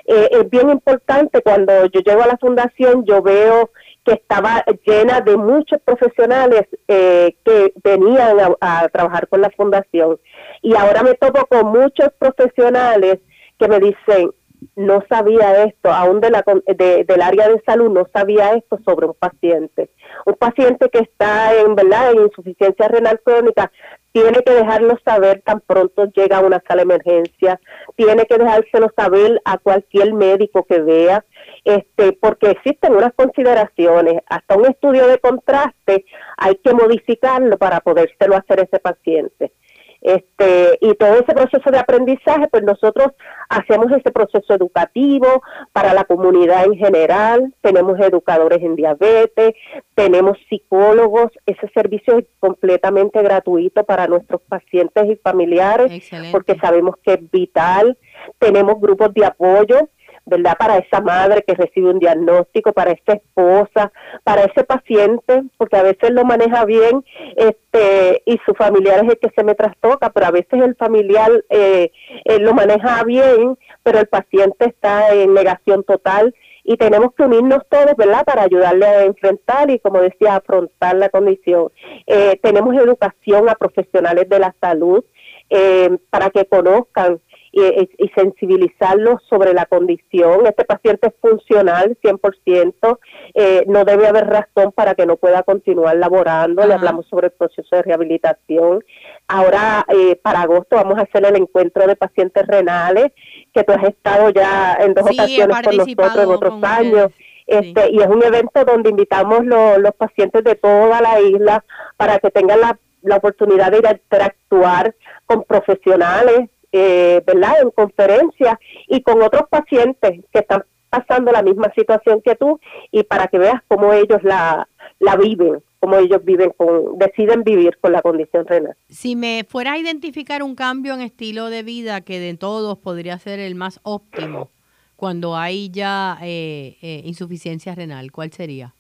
eh, 0.06 0.30
es 0.32 0.50
bien 0.50 0.70
importante 0.70 1.42
cuando 1.42 1.86
yo 1.88 2.02
llego 2.02 2.24
a 2.24 2.28
la 2.28 2.38
fundación, 2.38 3.06
yo 3.06 3.22
veo 3.22 3.72
que 4.06 4.14
estaba 4.14 4.64
llena 4.86 5.22
de 5.22 5.38
muchos 5.38 5.80
profesionales 5.82 6.64
eh, 6.88 7.36
que 7.46 7.74
venían 7.84 8.38
a, 8.60 8.88
trabajar 8.90 9.28
con 9.28 9.42
la 9.42 9.50
fundación. 9.52 10.20
Y 10.62 10.76
ahora 10.76 11.04
me 11.04 11.14
topo 11.14 11.46
con 11.46 11.68
muchos 11.68 12.10
profesionales 12.18 13.20
que 13.60 13.68
me 13.68 13.80
dicen, 13.80 14.32
no 14.76 15.04
sabía 15.10 15.64
esto, 15.66 15.92
aún 15.92 16.22
de 16.22 16.30
la, 16.30 16.44
del 16.68 17.22
área 17.22 17.50
de 17.50 17.62
salud 17.66 17.90
no 17.90 18.08
sabía 18.14 18.54
esto 18.54 18.80
sobre 18.86 19.08
un 19.08 19.14
paciente. 19.14 19.90
Un 20.26 20.36
paciente 20.36 20.90
que 20.90 21.00
está 21.00 21.56
en, 21.56 21.76
¿verdad? 21.76 22.12
en 22.12 22.22
insuficiencia 22.22 22.88
renal 22.88 23.20
crónica 23.24 23.72
tiene 24.12 24.44
que 24.44 24.52
dejarlo 24.52 24.98
saber 25.06 25.42
tan 25.42 25.62
pronto 25.62 26.06
llega 26.06 26.38
a 26.38 26.42
una 26.42 26.62
sala 26.68 26.84
de 26.84 26.94
emergencia, 26.94 27.60
tiene 27.96 28.26
que 28.26 28.38
dejárselo 28.38 28.92
saber 28.96 29.42
a 29.46 29.58
cualquier 29.58 30.14
médico 30.14 30.66
que 30.66 30.82
vea, 30.82 31.24
este, 31.64 32.14
porque 32.14 32.52
existen 32.52 32.94
unas 32.94 33.14
consideraciones, 33.14 34.22
hasta 34.28 34.58
un 34.58 34.66
estudio 34.66 35.08
de 35.08 35.20
contraste 35.20 36.06
hay 36.38 36.56
que 36.56 36.74
modificarlo 36.74 37.58
para 37.58 37.80
podérselo 37.80 38.36
hacer 38.36 38.60
ese 38.60 38.80
paciente. 38.80 39.54
Este, 40.02 40.80
y 40.82 40.96
todo 40.96 41.14
ese 41.14 41.34
proceso 41.34 41.70
de 41.70 41.78
aprendizaje, 41.78 42.48
pues 42.48 42.64
nosotros 42.64 43.10
hacemos 43.50 43.92
ese 43.92 44.12
proceso 44.12 44.54
educativo 44.54 45.44
para 45.74 45.94
la 45.94 46.06
comunidad 46.06 46.66
en 46.66 46.76
general, 46.76 47.54
tenemos 47.62 48.00
educadores 48.00 48.64
en 48.64 48.76
diabetes, 48.76 49.54
tenemos 49.94 50.38
psicólogos, 50.50 51.32
ese 51.46 51.70
servicio 51.76 52.18
es 52.18 52.26
completamente 52.40 53.22
gratuito 53.22 53.84
para 53.84 54.08
nuestros 54.08 54.42
pacientes 54.42 55.06
y 55.08 55.16
familiares, 55.18 56.10
porque 56.32 56.58
sabemos 56.60 56.96
que 57.04 57.14
es 57.14 57.32
vital, 57.32 57.96
tenemos 58.40 58.82
grupos 58.82 59.14
de 59.14 59.26
apoyo, 59.26 59.88
¿verdad? 60.26 60.56
Para 60.58 60.78
esa 60.78 61.02
madre 61.02 61.44
que 61.46 61.56
recibe 61.56 61.90
un 61.90 62.00
diagnóstico, 62.00 62.74
para 62.74 62.92
esa 62.92 63.14
esposa, 63.14 63.92
para 64.24 64.44
ese 64.44 64.64
paciente, 64.64 65.44
porque 65.58 65.78
a 65.78 65.84
veces 65.84 66.12
lo 66.12 66.24
maneja 66.24 66.64
bien 66.66 67.04
este 67.36 68.22
y 68.26 68.40
su 68.46 68.54
familiar 68.54 69.04
es 69.04 69.12
el 69.12 69.20
que 69.20 69.32
se 69.36 69.44
me 69.44 69.56
trastoca, 69.56 70.10
pero 70.12 70.28
a 70.28 70.32
veces 70.32 70.62
el 70.62 70.76
familiar 70.76 71.32
eh, 71.50 71.92
eh, 72.26 72.40
lo 72.40 72.54
maneja 72.54 73.04
bien, 73.04 73.58
pero 73.84 74.00
el 74.00 74.08
paciente 74.08 74.66
está 74.66 75.14
en 75.14 75.34
negación 75.34 75.84
total 75.84 76.34
y 76.64 76.78
tenemos 76.78 77.14
que 77.16 77.24
unirnos 77.24 77.64
todos, 77.70 77.96
¿verdad?, 77.98 78.24
para 78.24 78.44
ayudarle 78.44 78.86
a 78.86 79.04
enfrentar 79.04 79.70
y, 79.72 79.80
como 79.80 80.00
decía, 80.00 80.36
afrontar 80.36 80.96
la 80.96 81.10
condición. 81.10 81.72
Eh, 82.06 82.40
tenemos 82.42 82.76
educación 82.76 83.50
a 83.50 83.56
profesionales 83.56 84.30
de 84.30 84.40
la 84.40 84.56
salud 84.62 85.04
eh, 85.50 85.98
para 86.10 86.30
que 86.30 86.46
conozcan 86.46 87.20
y, 87.52 88.12
sensibilizarlos 88.16 89.22
sobre 89.30 89.54
la 89.54 89.66
condición. 89.66 90.46
Este 90.46 90.64
paciente 90.64 91.08
es 91.08 91.14
funcional 91.22 91.98
100%, 92.02 93.00
eh, 93.34 93.64
no 93.68 93.84
debe 93.84 94.08
haber 94.08 94.28
razón 94.28 94.72
para 94.72 94.96
que 94.96 95.06
no 95.06 95.18
pueda 95.18 95.44
continuar 95.44 95.98
laborando. 95.98 96.66
Le 96.66 96.74
hablamos 96.74 97.08
sobre 97.08 97.28
el 97.28 97.34
proceso 97.34 97.76
de 97.76 97.84
rehabilitación. 97.84 98.84
Ahora, 99.28 99.86
eh, 99.90 100.16
para 100.16 100.42
agosto, 100.42 100.76
vamos 100.78 100.98
a 100.98 101.02
hacer 101.02 101.26
el 101.26 101.36
encuentro 101.36 101.88
de 101.88 101.96
pacientes 101.96 102.48
renales, 102.48 103.12
que 103.54 103.64
tú 103.64 103.74
has 103.74 103.84
estado 103.84 104.30
ya 104.30 104.78
en 104.80 104.94
dos 104.94 105.06
ocasiones 105.06 105.58
con 105.64 105.78
nosotros 105.78 106.24
en 106.24 106.30
otros 106.30 106.64
años. 106.64 107.08
Este, 107.48 107.92
Y 107.92 108.00
es 108.00 108.08
un 108.08 108.24
evento 108.24 108.64
donde 108.64 108.92
invitamos 108.92 109.46
los 109.46 109.94
pacientes 109.96 110.42
de 110.44 110.56
toda 110.56 111.02
la 111.02 111.20
isla 111.20 111.66
para 111.98 112.20
que 112.20 112.32
tengan 112.32 112.62
la, 112.62 112.80
la 113.02 113.18
oportunidad 113.18 113.72
de 113.72 113.80
ir 113.80 113.88
a 113.88 113.92
interactuar 113.92 114.96
con 115.26 115.44
profesionales 115.44 116.50
eh, 116.72 117.22
¿verdad? 117.26 117.62
En 117.62 117.72
conferencias 117.72 118.58
y 118.88 119.02
con 119.02 119.22
otros 119.22 119.44
pacientes 119.50 120.24
que 120.32 120.40
están 120.40 120.64
pasando 120.92 121.32
la 121.32 121.42
misma 121.42 121.72
situación 121.74 122.22
que 122.22 122.36
tú 122.36 122.60
y 122.92 123.04
para 123.04 123.28
que 123.28 123.40
veas 123.40 123.62
cómo 123.68 123.94
ellos 123.94 124.22
la, 124.24 124.68
la 125.00 125.16
viven, 125.16 125.64
cómo 125.80 125.96
ellos 125.96 126.24
viven 126.24 126.52
con, 126.56 126.98
deciden 126.98 127.44
vivir 127.44 127.78
con 127.80 127.94
la 127.94 128.02
condición 128.02 128.46
renal. 128.46 128.76
Si 128.90 129.16
me 129.16 129.46
fuera 129.48 129.74
a 129.74 129.78
identificar 129.78 130.44
un 130.44 130.54
cambio 130.54 130.94
en 130.94 131.02
estilo 131.02 131.50
de 131.50 131.64
vida 131.64 132.02
que 132.02 132.20
de 132.20 132.36
todos 132.36 132.78
podría 132.78 133.18
ser 133.20 133.40
el 133.40 133.56
más 133.56 133.80
óptimo 133.84 134.50
cuando 134.98 135.36
hay 135.36 135.72
ya 135.72 136.20
eh, 136.22 136.78
eh, 136.82 137.02
insuficiencia 137.06 137.74
renal, 137.74 138.12
¿cuál 138.12 138.32
sería? 138.32 138.76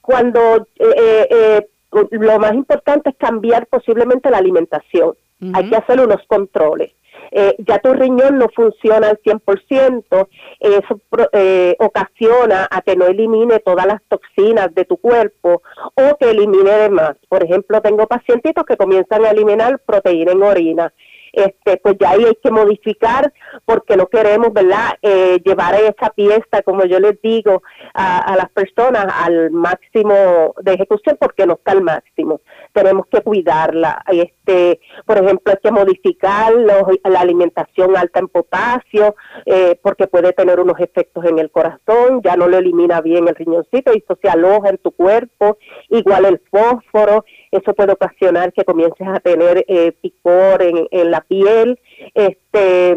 Cuando 0.00 0.66
eh, 0.78 1.68
lo 2.10 2.38
más 2.40 2.54
importante 2.54 3.10
es 3.10 3.16
cambiar 3.16 3.66
posiblemente 3.66 4.28
la 4.30 4.38
alimentación. 4.38 5.14
Hay 5.52 5.68
que 5.68 5.76
hacer 5.76 6.00
unos 6.00 6.26
controles. 6.26 6.95
Eh, 7.30 7.54
ya 7.58 7.78
tu 7.78 7.92
riñón 7.92 8.38
no 8.38 8.48
funciona 8.54 9.08
al 9.08 9.18
100%, 9.22 10.28
eso 10.60 11.00
eh, 11.32 11.76
ocasiona 11.78 12.68
a 12.70 12.80
que 12.82 12.96
no 12.96 13.06
elimine 13.06 13.58
todas 13.60 13.86
las 13.86 14.02
toxinas 14.08 14.74
de 14.74 14.84
tu 14.84 14.96
cuerpo 14.96 15.62
o 15.94 16.16
que 16.18 16.30
elimine 16.30 16.70
de 16.70 16.90
más. 16.90 17.16
Por 17.28 17.44
ejemplo, 17.44 17.80
tengo 17.80 18.06
pacientitos 18.06 18.64
que 18.64 18.76
comienzan 18.76 19.24
a 19.24 19.30
eliminar 19.30 19.78
proteína 19.80 20.32
en 20.32 20.42
orina 20.42 20.92
este, 21.36 21.76
pues 21.76 21.96
ya 22.00 22.10
ahí 22.10 22.24
hay 22.24 22.34
que 22.42 22.50
modificar 22.50 23.30
porque 23.66 23.94
no 23.96 24.06
queremos, 24.06 24.54
¿verdad?, 24.54 24.94
eh, 25.02 25.38
llevar 25.44 25.74
esa 25.74 26.08
pieza, 26.10 26.62
como 26.64 26.86
yo 26.86 26.98
les 26.98 27.20
digo, 27.20 27.62
a, 27.92 28.34
las 28.36 28.48
personas 28.50 29.06
al 29.22 29.50
máximo 29.50 30.54
de 30.62 30.72
ejecución 30.72 31.18
porque 31.20 31.46
no 31.46 31.54
está 31.54 31.72
al 31.72 31.82
máximo. 31.82 32.40
Tenemos 32.76 33.06
que 33.06 33.22
cuidarla. 33.22 34.04
Este, 34.06 34.80
por 35.06 35.16
ejemplo, 35.16 35.50
hay 35.50 35.58
que 35.62 35.70
modificar 35.70 36.52
la 36.52 37.20
alimentación 37.20 37.96
alta 37.96 38.20
en 38.20 38.28
potasio 38.28 39.16
eh, 39.46 39.80
porque 39.82 40.06
puede 40.08 40.34
tener 40.34 40.60
unos 40.60 40.78
efectos 40.78 41.24
en 41.24 41.38
el 41.38 41.50
corazón, 41.50 42.20
ya 42.22 42.36
no 42.36 42.48
lo 42.48 42.58
elimina 42.58 43.00
bien 43.00 43.28
el 43.28 43.34
riñoncito 43.34 43.94
y 43.94 44.04
eso 44.04 44.18
se 44.20 44.28
aloja 44.28 44.68
en 44.68 44.76
tu 44.76 44.90
cuerpo, 44.90 45.56
igual 45.88 46.26
el 46.26 46.42
fósforo, 46.50 47.24
eso 47.50 47.72
puede 47.72 47.94
ocasionar 47.94 48.52
que 48.52 48.66
comiences 48.66 49.08
a 49.08 49.20
tener 49.20 49.64
eh, 49.68 49.92
picor 49.92 50.62
en, 50.62 50.86
en 50.90 51.10
la 51.10 51.22
piel, 51.22 51.80
este 52.14 52.96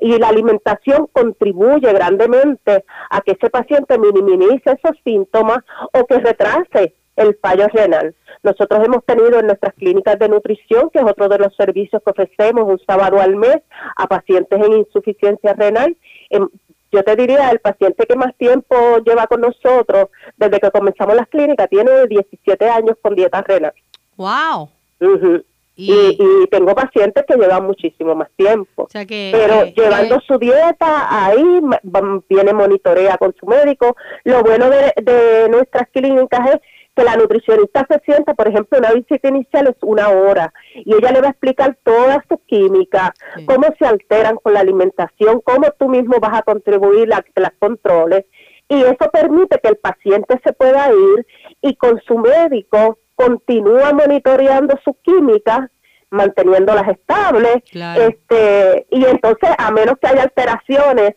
y 0.00 0.16
la 0.16 0.28
alimentación 0.28 1.08
contribuye 1.12 1.92
grandemente 1.92 2.84
a 3.10 3.20
que 3.20 3.32
ese 3.32 3.50
paciente 3.50 3.98
minimice 3.98 4.62
esos 4.64 4.96
síntomas 5.04 5.58
o 5.92 6.06
que 6.06 6.20
retrase 6.20 6.94
el 7.18 7.36
fallo 7.42 7.68
renal. 7.68 8.14
Nosotros 8.42 8.84
hemos 8.84 9.04
tenido 9.04 9.40
en 9.40 9.46
nuestras 9.46 9.74
clínicas 9.74 10.18
de 10.18 10.28
nutrición, 10.28 10.90
que 10.90 11.00
es 11.00 11.04
otro 11.04 11.28
de 11.28 11.38
los 11.38 11.54
servicios 11.56 12.02
que 12.02 12.10
ofrecemos 12.10 12.64
un 12.64 12.80
sábado 12.86 13.20
al 13.20 13.36
mes 13.36 13.58
a 13.96 14.06
pacientes 14.06 14.60
en 14.60 14.72
insuficiencia 14.72 15.52
renal. 15.54 15.96
Em, 16.30 16.48
yo 16.90 17.02
te 17.02 17.16
diría, 17.16 17.50
el 17.50 17.58
paciente 17.58 18.06
que 18.06 18.16
más 18.16 18.34
tiempo 18.36 18.76
lleva 19.04 19.26
con 19.26 19.42
nosotros, 19.42 20.08
desde 20.36 20.60
que 20.60 20.70
comenzamos 20.70 21.16
las 21.16 21.28
clínicas, 21.28 21.68
tiene 21.68 22.06
17 22.06 22.68
años 22.68 22.96
con 23.02 23.14
dieta 23.14 23.42
renal. 23.42 23.74
¡Wow! 24.16 24.70
Y, 25.80 26.46
tengo 26.50 26.74
pacientes 26.74 27.24
que 27.24 27.36
llevan 27.36 27.64
muchísimo 27.64 28.12
más 28.16 28.28
tiempo. 28.34 28.88
pero 28.92 29.62
eh, 29.62 29.74
llevando 29.76 30.16
eh, 30.16 30.22
su 30.26 30.36
dieta, 30.36 31.26
ahí 31.26 31.60
viene 32.28 32.52
monitorea 32.52 33.16
con 33.16 33.32
su 33.38 33.46
médico. 33.46 33.96
Lo 34.24 34.42
bueno 34.42 34.68
de, 34.70 35.48
nuestras 35.48 35.88
clínicas 35.90 36.54
es 36.54 36.60
que 36.98 37.04
la 37.04 37.14
nutricionista 37.14 37.86
se 37.88 38.00
sienta, 38.00 38.34
por 38.34 38.48
ejemplo, 38.48 38.76
una 38.76 38.90
visita 38.90 39.28
inicial 39.28 39.68
es 39.68 39.76
una 39.82 40.08
hora 40.08 40.52
y 40.74 40.92
ella 40.96 41.12
le 41.12 41.20
va 41.20 41.28
a 41.28 41.30
explicar 41.30 41.78
toda 41.84 42.24
su 42.28 42.38
química, 42.38 43.14
cómo 43.46 43.68
se 43.78 43.86
alteran 43.86 44.36
con 44.42 44.54
la 44.54 44.60
alimentación, 44.60 45.40
cómo 45.44 45.68
tú 45.78 45.88
mismo 45.88 46.16
vas 46.20 46.36
a 46.36 46.42
contribuir 46.42 47.14
a 47.14 47.22
que 47.22 47.40
las 47.40 47.52
controles 47.60 48.24
y 48.68 48.82
eso 48.82 49.10
permite 49.12 49.60
que 49.62 49.68
el 49.68 49.76
paciente 49.76 50.40
se 50.42 50.52
pueda 50.52 50.90
ir 50.90 51.24
y 51.62 51.76
con 51.76 52.00
su 52.00 52.18
médico 52.18 52.98
continúa 53.14 53.92
monitoreando 53.92 54.76
su 54.84 54.94
química, 55.00 55.70
manteniéndolas 56.10 56.88
estables, 56.88 57.58
este, 57.96 58.86
y 58.90 59.04
entonces 59.04 59.50
a 59.56 59.70
menos 59.70 59.94
que 60.00 60.08
haya 60.08 60.24
alteraciones, 60.24 61.14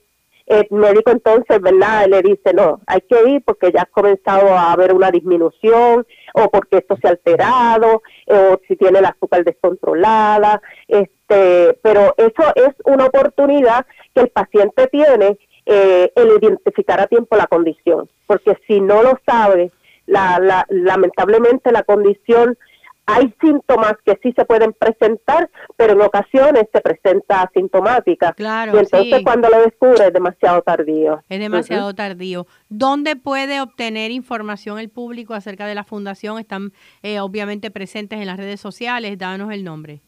el 0.52 0.68
médico 0.70 1.12
entonces, 1.12 1.62
¿verdad? 1.62 2.08
Le 2.08 2.22
dice, 2.22 2.54
no, 2.54 2.82
hay 2.86 3.00
que 3.02 3.30
ir 3.30 3.44
porque 3.46 3.72
ya 3.72 3.84
ha 3.84 3.86
comenzado 3.86 4.50
a 4.50 4.74
haber 4.74 4.94
una 4.94 5.10
disminución, 5.10 6.06
o 6.34 6.50
porque 6.52 6.78
esto 6.78 6.98
se 7.02 7.08
ha 7.08 7.12
alterado, 7.12 8.04
o 8.28 8.60
si 8.68 8.76
tiene 8.76 9.00
el 9.00 9.06
azúcar 9.06 9.46
descontrolada, 9.46 10.62
este, 10.90 11.80
pero 11.82 12.14
eso 12.18 12.44
es 12.56 12.74
una 12.84 13.06
oportunidad 13.06 13.86
que 14.14 14.22
el 14.22 14.30
paciente 14.30 14.88
tiene 14.88 15.38
eh, 15.66 16.12
el 16.16 16.32
identificar 16.42 17.00
a 17.00 17.08
tiempo 17.08 17.38
la 17.38 17.48
condición, 17.48 18.10
porque 18.28 18.58
si 18.68 18.82
no 18.82 19.04
lo 19.04 19.14
sabe, 19.26 19.72
la, 20.06 20.66
lamentablemente 20.70 21.72
la 21.72 21.84
condición 21.84 22.58
hay 23.06 23.34
síntomas 23.42 23.94
que 24.06 24.18
sí 24.22 24.34
se 24.36 24.44
pueden 24.46 24.74
presentar, 24.74 25.50
pero 25.76 25.94
en 25.94 26.02
ocasiones 26.02 26.66
se 26.74 26.82
presenta 26.82 27.44
asintomática. 27.44 28.34
Claro, 28.34 28.76
y 28.76 28.80
entonces 28.80 29.22
cuando 29.24 29.50
lo 29.50 29.62
descubre 29.62 30.08
es 30.08 30.14
demasiado 30.14 30.62
tardío. 30.62 31.24
Es 31.28 31.40
demasiado 31.40 31.94
tardío. 31.94 32.48
¿Dónde 32.70 33.16
puede 33.16 33.62
obtener 33.62 34.12
información 34.12 34.80
el 34.80 34.90
público 34.90 35.34
acerca 35.34 35.66
de 35.66 35.74
la 35.76 35.84
fundación? 35.84 36.40
Están 36.40 36.72
eh, 37.04 37.20
obviamente 37.20 37.70
presentes 37.72 38.20
en 38.20 38.28
las 38.28 38.38
redes 38.38 38.62
sociales. 38.62 39.18
Danos 39.18 39.52
el 39.52 39.64
nombre. 39.64 40.02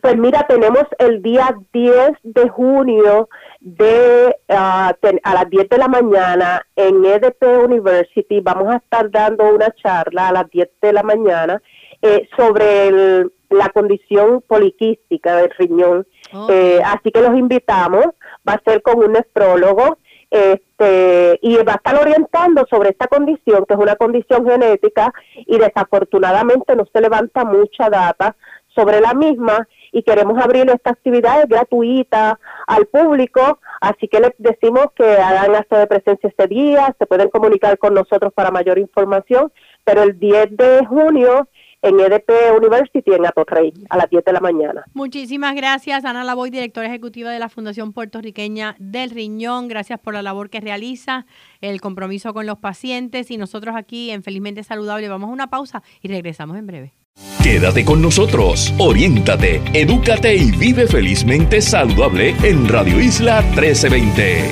Pues 0.00 0.16
mira, 0.16 0.46
tenemos 0.48 0.84
el 0.98 1.20
día 1.20 1.56
10 1.72 2.12
de 2.22 2.48
junio 2.48 3.28
de 3.60 4.36
ah, 4.48 4.94
a 5.24 5.34
las 5.34 5.50
10 5.50 5.68
de 5.68 5.78
la 5.78 5.88
mañana 5.88 6.64
en 6.76 7.04
EDP 7.04 7.42
University. 7.64 8.40
Vamos 8.40 8.72
a 8.72 8.76
estar 8.76 9.10
dando 9.10 9.52
una 9.52 9.70
charla 9.82 10.28
a 10.28 10.32
las 10.32 10.50
10 10.50 10.68
de 10.80 10.92
la 10.92 11.02
mañana 11.02 11.60
eh, 12.02 12.28
sobre 12.36 13.26
la 13.50 13.68
condición 13.74 14.42
poliquística 14.46 15.36
del 15.36 15.50
riñón. 15.58 16.06
Eh, 16.48 16.80
así 16.84 17.10
que 17.10 17.20
los 17.20 17.36
invitamos. 17.36 18.06
Va 18.48 18.54
a 18.54 18.62
ser 18.64 18.82
con 18.82 18.98
un 18.98 19.12
nefrólogo 19.12 19.98
este, 20.30 21.38
y 21.42 21.56
va 21.56 21.72
a 21.72 21.76
estar 21.76 21.96
orientando 21.96 22.64
sobre 22.70 22.90
esta 22.90 23.08
condición, 23.08 23.66
que 23.66 23.74
es 23.74 23.80
una 23.80 23.96
condición 23.96 24.46
genética 24.48 25.12
y 25.34 25.58
desafortunadamente 25.58 26.76
no 26.76 26.86
se 26.92 27.00
levanta 27.00 27.44
mucha 27.44 27.90
data 27.90 28.36
sobre 28.74 29.00
la 29.00 29.12
misma 29.12 29.66
y 29.92 30.02
queremos 30.02 30.38
abrir 30.42 30.68
esta 30.70 30.90
actividad 30.90 31.46
gratuita 31.48 32.38
al 32.66 32.86
público, 32.86 33.60
así 33.80 34.08
que 34.08 34.20
les 34.20 34.32
decimos 34.38 34.86
que 34.94 35.04
hagan 35.04 35.54
acto 35.54 35.76
de 35.76 35.86
presencia 35.86 36.28
este 36.28 36.46
día, 36.46 36.94
se 36.98 37.06
pueden 37.06 37.28
comunicar 37.28 37.78
con 37.78 37.94
nosotros 37.94 38.32
para 38.32 38.50
mayor 38.50 38.78
información, 38.78 39.52
pero 39.84 40.02
el 40.02 40.18
10 40.18 40.56
de 40.56 40.86
junio 40.86 41.48
en 41.82 41.98
EDP 41.98 42.30
University 42.56 43.12
en 43.12 43.26
Atorrey 43.26 43.72
a 43.88 43.96
las 43.96 44.10
10 44.10 44.24
de 44.24 44.32
la 44.32 44.40
mañana. 44.40 44.84
Muchísimas 44.92 45.54
gracias, 45.54 46.04
Ana 46.04 46.24
Lavoy, 46.24 46.50
directora 46.50 46.88
ejecutiva 46.88 47.30
de 47.30 47.38
la 47.38 47.48
Fundación 47.48 47.92
Puertorriqueña 47.92 48.76
del 48.78 49.10
Riñón. 49.10 49.68
Gracias 49.68 49.98
por 49.98 50.14
la 50.14 50.22
labor 50.22 50.50
que 50.50 50.60
realiza, 50.60 51.26
el 51.60 51.80
compromiso 51.80 52.34
con 52.34 52.46
los 52.46 52.58
pacientes 52.58 53.30
y 53.30 53.38
nosotros 53.38 53.74
aquí 53.76 54.10
en 54.10 54.22
Felizmente 54.22 54.62
Saludable 54.62 55.08
vamos 55.08 55.30
a 55.30 55.32
una 55.32 55.48
pausa 55.48 55.82
y 56.02 56.08
regresamos 56.08 56.58
en 56.58 56.66
breve. 56.66 56.99
Quédate 57.42 57.84
con 57.84 58.00
nosotros, 58.00 58.72
oriéntate, 58.78 59.60
edúcate 59.72 60.36
y 60.36 60.50
vive 60.52 60.86
felizmente 60.86 61.60
saludable 61.60 62.34
en 62.42 62.68
Radio 62.68 63.00
Isla 63.00 63.42
1320. 63.42 64.50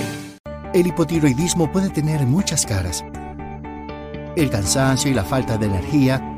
El 0.74 0.86
hipotiroidismo 0.86 1.70
puede 1.70 1.90
tener 1.90 2.20
muchas 2.26 2.66
caras. 2.66 3.04
El 4.36 4.50
cansancio 4.50 5.10
y 5.10 5.14
la 5.14 5.24
falta 5.24 5.56
de 5.56 5.66
energía 5.66 6.34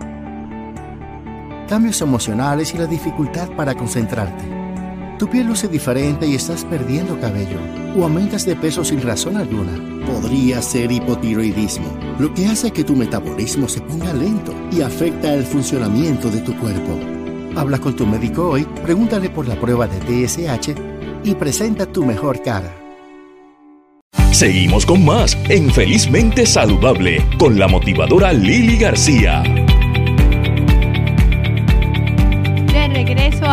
cambios 1.71 2.01
emocionales 2.01 2.75
y 2.75 2.79
la 2.79 2.87
dificultad 2.87 3.49
para 3.51 3.77
concentrarte. 3.77 4.60
Tu 5.21 5.29
piel 5.29 5.49
luce 5.49 5.69
diferente 5.69 6.27
y 6.27 6.35
estás 6.35 6.65
perdiendo 6.65 7.21
cabello 7.21 7.59
o 7.95 8.05
aumentas 8.05 8.47
de 8.47 8.57
peso 8.57 8.83
sin 8.83 9.03
razón 9.03 9.37
alguna. 9.37 9.73
Podría 10.07 10.63
ser 10.63 10.91
hipotiroidismo, 10.91 11.89
lo 12.19 12.33
que 12.33 12.47
hace 12.47 12.71
que 12.71 12.85
tu 12.85 12.97
metabolismo 12.97 13.69
se 13.69 13.83
ponga 13.83 14.15
lento 14.15 14.55
y 14.73 14.81
afecta 14.81 15.35
el 15.35 15.45
funcionamiento 15.45 16.31
de 16.31 16.41
tu 16.41 16.57
cuerpo. 16.57 16.99
Habla 17.55 17.79
con 17.79 17.95
tu 17.95 18.07
médico 18.07 18.49
hoy, 18.49 18.67
pregúntale 18.83 19.29
por 19.29 19.47
la 19.47 19.61
prueba 19.61 19.87
de 19.87 19.99
TSH 20.27 20.71
y 21.23 21.35
presenta 21.35 21.85
tu 21.85 22.03
mejor 22.07 22.41
cara. 22.43 22.75
Seguimos 24.33 24.87
con 24.87 25.05
más 25.05 25.37
en 25.51 25.71
Felizmente 25.71 26.47
Saludable 26.47 27.23
con 27.39 27.59
la 27.59 27.69
motivadora 27.69 28.33
Lili 28.33 28.79
García. 28.79 29.43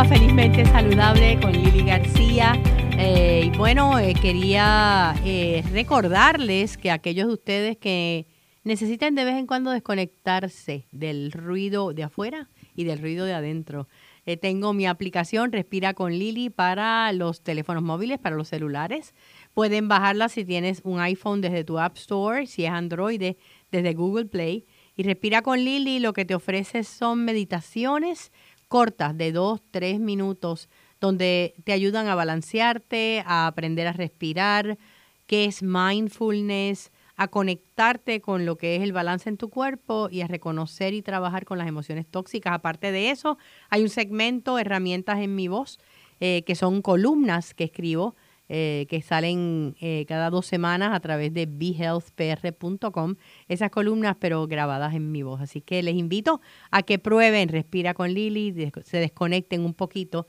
Felizmente 0.05 0.63
Saludable 0.65 1.39
con 1.41 1.51
Lili 1.51 1.81
García. 1.83 2.53
Eh, 2.99 3.49
y 3.51 3.57
bueno, 3.57 3.97
eh, 3.97 4.13
quería 4.13 5.15
eh, 5.25 5.63
recordarles 5.71 6.77
que 6.77 6.91
aquellos 6.91 7.27
de 7.27 7.33
ustedes 7.33 7.77
que 7.77 8.27
necesitan 8.63 9.15
de 9.15 9.25
vez 9.25 9.35
en 9.35 9.47
cuando 9.47 9.71
desconectarse 9.71 10.85
del 10.91 11.31
ruido 11.31 11.93
de 11.93 12.03
afuera 12.03 12.47
y 12.75 12.83
del 12.83 12.99
ruido 12.99 13.25
de 13.25 13.33
adentro. 13.33 13.87
tengo 14.39 14.71
mi 14.73 14.85
aplicación 14.85 15.51
Respira 15.51 15.93
con 15.93 16.11
Lili 16.11 16.51
para 16.51 17.11
los 17.11 17.41
teléfonos 17.41 17.81
móviles, 17.81 18.19
para 18.19 18.35
los 18.35 18.49
celulares. 18.49 19.15
Pueden 19.55 19.87
bajarla 19.87 20.29
si 20.29 20.45
tienes 20.45 20.81
un 20.83 20.99
iPhone 20.99 21.41
desde 21.41 21.63
tu 21.63 21.79
App 21.79 21.97
Store, 21.97 22.45
si 22.45 22.65
es 22.65 22.71
Android, 22.71 23.35
desde 23.71 23.93
Google 23.93 24.25
Play. 24.25 24.65
Y 24.95 25.03
Respira 25.03 25.41
con 25.41 25.63
Lili 25.63 25.99
lo 25.99 26.13
que 26.13 26.25
te 26.25 26.35
ofrece 26.35 26.83
son 26.83 27.25
meditaciones 27.25 28.31
cortas 28.67 29.17
de 29.17 29.31
dos, 29.31 29.61
tres 29.71 29.99
minutos, 29.99 30.69
donde 30.99 31.55
te 31.63 31.73
ayudan 31.73 32.07
a 32.07 32.15
balancearte, 32.15 33.23
a 33.25 33.47
aprender 33.47 33.87
a 33.87 33.93
respirar, 33.93 34.77
qué 35.25 35.45
es 35.45 35.61
mindfulness, 35.61 36.91
a 37.15 37.27
conectarte 37.27 38.21
con 38.21 38.45
lo 38.45 38.57
que 38.57 38.75
es 38.75 38.83
el 38.83 38.93
balance 38.93 39.27
en 39.27 39.37
tu 39.37 39.49
cuerpo 39.49 40.07
y 40.11 40.21
a 40.21 40.27
reconocer 40.27 40.93
y 40.93 41.01
trabajar 41.01 41.45
con 41.45 41.57
las 41.57 41.67
emociones 41.67 42.05
tóxicas. 42.05 42.53
Aparte 42.53 42.91
de 42.91 43.09
eso, 43.09 43.37
hay 43.69 43.81
un 43.81 43.89
segmento, 43.89 44.59
herramientas 44.59 45.19
en 45.19 45.35
mi 45.35 45.47
voz, 45.47 45.79
eh, 46.19 46.43
que 46.45 46.55
son 46.55 46.81
columnas 46.81 47.53
que 47.53 47.65
escribo 47.65 48.15
eh, 48.49 48.85
que 48.89 49.01
salen 49.01 49.75
eh, 49.81 50.05
cada 50.07 50.29
dos 50.29 50.45
semanas 50.45 50.93
a 50.93 50.99
través 50.99 51.33
de 51.33 51.45
behealthpr.com, 51.45 53.15
esas 53.47 53.69
columnas 53.69 54.15
pero 54.19 54.47
grabadas 54.47 54.93
en 54.93 55.11
mi 55.11 55.23
voz. 55.23 55.41
Así 55.41 55.61
que 55.61 55.83
les 55.83 55.95
invito 55.95 56.41
a 56.71 56.83
que 56.83 56.99
prueben 56.99 57.49
Respira 57.49 57.93
con 57.93 58.13
Lili, 58.13 58.71
se 58.83 58.97
desconecten 58.97 59.65
un 59.65 59.73
poquito. 59.73 60.27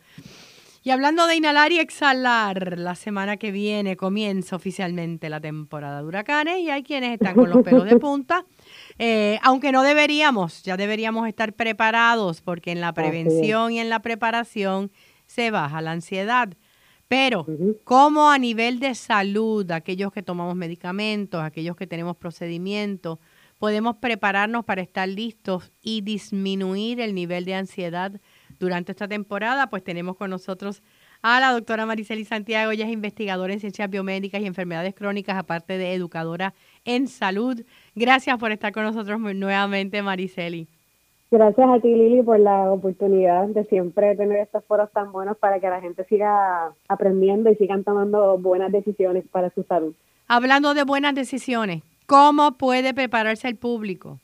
Y 0.89 0.91
hablando 0.91 1.27
de 1.27 1.37
inhalar 1.37 1.71
y 1.73 1.81
exhalar, 1.81 2.79
la 2.79 2.95
semana 2.95 3.37
que 3.37 3.51
viene 3.51 3.97
comienza 3.97 4.57
oficialmente 4.57 5.29
la 5.29 5.41
temporada 5.41 6.01
de 6.01 6.07
huracanes 6.07 6.61
y 6.61 6.71
hay 6.71 6.83
quienes 6.83 7.13
están 7.13 7.35
con 7.35 7.51
los 7.51 7.63
pelos 7.63 7.85
de 7.85 7.97
punta. 8.01 8.47
Eh, 8.99 9.39
aunque 9.43 9.73
no 9.73 9.83
deberíamos, 9.83 10.63
ya 10.63 10.77
deberíamos 10.77 11.29
estar 11.29 11.53
preparados 11.53 12.41
porque 12.41 12.71
en 12.73 12.81
la 12.81 12.95
prevención 12.95 13.73
y 13.73 13.81
en 13.81 13.91
la 13.91 14.01
preparación 14.01 14.91
se 15.27 15.51
baja 15.51 15.83
la 15.83 15.93
ansiedad. 15.93 16.55
Pero, 17.09 17.47
¿cómo 17.85 18.31
a 18.31 18.39
nivel 18.39 18.81
de 18.81 18.95
salud, 18.95 19.71
aquellos 19.71 20.13
que 20.13 20.23
tomamos 20.23 20.55
medicamentos, 20.55 21.43
aquellos 21.43 21.75
que 21.75 21.87
tenemos 21.87 22.17
procedimientos, 22.17 23.19
podemos 23.59 23.97
prepararnos 23.97 24.65
para 24.67 24.83
estar 24.83 25.09
listos 25.09 25.73
y 25.81 26.03
disminuir 26.03 27.01
el 27.01 27.15
nivel 27.15 27.47
de 27.47 27.55
ansiedad 27.55 28.21
durante 28.59 28.93
esta 28.93 29.09
temporada? 29.09 29.71
Pues 29.71 29.83
tenemos 29.83 30.17
con 30.17 30.29
nosotros 30.29 30.83
a 31.23 31.41
la 31.41 31.51
doctora 31.51 31.87
Mariceli 31.87 32.25
Santiago, 32.25 32.71
ella 32.71 32.85
es 32.85 32.93
investigadora 32.93 33.53
en 33.53 33.61
ciencias 33.61 33.91
biomédicas 33.91 34.41
y 34.41 34.47
enfermedades 34.47 34.95
crónicas, 34.95 35.37
aparte 35.37 35.79
de 35.79 35.95
educadora 35.95 36.55
en 36.85 37.09
salud. 37.09 37.65
Gracias 37.95 38.39
por 38.39 38.53
estar 38.53 38.73
con 38.73 38.85
nosotros 38.85 39.19
nuevamente, 39.19 40.03
Mariceli. 40.03 40.69
Gracias 41.31 41.69
a 41.69 41.79
ti, 41.81 41.95
Lili, 41.95 42.23
por 42.23 42.41
la 42.41 42.73
oportunidad 42.73 43.49
de 43.49 43.65
siempre 43.67 44.17
tener 44.17 44.39
estos 44.39 44.65
foros 44.65 44.91
tan 44.93 45.13
buenos 45.13 45.37
para 45.37 45.61
que 45.61 45.69
la 45.69 45.81
gente 45.81 46.05
siga 46.05 46.73
aprendiendo 46.89 47.51
y 47.51 47.57
sigan 47.57 47.85
tomando 47.85 48.39
buenas 48.39 48.73
decisiones 48.73 49.25
para 49.31 49.51
su 49.51 49.63
salud. 49.65 49.95
Hablando 50.27 50.73
de 50.73 50.85
buenas 50.85 51.15
decisiones, 51.15 51.83
¿cómo 52.07 52.53
puede 52.53 52.95
prepararse 52.95 53.47
el 53.47 53.57
público? 53.57 54.19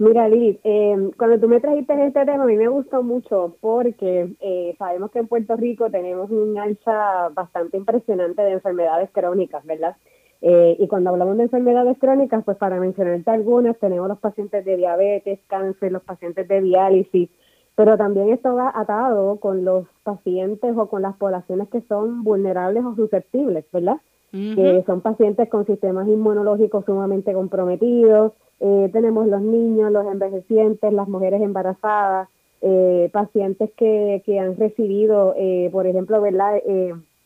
Mira, 0.00 0.28
Lili, 0.28 0.58
eh, 0.62 1.10
cuando 1.16 1.38
tú 1.38 1.48
me 1.48 1.60
trajiste 1.60 1.92
este 2.06 2.24
tema, 2.24 2.44
a 2.44 2.46
mí 2.46 2.56
me 2.56 2.68
gustó 2.68 3.02
mucho 3.02 3.56
porque 3.60 4.28
eh, 4.40 4.74
sabemos 4.78 5.10
que 5.12 5.20
en 5.20 5.28
Puerto 5.28 5.56
Rico 5.56 5.90
tenemos 5.90 6.30
un 6.30 6.56
alza 6.58 7.30
bastante 7.34 7.76
impresionante 7.76 8.42
de 8.42 8.52
enfermedades 8.52 9.10
crónicas, 9.12 9.64
¿verdad? 9.64 9.96
Eh, 10.40 10.76
y 10.78 10.86
cuando 10.86 11.10
hablamos 11.10 11.36
de 11.36 11.44
enfermedades 11.44 11.98
crónicas, 11.98 12.44
pues 12.44 12.56
para 12.56 12.78
mencionarte 12.78 13.30
algunas, 13.30 13.76
tenemos 13.78 14.08
los 14.08 14.18
pacientes 14.18 14.64
de 14.64 14.76
diabetes, 14.76 15.40
cáncer, 15.48 15.90
los 15.90 16.02
pacientes 16.02 16.46
de 16.46 16.60
diálisis, 16.60 17.28
pero 17.74 17.96
también 17.96 18.30
esto 18.30 18.54
va 18.54 18.72
atado 18.74 19.36
con 19.40 19.64
los 19.64 19.86
pacientes 20.04 20.76
o 20.76 20.88
con 20.88 21.02
las 21.02 21.16
poblaciones 21.16 21.68
que 21.68 21.80
son 21.82 22.22
vulnerables 22.22 22.84
o 22.84 22.94
susceptibles, 22.94 23.64
¿verdad? 23.72 23.98
Que 24.30 24.84
son 24.86 25.00
pacientes 25.00 25.48
con 25.48 25.64
sistemas 25.64 26.06
inmunológicos 26.06 26.84
sumamente 26.84 27.32
comprometidos, 27.32 28.32
eh, 28.60 28.90
tenemos 28.92 29.26
los 29.26 29.40
niños, 29.40 29.90
los 29.90 30.06
envejecientes, 30.06 30.92
las 30.92 31.08
mujeres 31.08 31.40
embarazadas, 31.40 32.28
eh, 32.60 33.08
pacientes 33.12 33.70
que, 33.76 34.22
que 34.26 34.38
han 34.38 34.56
recibido, 34.56 35.34
por 35.72 35.86
ejemplo, 35.86 36.20
¿verdad? 36.20 36.60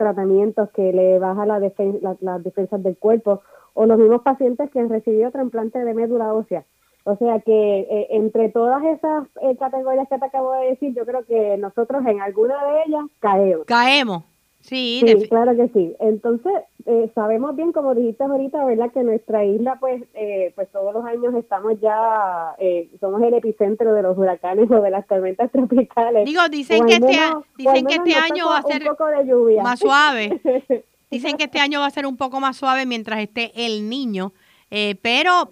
Tratamientos 0.03 0.69
que 0.71 0.93
le 0.93 1.21
baja 1.21 1.47
la 1.47 1.61
las 2.21 2.43
defensas 2.43 2.83
del 2.83 2.97
cuerpo, 2.97 3.43
o 3.75 3.87
los 3.87 3.99
mismos 3.99 4.23
pacientes 4.23 4.69
que 4.71 4.81
han 4.81 4.89
recibido 4.89 5.31
trasplante 5.31 5.79
de 5.79 5.95
médula 5.95 6.35
ósea. 6.35 6.65
O 7.05 7.17
sea 7.17 7.41
que 7.41 7.81
eh, 7.81 8.07
entre 8.11 8.49
todas 8.49 8.83
esas 8.85 9.27
eh, 9.41 9.57
categorías 9.57 10.09
que 10.09 10.19
te 10.19 10.25
acabo 10.25 10.53
de 10.53 10.71
decir, 10.71 10.95
yo 10.95 11.05
creo 11.05 11.25
que 11.25 11.57
nosotros 11.57 12.05
en 12.07 12.21
alguna 12.21 12.55
de 12.65 12.83
ellas 12.87 13.05
caemos. 13.21 13.67
Caemos. 13.67 14.25
Sí, 14.63 15.03
claro 15.29 15.57
que 15.57 15.69
sí. 15.75 15.95
Entonces, 15.99 16.53
eh, 16.87 17.11
sabemos 17.17 17.57
bien, 17.57 17.73
como 17.73 17.97
dijiste 17.97 18.23
ahorita, 18.23 18.65
¿verdad? 18.65 18.93
Que 18.93 19.03
nuestra 19.03 19.45
isla, 19.45 19.77
pues, 19.81 20.05
eh, 20.15 20.53
pues 20.55 20.71
todos 20.71 20.95
los 20.95 21.05
años 21.05 21.35
estamos 21.35 21.81
ya, 21.81 22.55
eh, 22.59 22.89
somos 23.01 23.21
el 23.23 23.35
epicentro 23.35 23.93
de 23.93 24.03
los 24.03 24.17
huracanes 24.17 24.71
o 24.71 24.81
de 24.81 24.91
las 24.91 25.05
tormentas 25.09 25.51
tropicales. 25.51 26.25
Digo, 26.27 26.49
dicen 26.49 26.87
que 26.87 26.95
este, 26.95 27.19
dicen 27.59 27.87
que 27.87 27.95
este 27.97 28.15
año 28.15 28.47
va 28.47 28.59
a 28.59 28.63
ser 28.63 28.85
más 29.63 29.81
suave. 29.81 30.41
dicen 31.11 31.37
que 31.37 31.45
este 31.45 31.59
año 31.59 31.81
va 31.81 31.87
a 31.87 31.91
ser 31.91 32.07
un 32.07 32.17
poco 32.17 32.39
más 32.39 32.57
suave 32.57 32.87
mientras 32.87 33.19
esté 33.19 33.51
el 33.67 33.89
niño, 33.89 34.33
pero 35.03 35.51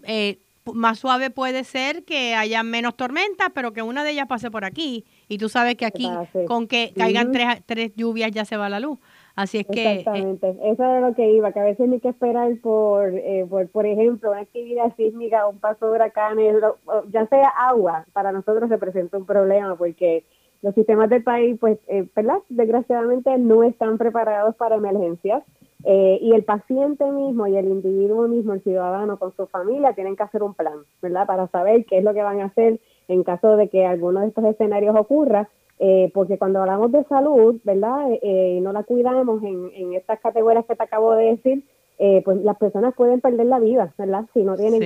más 0.72 1.00
suave 1.00 1.30
puede 1.30 1.64
ser 1.64 2.04
que 2.04 2.36
haya 2.36 2.62
menos 2.62 2.96
tormentas, 2.96 3.48
pero 3.52 3.72
que 3.72 3.82
una 3.82 4.04
de 4.04 4.12
ellas 4.12 4.28
pase 4.28 4.52
por 4.52 4.64
aquí 4.64 5.04
y 5.30 5.38
tú 5.38 5.48
sabes 5.48 5.76
que 5.76 5.86
aquí 5.86 6.10
con 6.46 6.66
que 6.66 6.92
caigan 6.96 7.30
tres, 7.30 7.62
tres 7.64 7.94
lluvias 7.94 8.32
ya 8.32 8.44
se 8.44 8.56
va 8.56 8.68
la 8.68 8.80
luz. 8.80 8.98
Así 9.36 9.58
es 9.58 9.66
que... 9.66 9.84
Eh, 9.84 9.98
Exactamente, 10.00 10.56
eso 10.64 10.82
era 10.82 11.00
lo 11.00 11.14
que 11.14 11.30
iba, 11.30 11.52
que 11.52 11.60
a 11.60 11.64
veces 11.64 11.88
hay 11.90 12.00
que 12.00 12.08
esperar 12.08 12.50
por, 12.60 13.14
eh, 13.14 13.46
por, 13.48 13.68
por 13.68 13.86
ejemplo, 13.86 14.32
una 14.32 14.40
actividad 14.40 14.94
sísmica, 14.96 15.46
un 15.46 15.60
paso 15.60 15.86
de 15.86 15.92
huracanes, 15.92 16.56
ya 17.12 17.26
sea 17.28 17.48
agua, 17.48 18.04
para 18.12 18.32
nosotros 18.32 18.68
representa 18.68 19.16
un 19.16 19.24
problema 19.24 19.76
porque 19.76 20.24
los 20.62 20.74
sistemas 20.74 21.08
del 21.08 21.22
país, 21.22 21.56
pues, 21.60 21.78
eh, 21.86 22.06
¿verdad? 22.14 22.38
Desgraciadamente 22.48 23.38
no 23.38 23.62
están 23.62 23.98
preparados 23.98 24.56
para 24.56 24.76
emergencias. 24.76 25.44
Eh, 25.84 26.18
y 26.20 26.32
el 26.32 26.44
paciente 26.44 27.10
mismo 27.10 27.46
y 27.46 27.56
el 27.56 27.66
individuo 27.66 28.28
mismo, 28.28 28.52
el 28.52 28.62
ciudadano 28.62 29.18
con 29.18 29.34
su 29.36 29.46
familia, 29.46 29.94
tienen 29.94 30.16
que 30.16 30.22
hacer 30.22 30.42
un 30.42 30.54
plan, 30.54 30.80
¿verdad? 31.00 31.26
Para 31.26 31.48
saber 31.48 31.84
qué 31.86 31.98
es 31.98 32.04
lo 32.04 32.12
que 32.12 32.22
van 32.22 32.40
a 32.40 32.46
hacer 32.46 32.80
en 33.08 33.22
caso 33.24 33.56
de 33.56 33.68
que 33.68 33.86
alguno 33.86 34.20
de 34.20 34.28
estos 34.28 34.44
escenarios 34.44 34.94
ocurra, 34.96 35.48
Eh, 35.82 36.10
porque 36.12 36.36
cuando 36.36 36.60
hablamos 36.60 36.92
de 36.92 37.04
salud, 37.04 37.58
¿verdad? 37.64 38.04
Eh, 38.20 38.56
y 38.58 38.60
no 38.60 38.70
la 38.70 38.82
cuidamos 38.82 39.42
en, 39.42 39.70
en 39.74 39.94
estas 39.94 40.20
categorías 40.20 40.66
que 40.66 40.76
te 40.76 40.84
acabo 40.84 41.14
de 41.14 41.30
decir, 41.34 41.64
eh, 41.98 42.20
pues 42.22 42.36
las 42.44 42.58
personas 42.58 42.92
pueden 42.94 43.22
perder 43.22 43.46
la 43.46 43.58
vida, 43.58 43.94
¿verdad? 43.96 44.26
Si 44.34 44.42
no 44.42 44.56
tienen 44.56 44.82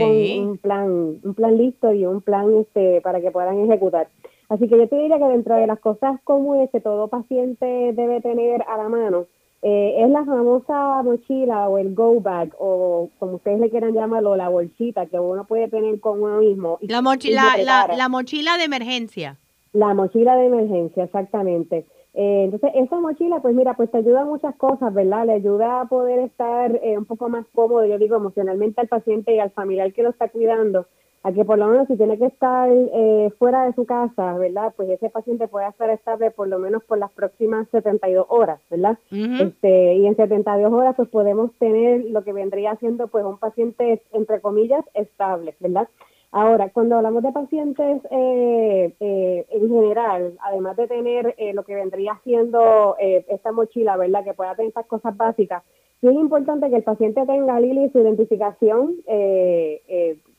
un, 0.49 0.57
plan, 0.59 1.19
un 1.21 1.35
plan 1.35 1.57
listo 1.57 1.93
y 1.93 2.07
un 2.07 2.21
plan 2.21 2.55
este 2.55 3.01
para 3.01 3.21
que 3.21 3.33
puedan 3.33 3.59
ejecutar. 3.59 4.07
Así 4.49 4.69
que 4.69 4.79
yo 4.79 4.87
te 4.89 4.95
diría 4.95 5.19
que 5.19 5.35
dentro 5.37 5.57
de 5.57 5.67
las 5.67 5.81
cosas 5.81 6.21
comunes 6.23 6.71
que 6.71 6.81
todo 6.81 7.09
paciente 7.09 7.93
debe 7.93 8.21
tener 8.21 8.63
a 8.69 8.77
la 8.77 8.89
mano, 8.89 9.27
es 9.66 10.11
la 10.11 10.24
famosa 10.24 11.03
mochila 11.03 11.68
o 11.68 11.79
el 11.79 11.94
go 11.94 12.20
bag 12.20 12.55
o 12.59 13.09
como 13.18 13.37
ustedes 13.37 13.61
le 13.61 13.70
quieran 13.70 13.94
llamarlo, 13.94 14.37
la 14.37 14.50
bolsita 14.50 15.07
que 15.07 15.18
uno 15.18 15.44
puede 15.46 15.68
tener 15.68 16.00
con 16.00 16.22
uno 16.22 16.40
mismo. 16.40 16.79
La 16.83 17.00
mochila, 17.00 17.57
la, 17.62 17.88
la 17.96 18.09
mochila 18.09 18.59
de 18.59 18.64
emergencia. 18.64 19.38
La 19.72 19.94
mochila 19.94 20.37
de 20.37 20.46
emergencia, 20.46 21.05
exactamente. 21.05 21.87
Eh, 22.14 22.44
entonces, 22.44 22.70
esa 22.74 23.00
mochila, 23.00 23.40
pues 23.40 23.57
mira, 23.57 23.74
pues 23.74 23.90
te 23.90 23.98
ayuda 23.98 24.20
a 24.20 24.24
muchas 24.24 24.55
cosas, 24.55 24.94
¿verdad? 24.94 25.27
Le 25.27 25.33
ayuda 25.33 25.81
a 25.81 25.87
poder 25.87 26.20
estar 26.20 26.79
eh, 26.83 26.96
un 26.96 27.07
poco 27.07 27.29
más 27.29 27.44
cómodo, 27.53 27.85
yo 27.85 27.98
digo, 27.98 28.16
emocionalmente 28.16 28.81
al 28.81 28.88
paciente 28.88 29.35
y 29.35 29.40
al 29.40 29.50
familiar 29.50 29.92
que 29.92 30.05
lo 30.05 30.11
está 30.11 30.29
cuidando, 30.29 30.87
a 31.25 31.33
que 31.33 31.45
por 31.45 31.59
lo 31.59 31.69
menos 31.69 31.89
si 31.89 31.97
tiene 31.97 32.19
que 32.19 32.27
estar 32.27 32.69
eh, 32.71 33.31
fuera 33.39 33.65
de 33.65 33.73
su 33.73 33.87
casa, 33.87 34.37
¿verdad? 34.37 34.75
Pues 34.77 34.91
ese 34.91 35.09
paciente 35.09 35.49
pueda 35.49 35.69
estar 35.69 35.89
estable 35.89 36.31
por 36.31 36.49
lo 36.49 36.59
menos 36.59 36.85
por 36.85 36.99
las 36.99 37.11
próximas 37.13 37.67
72 37.71 38.27
horas, 38.29 38.61
¿verdad? 38.71 38.99
este, 39.11 39.95
y 39.95 40.07
en 40.07 40.17
72 40.17 40.71
horas 40.71 40.95
pues 40.95 41.09
podemos 41.09 41.51
tener 41.59 42.05
lo 42.11 42.23
que 42.25 42.35
vendría 42.35 42.77
siendo 42.77 43.09
pues 43.09 43.25
un 43.25 43.39
paciente, 43.39 44.03
entre 44.13 44.43
comillas, 44.43 44.85
estable, 44.93 45.57
¿verdad? 45.61 45.89
Ahora, 46.31 46.69
cuando 46.69 46.97
hablamos 46.97 47.23
de 47.23 47.33
pacientes 47.33 48.03
eh, 48.11 48.93
eh, 49.01 49.47
en 49.49 49.69
general, 49.69 50.37
además 50.43 50.77
de 50.77 50.89
tener 50.89 51.35
lo 51.55 51.63
que 51.63 51.75
vendría 51.75 52.21
siendo 52.23 52.97
esta 52.99 53.51
mochila, 53.51 53.97
¿verdad? 53.97 54.25
Que 54.25 54.35
pueda 54.35 54.55
tener 54.57 54.69
estas 54.69 54.87
cosas 54.87 55.17
básicas, 55.17 55.63
sí 56.09 56.17
es 56.17 56.21
importante 56.21 56.71
que 56.71 56.77
el 56.77 56.83
paciente 56.83 57.25
tenga, 57.27 57.61
Lili, 57.61 57.88
su 57.90 57.99
identificación 57.99 58.97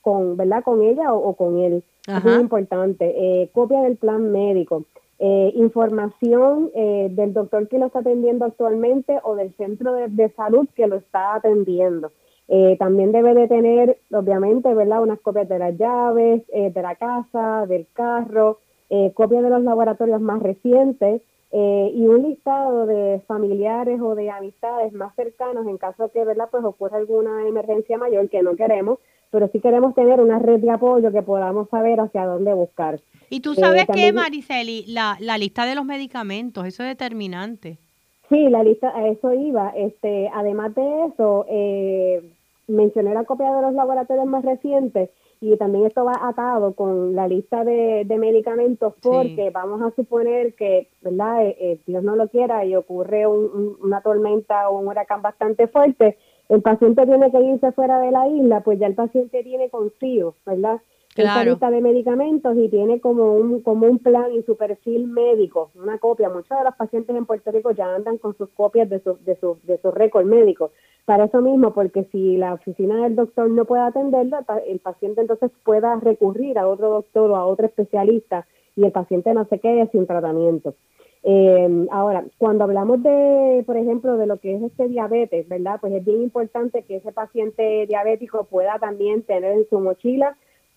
con, 0.02 0.38
¿verdad? 0.38 0.64
Con 0.64 0.84
ella 0.84 1.14
o, 1.14 1.34
con 1.36 1.58
él. 1.58 1.84
Es 2.08 2.24
muy 2.24 2.36
importante. 2.36 3.50
copia 3.54 3.82
del 3.82 3.98
plan 3.98 4.32
médico. 4.32 4.84
información 5.20 6.72
del 6.74 7.34
doctor 7.34 7.68
que 7.68 7.80
lo 7.80 7.88
está 7.88 8.00
atendiendo 8.00 8.46
actualmente 8.46 9.20
o 9.24 9.36
del 9.36 9.54
centro 9.56 9.94
de 9.94 10.30
salud 10.36 10.68
que 10.76 10.88
lo 10.88 10.98
está 10.98 11.36
atendiendo. 11.36 12.12
Eh, 12.48 12.76
también 12.78 13.12
debe 13.12 13.34
de 13.34 13.48
tener, 13.48 13.98
obviamente, 14.12 14.74
¿verdad? 14.74 15.02
Unas 15.02 15.20
copias 15.20 15.50
de 15.50 15.58
las 15.58 15.78
llaves, 15.78 16.44
eh, 16.54 16.72
de 16.72 16.82
la 16.82 16.96
casa, 16.96 17.66
del 17.68 17.88
carro, 17.94 18.60
eh, 18.90 19.12
copias 19.16 19.44
de 19.44 19.50
los 19.50 19.64
laboratorios 19.64 20.22
más 20.22 20.42
recientes 20.44 21.22
y 21.52 22.08
un 22.08 22.24
listado 22.24 22.86
de 22.86 23.22
familiares 23.28 24.02
o 24.02 24.14
de 24.16 24.30
amistades 24.30 24.92
más 24.94 25.16
cercanos 25.16 25.66
en 25.68 25.78
caso 25.78 26.12
que, 26.12 26.26
¿verdad? 26.26 26.50
Pues 26.52 26.64
ocurra 26.66 26.98
alguna 26.98 27.48
emergencia 27.48 27.98
mayor 27.98 28.30
que 28.30 28.42
no 28.42 28.56
queremos, 28.56 29.00
pero 29.32 29.48
sí 29.50 29.60
queremos 29.60 29.96
tener 29.96 30.20
una 30.20 30.40
red 30.40 30.60
de 30.60 30.72
apoyo 30.72 31.12
que 31.12 31.22
podamos 31.22 31.70
saber 31.70 32.00
hacia 32.00 32.26
dónde 32.26 32.54
buscar. 32.54 33.00
Y 33.30 33.40
tú 33.40 33.54
sabes 33.56 33.86
que, 33.94 34.14
Mariceli, 34.14 34.86
la, 34.88 35.18
la 35.20 35.38
lista 35.38 35.66
de 35.66 35.76
los 35.76 35.86
medicamentos, 35.86 36.66
eso 36.66 36.84
es 36.84 36.90
determinante. 36.90 37.78
Sí, 38.30 38.50
la 38.50 38.64
lista, 38.64 38.90
a 38.96 39.08
eso 39.08 39.34
iba. 39.34 39.70
Este, 39.76 40.30
además 40.34 40.74
de 40.76 41.06
eso, 41.06 41.46
eh, 41.50 42.24
mencioné 42.68 43.14
la 43.14 43.24
copia 43.24 43.54
de 43.54 43.62
los 43.62 43.74
laboratorios 43.74 44.26
más 44.26 44.44
recientes 44.44 45.10
y 45.42 45.56
también 45.58 45.86
esto 45.86 46.06
va 46.06 46.28
atado 46.28 46.74
con 46.74 47.16
la 47.16 47.28
lista 47.28 47.64
de, 47.64 48.06
medicamentos 48.18 48.94
porque 49.02 49.52
vamos 49.54 49.82
a 49.82 49.92
suponer 49.96 50.54
que, 50.56 50.88
¿verdad? 51.02 51.46
Eh, 51.46 51.58
eh, 51.60 51.80
Dios 51.86 52.04
no 52.04 52.16
lo 52.16 52.30
quiera 52.30 52.64
y 52.66 52.76
ocurre 52.76 53.28
una 53.28 54.02
tormenta 54.02 54.70
o 54.70 54.80
un 54.80 54.88
huracán 54.88 55.22
bastante 55.22 55.68
fuerte, 55.68 56.18
el 56.50 56.62
paciente 56.62 57.06
tiene 57.06 57.32
que 57.32 57.42
irse 57.42 57.72
fuera 57.72 58.00
de 58.00 58.12
la 58.12 58.28
isla, 58.28 58.62
pues 58.62 58.80
ya 58.80 58.88
el 58.88 58.96
paciente 58.96 59.44
tiene 59.44 59.70
consigo, 59.70 60.36
¿verdad? 60.46 60.80
Claro. 61.16 61.52
lista 61.52 61.72
de 61.72 61.80
medicamentos 61.80 62.58
y 62.58 62.68
tiene 62.68 63.00
como 63.00 63.36
un, 63.36 63.62
como 63.62 63.88
un 63.88 64.00
plan 64.00 64.34
y 64.34 64.44
su 64.44 64.58
perfil 64.58 65.08
médico, 65.08 65.72
una 65.76 65.98
copia. 65.98 66.28
Muchos 66.30 66.58
de 66.58 66.66
los 66.66 66.76
pacientes 66.76 67.16
en 67.16 67.26
Puerto 67.26 67.52
Rico 67.52 67.72
ya 67.72 67.96
andan 67.96 68.18
con 68.18 68.36
sus 68.38 68.50
copias 68.50 68.90
de 68.90 69.00
su, 69.00 69.18
de 69.24 69.38
su, 69.38 69.58
de 69.64 69.78
su 69.78 69.92
récord 69.92 70.26
médico. 70.26 70.72
Para 71.06 71.26
eso 71.26 71.42
mismo, 71.42 71.74
porque 71.74 72.04
si 72.12 72.36
la 72.36 72.54
oficina 72.54 73.04
del 73.04 73.16
doctor 73.16 73.50
no 73.50 73.64
puede 73.64 73.84
atenderlo, 73.84 74.40
el 74.68 74.80
paciente 74.80 75.22
entonces 75.22 75.52
pueda 75.64 75.96
recurrir 76.02 76.60
a 76.60 76.68
otro 76.68 76.90
doctor 76.90 77.32
o 77.32 77.38
a 77.38 77.46
otro 77.46 77.66
especialista 77.66 78.46
y 78.76 78.84
el 78.84 78.92
paciente 78.92 79.34
no 79.34 79.46
se 79.46 79.60
quede 79.60 79.88
sin 79.94 80.06
tratamiento. 80.08 80.76
Eh, 81.24 81.88
ahora, 81.92 82.26
cuando 82.38 82.66
hablamos 82.66 83.02
de, 83.02 83.64
por 83.66 83.78
ejemplo, 83.78 84.18
de 84.18 84.28
lo 84.28 84.38
que 84.38 84.56
es 84.56 84.62
este 84.64 84.90
diabetes, 84.90 85.48
¿verdad? 85.48 85.78
Pues 85.80 85.94
es 85.94 86.04
bien 86.04 86.24
importante 86.24 86.84
que 86.84 86.98
ese 86.98 87.14
paciente 87.14 87.86
diabético 87.88 88.44
pueda 88.44 88.80
también 88.80 89.24
tener 89.24 89.54
en 89.54 89.70
su 89.70 89.80
mochila 89.80 90.36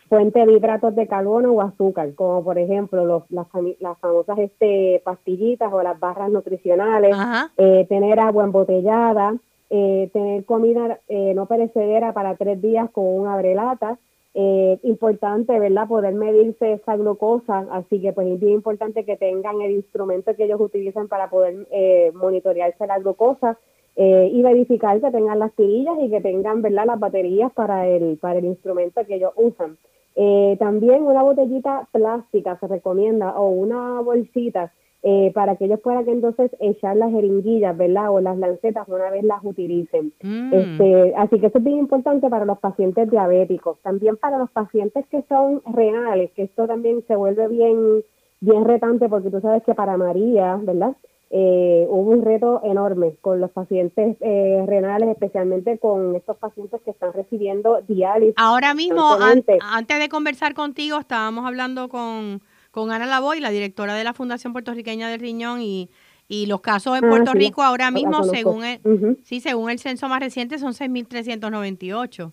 fuente 0.09 0.45
de 0.45 0.53
hidratos 0.53 0.95
de 0.95 1.07
carbono 1.07 1.53
o 1.53 1.61
azúcar, 1.61 2.15
como 2.15 2.43
por 2.43 2.59
ejemplo 2.59 3.05
los, 3.05 3.23
las, 3.31 3.47
las 3.81 3.99
famosas 3.99 4.39
este, 4.39 5.01
pastillitas 5.05 5.73
o 5.73 5.83
las 5.83 5.99
barras 6.01 6.31
nutricionales, 6.31 7.17
eh, 7.57 7.87
tener 7.89 8.19
agua 8.19 8.45
embotellada, 8.45 9.37
eh, 9.71 10.09
tener 10.13 10.45
comida 10.45 11.01
eh, 11.09 11.35
no 11.35 11.47
perecedera 11.47 12.13
para 12.13 12.37
tres 12.37 12.61
días 12.61 12.91
con 12.91 13.05
un 13.07 13.27
abrelata. 13.27 13.99
Eh, 14.35 14.79
importante, 14.85 15.59
¿verdad? 15.59 15.89
Poder 15.89 16.15
medirse 16.15 16.75
esa 16.75 16.97
glucosa, 16.97 17.67
así 17.73 18.01
que 18.01 18.13
pues 18.13 18.29
es 18.29 18.39
bien 18.39 18.53
importante 18.53 19.05
que 19.05 19.17
tengan 19.17 19.61
el 19.63 19.73
instrumento 19.73 20.37
que 20.37 20.45
ellos 20.45 20.61
utilizan 20.61 21.09
para 21.09 21.29
poder 21.29 21.67
eh, 21.73 22.13
monitorearse 22.15 22.87
la 22.87 22.99
glucosa 22.99 23.59
y 24.01 24.41
verificar 24.43 25.01
que 25.01 25.11
tengan 25.11 25.41
las 25.41 25.53
tirillas 25.55 25.97
y 26.01 26.09
que 26.09 26.21
tengan, 26.21 26.63
¿verdad? 26.63 26.87
Las 26.87 27.01
baterías 27.01 27.51
para 27.53 27.89
el, 27.89 28.17
para 28.19 28.39
el 28.39 28.45
instrumento 28.45 29.05
que 29.05 29.17
ellos 29.17 29.33
usan. 29.35 29.77
Eh, 30.21 30.57
también 30.59 31.05
una 31.05 31.23
botellita 31.23 31.87
plástica 31.93 32.59
se 32.59 32.67
recomienda 32.67 33.39
o 33.39 33.51
una 33.51 34.01
bolsita 34.01 34.73
eh, 35.05 35.31
para 35.33 35.55
que 35.55 35.67
ellos 35.67 35.79
puedan 35.79 36.09
entonces 36.09 36.51
echar 36.59 36.97
las 36.97 37.13
jeringuillas, 37.13 37.77
¿verdad? 37.77 38.11
O 38.11 38.21
las 38.21 38.37
lancetas 38.37 38.89
una 38.89 39.11
vez 39.11 39.23
las 39.23 39.45
utilicen. 39.45 40.13
Mm. 40.21 40.53
Este, 40.53 41.15
así 41.17 41.39
que 41.39 41.47
eso 41.47 41.59
es 41.59 41.65
bien 41.65 41.79
importante 41.79 42.29
para 42.29 42.45
los 42.45 42.59
pacientes 42.59 43.09
diabéticos. 43.09 43.79
También 43.83 44.17
para 44.17 44.39
los 44.39 44.51
pacientes 44.51 45.07
que 45.07 45.23
son 45.29 45.63
renales, 45.73 46.33
que 46.33 46.43
esto 46.43 46.67
también 46.67 47.05
se 47.07 47.15
vuelve 47.15 47.47
bien, 47.47 48.03
bien 48.41 48.65
retante 48.65 49.09
porque 49.09 49.31
tú 49.31 49.41
sabes 49.41 49.63
que 49.63 49.75
para 49.75 49.97
María, 49.97 50.59
¿verdad? 50.61 50.97
Eh, 51.31 51.87
hubo 51.91 52.11
un 52.11 52.25
reto 52.25 52.63
enorme 52.65 53.15
con 53.21 53.41
los 53.41 53.51
pacientes 53.51 54.17
eh, 54.21 54.65
renales, 54.67 55.11
especialmente 55.11 55.79
con 55.79 56.17
estos 56.17 56.39
pacientes 56.39 56.81
que 56.83 56.91
están 56.91 57.13
recibiendo 57.13 57.83
diálisis. 57.87 58.35
Ahora 58.39 58.73
mismo, 58.73 59.17
antes 59.21 59.99
de 59.99 60.09
conversar 60.09 60.55
contigo, 60.55 60.99
estábamos 60.99 61.47
hablando 61.47 61.91
con, 61.91 62.41
con 62.71 62.91
Ana 62.93 63.05
Lavoy, 63.05 63.41
la 63.41 63.51
directora 63.51 63.95
de 63.95 64.05
la 64.05 64.15
Fundación 64.15 64.55
Puertorriqueña 64.55 65.11
del 65.11 65.21
Riñón, 65.21 65.61
y, 65.61 65.91
y 66.29 66.47
los 66.47 66.63
casos 66.63 66.97
en 66.97 67.05
ah, 67.05 67.09
Puerto 67.11 67.35
Rico 67.35 67.63
ahora 67.63 67.91
mismo, 67.91 68.25
según 68.25 68.65
el, 68.65 69.19
sí, 69.23 69.41
según 69.41 69.71
el 69.71 69.79
censo 69.79 70.09
más 70.09 70.21
reciente, 70.21 70.59
son 70.59 70.73
6.398, 70.73 72.33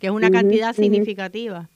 que 0.00 0.06
es 0.08 0.12
una 0.12 0.30
cantidad 0.30 0.72
significativa. 0.72 1.68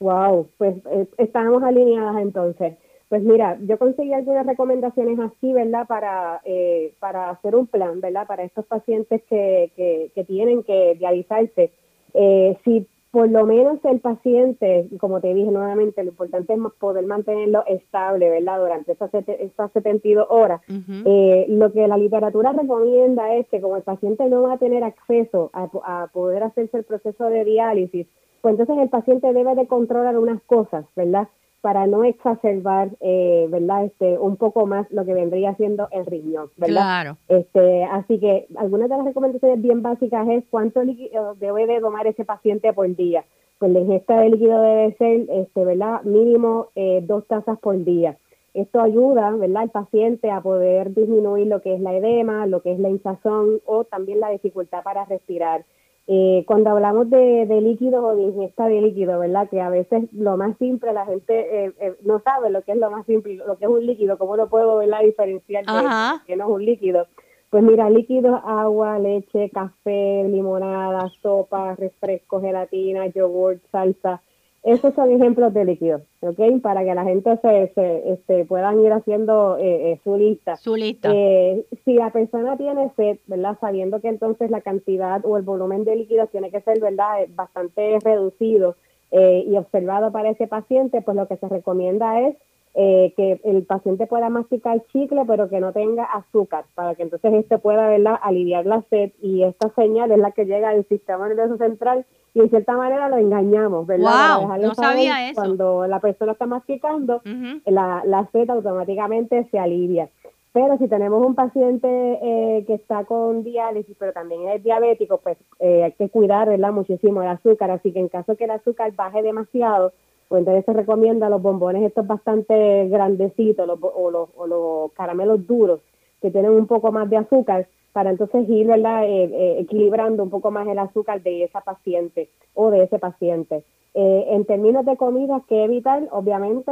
Wow, 0.00 0.48
pues 0.58 0.76
eh, 0.90 1.06
estamos 1.18 1.62
alineadas 1.62 2.16
entonces. 2.20 2.74
Pues 3.08 3.22
mira, 3.22 3.58
yo 3.62 3.78
conseguí 3.78 4.12
algunas 4.12 4.46
recomendaciones 4.46 5.18
así, 5.18 5.52
¿verdad? 5.52 5.86
Para, 5.86 6.40
eh, 6.44 6.92
para 7.00 7.30
hacer 7.30 7.56
un 7.56 7.66
plan, 7.66 8.00
¿verdad? 8.00 8.26
Para 8.26 8.44
estos 8.44 8.66
pacientes 8.66 9.22
que, 9.28 9.72
que, 9.76 10.10
que 10.14 10.24
tienen 10.24 10.62
que 10.62 10.94
dializarse. 10.98 11.72
Eh, 12.12 12.58
si 12.64 12.86
por 13.10 13.30
lo 13.30 13.46
menos 13.46 13.78
el 13.84 14.00
paciente, 14.00 14.86
como 15.00 15.20
te 15.20 15.32
dije 15.32 15.50
nuevamente, 15.50 16.02
lo 16.04 16.10
importante 16.10 16.52
es 16.52 16.60
poder 16.78 17.06
mantenerlo 17.06 17.64
estable, 17.66 18.28
¿verdad? 18.28 18.58
Durante 18.58 18.92
esas, 18.92 19.10
esas 19.14 19.72
72 19.72 20.26
horas. 20.28 20.60
eh, 20.68 21.46
lo 21.48 21.72
que 21.72 21.88
la 21.88 21.96
literatura 21.96 22.52
recomienda 22.52 23.34
es 23.34 23.48
que 23.48 23.62
como 23.62 23.76
el 23.76 23.82
paciente 23.82 24.28
no 24.28 24.42
va 24.42 24.54
a 24.54 24.58
tener 24.58 24.84
acceso 24.84 25.50
a, 25.54 25.70
a 25.84 26.08
poder 26.12 26.42
hacerse 26.42 26.76
el 26.76 26.84
proceso 26.84 27.24
de 27.24 27.44
diálisis, 27.44 28.06
pues 28.42 28.52
entonces 28.52 28.76
el 28.78 28.90
paciente 28.90 29.32
debe 29.32 29.54
de 29.54 29.66
controlar 29.66 30.18
unas 30.18 30.42
cosas, 30.42 30.84
¿verdad? 30.94 31.28
Para 31.60 31.86
no 31.86 32.04
exacerbar, 32.04 32.90
eh, 33.00 33.46
¿verdad? 33.50 33.86
Este, 33.86 34.18
un 34.18 34.36
poco 34.36 34.66
más 34.66 34.90
lo 34.90 35.04
que 35.04 35.14
vendría 35.14 35.54
siendo 35.56 35.88
el 35.90 36.06
riñón, 36.06 36.50
¿verdad? 36.56 36.74
Claro. 36.74 37.16
Este, 37.28 37.84
así 37.84 38.18
que 38.20 38.46
algunas 38.56 38.88
de 38.88 38.96
las 38.96 39.06
recomendaciones 39.06 39.60
bien 39.60 39.82
básicas 39.82 40.28
es 40.28 40.44
cuánto 40.50 40.82
líquido 40.82 41.34
debe 41.34 41.66
de 41.66 41.80
tomar 41.80 42.06
ese 42.06 42.24
paciente 42.24 42.72
por 42.72 42.94
día. 42.94 43.24
Pues 43.58 43.72
la 43.72 43.80
ingesta 43.80 44.20
de 44.20 44.30
líquido 44.30 44.60
debe 44.60 44.94
ser, 44.94 45.26
este, 45.30 45.64
¿verdad? 45.64 46.02
Mínimo 46.02 46.68
eh, 46.76 47.00
dos 47.02 47.26
tazas 47.26 47.58
por 47.58 47.82
día. 47.84 48.16
Esto 48.54 48.80
ayuda, 48.80 49.30
¿verdad?, 49.32 49.62
al 49.62 49.70
paciente 49.70 50.30
a 50.30 50.40
poder 50.40 50.94
disminuir 50.94 51.48
lo 51.48 51.60
que 51.60 51.74
es 51.74 51.80
la 51.80 51.94
edema, 51.94 52.46
lo 52.46 52.62
que 52.62 52.72
es 52.72 52.78
la 52.78 52.88
hinchazón 52.88 53.60
o 53.66 53.84
también 53.84 54.20
la 54.20 54.30
dificultad 54.30 54.82
para 54.82 55.04
respirar. 55.04 55.64
Eh, 56.10 56.44
cuando 56.46 56.70
hablamos 56.70 57.10
de, 57.10 57.44
de 57.44 57.60
líquidos 57.60 58.02
o 58.02 58.16
de 58.16 58.22
ingesta 58.22 58.66
de 58.66 58.80
líquido, 58.80 59.18
¿verdad? 59.18 59.46
Que 59.50 59.60
a 59.60 59.68
veces 59.68 60.10
lo 60.14 60.38
más 60.38 60.56
simple, 60.56 60.94
la 60.94 61.04
gente 61.04 61.66
eh, 61.66 61.72
eh, 61.78 61.96
no 62.02 62.20
sabe 62.20 62.48
lo 62.48 62.62
que 62.62 62.72
es 62.72 62.78
lo 62.78 62.90
más 62.90 63.04
simple, 63.04 63.34
lo 63.34 63.58
que 63.58 63.66
es 63.66 63.70
un 63.70 63.84
líquido, 63.84 64.16
cómo 64.16 64.34
lo 64.34 64.48
puedo 64.48 64.78
¿verdad? 64.78 65.00
diferenciar 65.02 65.66
de 65.66 66.18
que 66.26 66.36
no 66.36 66.44
es 66.44 66.50
un 66.50 66.64
líquido. 66.64 67.06
Pues 67.50 67.62
mira, 67.62 67.90
líquidos, 67.90 68.40
agua, 68.42 68.98
leche, 68.98 69.50
café, 69.50 70.24
limonada, 70.26 71.10
sopa, 71.20 71.74
refresco, 71.74 72.40
gelatina, 72.40 73.08
yogur, 73.08 73.60
salsa, 73.70 74.22
esos 74.64 74.92
son 74.94 75.10
ejemplos 75.12 75.54
de 75.54 75.64
líquidos, 75.64 76.02
¿ok? 76.20 76.60
Para 76.60 76.84
que 76.84 76.94
la 76.94 77.04
gente 77.04 77.36
se, 77.38 77.72
se 77.74 78.12
este, 78.12 78.44
puedan 78.44 78.80
ir 78.84 78.92
haciendo 78.92 79.56
eh, 79.56 79.92
eh, 79.92 80.00
su 80.02 80.16
lista. 80.16 80.56
Su 80.56 80.74
lista. 80.74 81.10
Eh, 81.14 81.64
si 81.84 81.94
la 81.94 82.10
persona 82.10 82.56
tiene 82.56 82.90
sed, 82.96 83.18
¿verdad? 83.26 83.56
Sabiendo 83.60 84.00
que 84.00 84.08
entonces 84.08 84.50
la 84.50 84.60
cantidad 84.60 85.24
o 85.24 85.36
el 85.36 85.44
volumen 85.44 85.84
de 85.84 85.96
líquidos 85.96 86.30
tiene 86.30 86.50
que 86.50 86.60
ser, 86.60 86.80
¿verdad? 86.80 87.26
Bastante 87.34 87.98
reducido 88.02 88.76
y 89.10 89.56
observado 89.56 90.12
para 90.12 90.28
ese 90.28 90.46
paciente, 90.46 91.00
pues 91.00 91.16
lo 91.16 91.26
que 91.28 91.38
se 91.38 91.48
recomienda 91.48 92.20
es 92.20 92.36
que 92.74 93.40
el 93.44 93.64
paciente 93.64 94.06
pueda 94.06 94.28
masticar 94.28 94.82
chicle, 94.92 95.22
pero 95.26 95.48
que 95.48 95.60
no 95.60 95.72
tenga 95.72 96.04
azúcar, 96.04 96.64
para 96.74 96.94
que 96.94 97.02
entonces 97.02 97.32
este 97.34 97.58
pueda, 97.58 97.88
¿verdad? 97.88 98.18
Aliviar 98.22 98.66
la 98.66 98.82
sed 98.90 99.12
y 99.20 99.42
esta 99.42 99.70
señal 99.74 100.12
es 100.12 100.18
la 100.18 100.32
que 100.32 100.44
llega 100.44 100.68
al 100.68 100.86
sistema 100.86 101.28
nervioso 101.28 101.56
central 101.56 102.06
y 102.34 102.40
en 102.40 102.50
cierta 102.50 102.76
manera 102.76 103.08
lo 103.08 103.16
engañamos, 103.16 103.86
¿verdad? 103.86 104.40
Wow, 104.40 104.56
no 104.58 104.74
sabía 104.74 105.30
eso. 105.30 105.34
Cuando 105.40 105.86
la 105.86 105.98
persona 105.98 106.32
está 106.32 106.46
masticando, 106.46 107.20
la, 107.64 108.02
la 108.04 108.28
sed 108.32 108.48
automáticamente 108.50 109.48
se 109.50 109.58
alivia. 109.58 110.08
Pero 110.52 110.78
si 110.78 110.88
tenemos 110.88 111.24
un 111.24 111.34
paciente 111.34 111.88
eh, 111.88 112.64
que 112.66 112.74
está 112.74 113.04
con 113.04 113.44
diálisis, 113.44 113.94
pero 113.98 114.12
también 114.12 114.48
es 114.48 114.62
diabético, 114.62 115.18
pues 115.18 115.36
eh, 115.60 115.84
hay 115.84 115.92
que 115.92 116.08
cuidar 116.08 116.48
¿verdad? 116.48 116.72
muchísimo 116.72 117.22
el 117.22 117.28
azúcar. 117.28 117.70
Así 117.70 117.92
que 117.92 118.00
en 118.00 118.08
caso 118.08 118.36
que 118.36 118.44
el 118.44 118.50
azúcar 118.50 118.92
baje 118.92 119.22
demasiado, 119.22 119.92
pues 120.28 120.40
entonces 120.40 120.64
se 120.64 120.72
recomienda 120.72 121.30
los 121.30 121.42
bombones 121.42 121.82
estos 121.82 122.06
bastante 122.06 122.88
grandecitos 122.88 123.66
los, 123.66 123.78
o, 123.82 124.10
los, 124.10 124.28
o 124.36 124.46
los 124.46 124.92
caramelos 124.92 125.46
duros 125.46 125.80
que 126.20 126.30
tienen 126.30 126.52
un 126.52 126.66
poco 126.66 126.92
más 126.92 127.08
de 127.08 127.16
azúcar 127.16 127.66
para 127.92 128.10
entonces 128.10 128.48
ir 128.48 128.66
¿verdad? 128.66 129.04
Eh, 129.04 129.24
eh, 129.24 129.56
equilibrando 129.58 130.22
un 130.22 130.30
poco 130.30 130.50
más 130.50 130.68
el 130.68 130.78
azúcar 130.78 131.22
de 131.22 131.44
esa 131.44 131.62
paciente 131.62 132.28
o 132.54 132.70
de 132.70 132.84
ese 132.84 132.98
paciente. 132.98 133.64
Eh, 133.94 134.26
en 134.30 134.44
términos 134.44 134.84
de 134.84 134.96
comidas, 134.96 135.42
que 135.48 135.64
evitar? 135.64 136.06
Obviamente, 136.12 136.70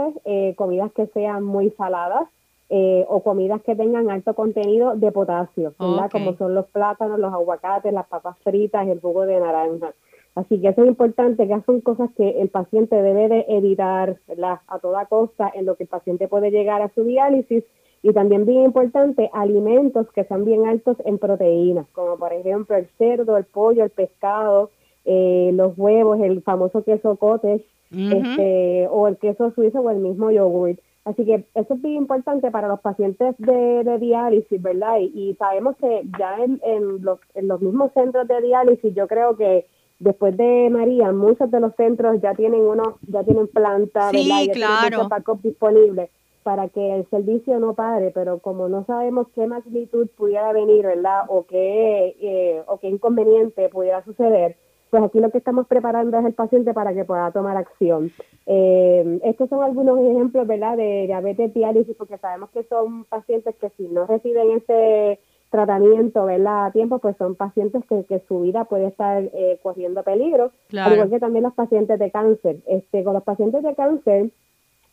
comidas 0.54 0.92
que 0.92 1.06
sean 1.08 1.42
muy 1.42 1.70
saladas 1.70 2.28
o 2.68 3.22
comidas 3.22 3.60
que 3.62 3.74
tengan 3.74 4.10
alto 4.10 4.34
contenido 4.34 4.94
de 4.94 5.10
potasio, 5.10 5.74
¿verdad? 5.78 6.10
Como 6.12 6.36
son 6.36 6.54
los 6.54 6.66
plátanos, 6.66 7.18
los 7.18 7.32
aguacates, 7.32 7.92
las 7.92 8.06
papas 8.06 8.36
fritas, 8.44 8.86
el 8.86 9.00
jugo 9.00 9.26
de 9.26 9.40
naranja. 9.40 9.92
Así 10.36 10.60
que 10.60 10.68
eso 10.68 10.82
es 10.82 10.88
importante, 10.88 11.48
que 11.48 11.62
son 11.64 11.80
cosas 11.80 12.10
que 12.14 12.42
el 12.42 12.50
paciente 12.50 12.94
debe 12.94 13.26
de 13.28 13.46
evitar 13.48 14.18
¿verdad? 14.28 14.60
a 14.68 14.78
toda 14.78 15.06
costa 15.06 15.50
en 15.54 15.64
lo 15.64 15.76
que 15.76 15.84
el 15.84 15.88
paciente 15.88 16.28
puede 16.28 16.50
llegar 16.50 16.82
a 16.82 16.90
su 16.90 17.04
diálisis 17.04 17.64
y 18.02 18.12
también 18.12 18.44
bien 18.44 18.64
importante, 18.64 19.30
alimentos 19.32 20.06
que 20.12 20.24
sean 20.24 20.44
bien 20.44 20.66
altos 20.66 20.98
en 21.06 21.16
proteínas, 21.16 21.86
como 21.92 22.18
por 22.18 22.34
ejemplo 22.34 22.76
el 22.76 22.86
cerdo, 22.98 23.38
el 23.38 23.44
pollo, 23.44 23.82
el 23.82 23.90
pescado, 23.90 24.70
eh, 25.06 25.52
los 25.54 25.72
huevos, 25.78 26.20
el 26.20 26.42
famoso 26.42 26.84
queso 26.84 27.16
cottage, 27.16 27.64
este, 27.90 28.88
o 28.90 29.08
el 29.08 29.16
queso 29.16 29.52
suizo 29.52 29.80
o 29.80 29.90
el 29.90 30.00
mismo 30.00 30.30
yogurt. 30.30 30.78
Así 31.06 31.24
que 31.24 31.46
eso 31.54 31.74
es 31.74 31.82
bien 31.82 31.96
importante 31.96 32.50
para 32.50 32.68
los 32.68 32.80
pacientes 32.80 33.36
de, 33.38 33.98
diálisis, 34.00 34.60
¿verdad? 34.60 34.98
Y, 35.00 35.34
sabemos 35.38 35.76
que 35.78 36.02
ya 36.18 36.36
en, 36.44 36.60
en, 36.62 37.02
los, 37.02 37.20
en 37.34 37.48
los 37.48 37.62
mismos 37.62 37.90
centros 37.94 38.28
de 38.28 38.42
diálisis, 38.42 38.94
yo 38.94 39.06
creo 39.06 39.36
que 39.36 39.64
después 39.98 40.36
de 40.36 40.68
María, 40.70 41.12
muchos 41.12 41.50
de 41.50 41.60
los 41.60 41.74
centros 41.76 42.20
ya 42.20 42.34
tienen 42.34 42.60
uno, 42.60 42.98
ya 43.08 43.22
tienen 43.24 43.48
planta, 43.48 44.10
sí, 44.10 44.28
¿verdad? 44.28 44.44
Ya 44.46 44.52
claro. 44.52 45.08
tienen 45.08 45.42
disponibles 45.42 46.10
para 46.42 46.68
que 46.68 46.94
el 46.94 47.10
servicio 47.10 47.58
no 47.58 47.74
pare, 47.74 48.12
pero 48.14 48.38
como 48.38 48.68
no 48.68 48.84
sabemos 48.84 49.26
qué 49.34 49.48
magnitud 49.48 50.06
pudiera 50.16 50.52
venir, 50.52 50.86
¿verdad? 50.86 51.24
O 51.26 51.44
qué, 51.44 52.16
eh, 52.20 52.62
o 52.68 52.78
qué 52.78 52.88
inconveniente 52.88 53.68
pudiera 53.68 54.04
suceder, 54.04 54.56
pues 54.90 55.02
aquí 55.02 55.18
lo 55.18 55.30
que 55.30 55.38
estamos 55.38 55.66
preparando 55.66 56.18
es 56.18 56.24
el 56.24 56.34
paciente 56.34 56.72
para 56.72 56.94
que 56.94 57.04
pueda 57.04 57.32
tomar 57.32 57.56
acción. 57.56 58.12
Eh, 58.46 59.18
estos 59.24 59.48
son 59.48 59.64
algunos 59.64 59.98
ejemplos, 59.98 60.46
¿verdad?, 60.46 60.76
de 60.76 61.06
diabetes 61.06 61.52
diálisis, 61.52 61.96
porque 61.96 62.18
sabemos 62.18 62.50
que 62.50 62.62
son 62.64 63.04
pacientes 63.06 63.56
que 63.56 63.70
si 63.70 63.88
no 63.88 64.06
reciben 64.06 64.52
ese 64.52 65.18
tratamiento, 65.50 66.24
¿verdad?, 66.24 66.66
a 66.66 66.72
tiempo, 66.72 66.98
pues 66.98 67.16
son 67.16 67.34
pacientes 67.34 67.84
que, 67.88 68.04
que 68.04 68.20
su 68.28 68.40
vida 68.40 68.64
puede 68.64 68.86
estar 68.86 69.22
eh, 69.22 69.58
corriendo 69.62 70.02
peligro, 70.02 70.52
al 70.76 70.92
igual 70.92 71.10
que 71.10 71.20
también 71.20 71.44
los 71.44 71.54
pacientes 71.54 71.98
de 71.98 72.10
cáncer. 72.10 72.56
Este, 72.66 73.04
con 73.04 73.14
los 73.14 73.22
pacientes 73.22 73.62
de 73.62 73.74
cáncer, 73.74 74.30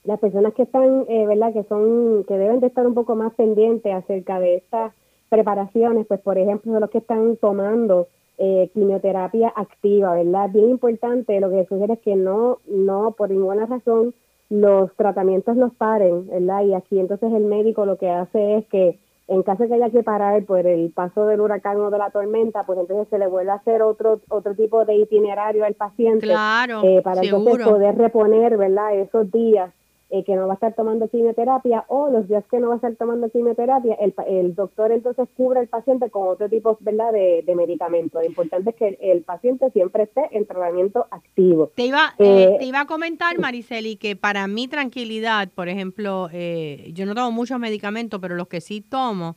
las 0.03 0.19
personas 0.19 0.53
que 0.53 0.63
están, 0.63 1.05
eh, 1.07 1.25
¿verdad? 1.25 1.53
Que 1.53 1.63
son, 1.63 2.23
que 2.27 2.37
deben 2.37 2.59
de 2.59 2.67
estar 2.67 2.85
un 2.85 2.93
poco 2.93 3.15
más 3.15 3.33
pendientes 3.33 3.93
acerca 3.93 4.39
de 4.39 4.55
estas 4.55 4.93
preparaciones, 5.29 6.05
pues 6.05 6.19
por 6.19 6.37
ejemplo, 6.37 6.79
los 6.79 6.89
que 6.89 6.99
están 6.99 7.37
tomando 7.37 8.07
eh, 8.37 8.69
quimioterapia 8.73 9.51
activa, 9.55 10.13
¿verdad? 10.13 10.49
Bien 10.51 10.69
importante, 10.69 11.39
lo 11.39 11.49
que 11.49 11.65
sugiere 11.65 11.93
es 11.93 11.99
que 11.99 12.15
no, 12.15 12.59
no, 12.67 13.11
por 13.17 13.29
ninguna 13.29 13.65
razón, 13.65 14.13
los 14.49 14.93
tratamientos 14.95 15.57
los 15.57 15.73
paren, 15.73 16.27
¿verdad? 16.27 16.63
Y 16.63 16.73
aquí 16.73 16.99
entonces 16.99 17.33
el 17.33 17.45
médico 17.45 17.85
lo 17.85 17.97
que 17.97 18.09
hace 18.09 18.57
es 18.57 18.67
que 18.67 18.99
en 19.33 19.43
caso 19.43 19.63
de 19.63 19.69
que 19.69 19.75
haya 19.75 19.89
que 19.89 20.03
parar 20.03 20.43
por 20.45 20.65
el 20.65 20.91
paso 20.91 21.25
del 21.25 21.41
huracán 21.41 21.79
o 21.79 21.89
de 21.89 21.97
la 21.97 22.11
tormenta, 22.11 22.63
pues 22.63 22.79
entonces 22.79 23.07
se 23.09 23.17
le 23.17 23.27
vuelve 23.27 23.51
a 23.51 23.55
hacer 23.55 23.81
otro 23.81 24.21
otro 24.29 24.53
tipo 24.55 24.85
de 24.85 24.95
itinerario 24.95 25.65
al 25.65 25.73
paciente 25.73 26.27
claro, 26.27 26.81
eh, 26.83 27.01
para 27.03 27.21
entonces 27.21 27.65
poder 27.65 27.97
reponer, 27.97 28.57
¿verdad? 28.57 28.95
Esos 28.95 29.31
días 29.31 29.71
eh, 30.15 30.23
que 30.23 30.35
no 30.35 30.45
va 30.45 30.53
a 30.53 30.57
estar 30.57 30.75
tomando 30.75 31.07
quimioterapia 31.07 31.85
o 31.87 32.07
los 32.11 32.27
días 32.27 32.43
que 32.51 32.59
no 32.59 32.67
va 32.67 32.73
a 32.73 32.75
estar 32.75 32.95
tomando 32.97 33.31
quimioterapia, 33.31 33.95
el, 33.95 34.13
el 34.27 34.53
doctor 34.53 34.91
entonces 34.91 35.27
cubre 35.35 35.61
al 35.61 35.67
paciente 35.67 36.11
con 36.11 36.27
otro 36.27 36.47
tipo 36.49 36.77
¿verdad? 36.81 37.11
De, 37.11 37.41
de 37.43 37.55
medicamento. 37.55 38.19
Lo 38.19 38.25
importante 38.27 38.69
es 38.69 38.75
que 38.75 38.99
el, 39.01 39.23
paciente 39.23 39.71
siempre 39.71 40.03
esté 40.03 40.21
en 40.29 40.45
tratamiento 40.45 41.07
activo. 41.09 41.71
Te 41.73 41.87
iba, 41.87 42.13
eh, 42.19 42.43
eh, 42.43 42.57
te 42.59 42.65
iba 42.65 42.81
a 42.81 42.85
comentar, 42.85 43.39
Mariceli, 43.39 43.95
que 43.95 44.15
para 44.15 44.45
mi 44.45 44.67
tranquilidad, 44.67 45.49
por 45.49 45.67
ejemplo, 45.67 46.29
yo 46.29 47.07
no 47.07 47.15
tomo 47.15 47.31
muchos 47.31 47.57
medicamentos, 47.57 48.19
pero 48.21 48.35
los 48.35 48.47
que 48.47 48.61
sí 48.61 48.81
tomo, 48.81 49.35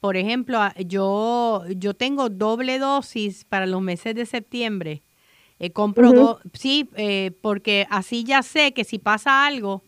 por 0.00 0.18
ejemplo, 0.18 0.58
yo, 0.86 1.62
yo 1.78 1.94
tengo 1.94 2.28
doble 2.28 2.78
dosis 2.78 3.46
para 3.46 3.64
los 3.64 3.80
meses 3.80 4.14
de 4.14 4.26
septiembre. 4.26 5.02
compro 5.72 6.40
sí, 6.52 6.90
porque 7.40 7.86
así 7.88 8.22
ya 8.22 8.42
sé 8.42 8.74
que 8.74 8.84
si 8.84 8.98
pasa 8.98 9.46
algo, 9.46 9.82